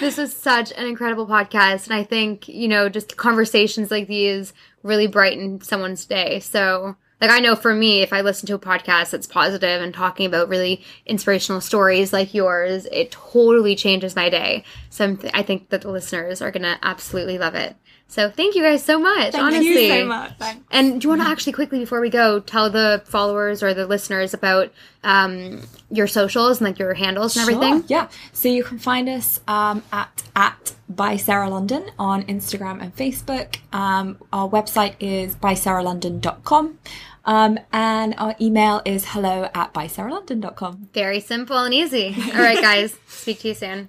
this 0.00 0.18
is 0.18 0.34
such 0.34 0.72
an 0.72 0.86
incredible 0.86 1.26
podcast. 1.26 1.86
And 1.86 1.94
I 1.94 2.04
think, 2.04 2.48
you 2.48 2.68
know, 2.68 2.88
just 2.88 3.16
conversations 3.16 3.90
like 3.90 4.06
these 4.06 4.52
really 4.86 5.06
brighten 5.06 5.60
someone's 5.60 6.04
day. 6.04 6.40
So, 6.40 6.96
like, 7.20 7.30
I 7.30 7.38
know 7.40 7.56
for 7.56 7.74
me, 7.74 8.02
if 8.02 8.12
I 8.12 8.20
listen 8.20 8.46
to 8.48 8.54
a 8.54 8.58
podcast 8.58 9.10
that's 9.10 9.26
positive 9.26 9.80
and 9.80 9.92
talking 9.92 10.26
about 10.26 10.48
really 10.48 10.84
inspirational 11.06 11.60
stories 11.60 12.12
like 12.12 12.34
yours, 12.34 12.86
it 12.92 13.10
totally 13.10 13.74
changes 13.74 14.14
my 14.16 14.28
day. 14.28 14.64
So, 14.90 15.16
th- 15.16 15.32
I 15.34 15.42
think 15.42 15.70
that 15.70 15.82
the 15.82 15.90
listeners 15.90 16.42
are 16.42 16.50
going 16.50 16.62
to 16.62 16.78
absolutely 16.82 17.38
love 17.38 17.54
it. 17.54 17.76
So 18.08 18.30
thank 18.30 18.54
you 18.54 18.62
guys 18.62 18.84
so 18.84 18.98
much. 18.98 19.32
Thank 19.32 19.44
honestly. 19.44 19.88
you 19.88 19.88
so 19.88 20.06
much. 20.06 20.32
Thanks. 20.38 20.64
And 20.70 21.00
do 21.00 21.06
you 21.06 21.08
want 21.10 21.22
to 21.22 21.28
actually 21.28 21.52
quickly 21.52 21.80
before 21.80 22.00
we 22.00 22.08
go 22.08 22.40
tell 22.40 22.70
the 22.70 23.02
followers 23.04 23.62
or 23.62 23.74
the 23.74 23.86
listeners 23.86 24.32
about 24.32 24.72
um, 25.02 25.62
your 25.90 26.06
socials 26.06 26.60
and 26.60 26.68
like 26.68 26.78
your 26.78 26.94
handles 26.94 27.36
and 27.36 27.46
sure. 27.46 27.54
everything? 27.54 27.84
Yeah. 27.88 28.08
So 28.32 28.48
you 28.48 28.62
can 28.62 28.78
find 28.78 29.08
us 29.08 29.40
um, 29.48 29.82
at 29.92 30.22
at 30.34 30.74
by 30.88 31.16
Sarah 31.16 31.50
London 31.50 31.90
on 31.98 32.22
Instagram 32.24 32.80
and 32.80 32.94
Facebook. 32.94 33.58
Um, 33.72 34.18
our 34.32 34.48
website 34.48 34.94
is 35.00 35.34
bysarahlondon.com. 35.34 36.78
Um, 37.24 37.58
and 37.72 38.14
our 38.18 38.36
email 38.40 38.82
is 38.84 39.04
hello 39.08 39.50
at 39.52 39.74
bysarahlondon.com. 39.74 40.90
Very 40.94 41.18
simple 41.18 41.58
and 41.58 41.74
easy. 41.74 42.14
All 42.32 42.40
right, 42.40 42.62
guys. 42.62 42.96
Speak 43.08 43.40
to 43.40 43.48
you 43.48 43.54
soon. 43.54 43.88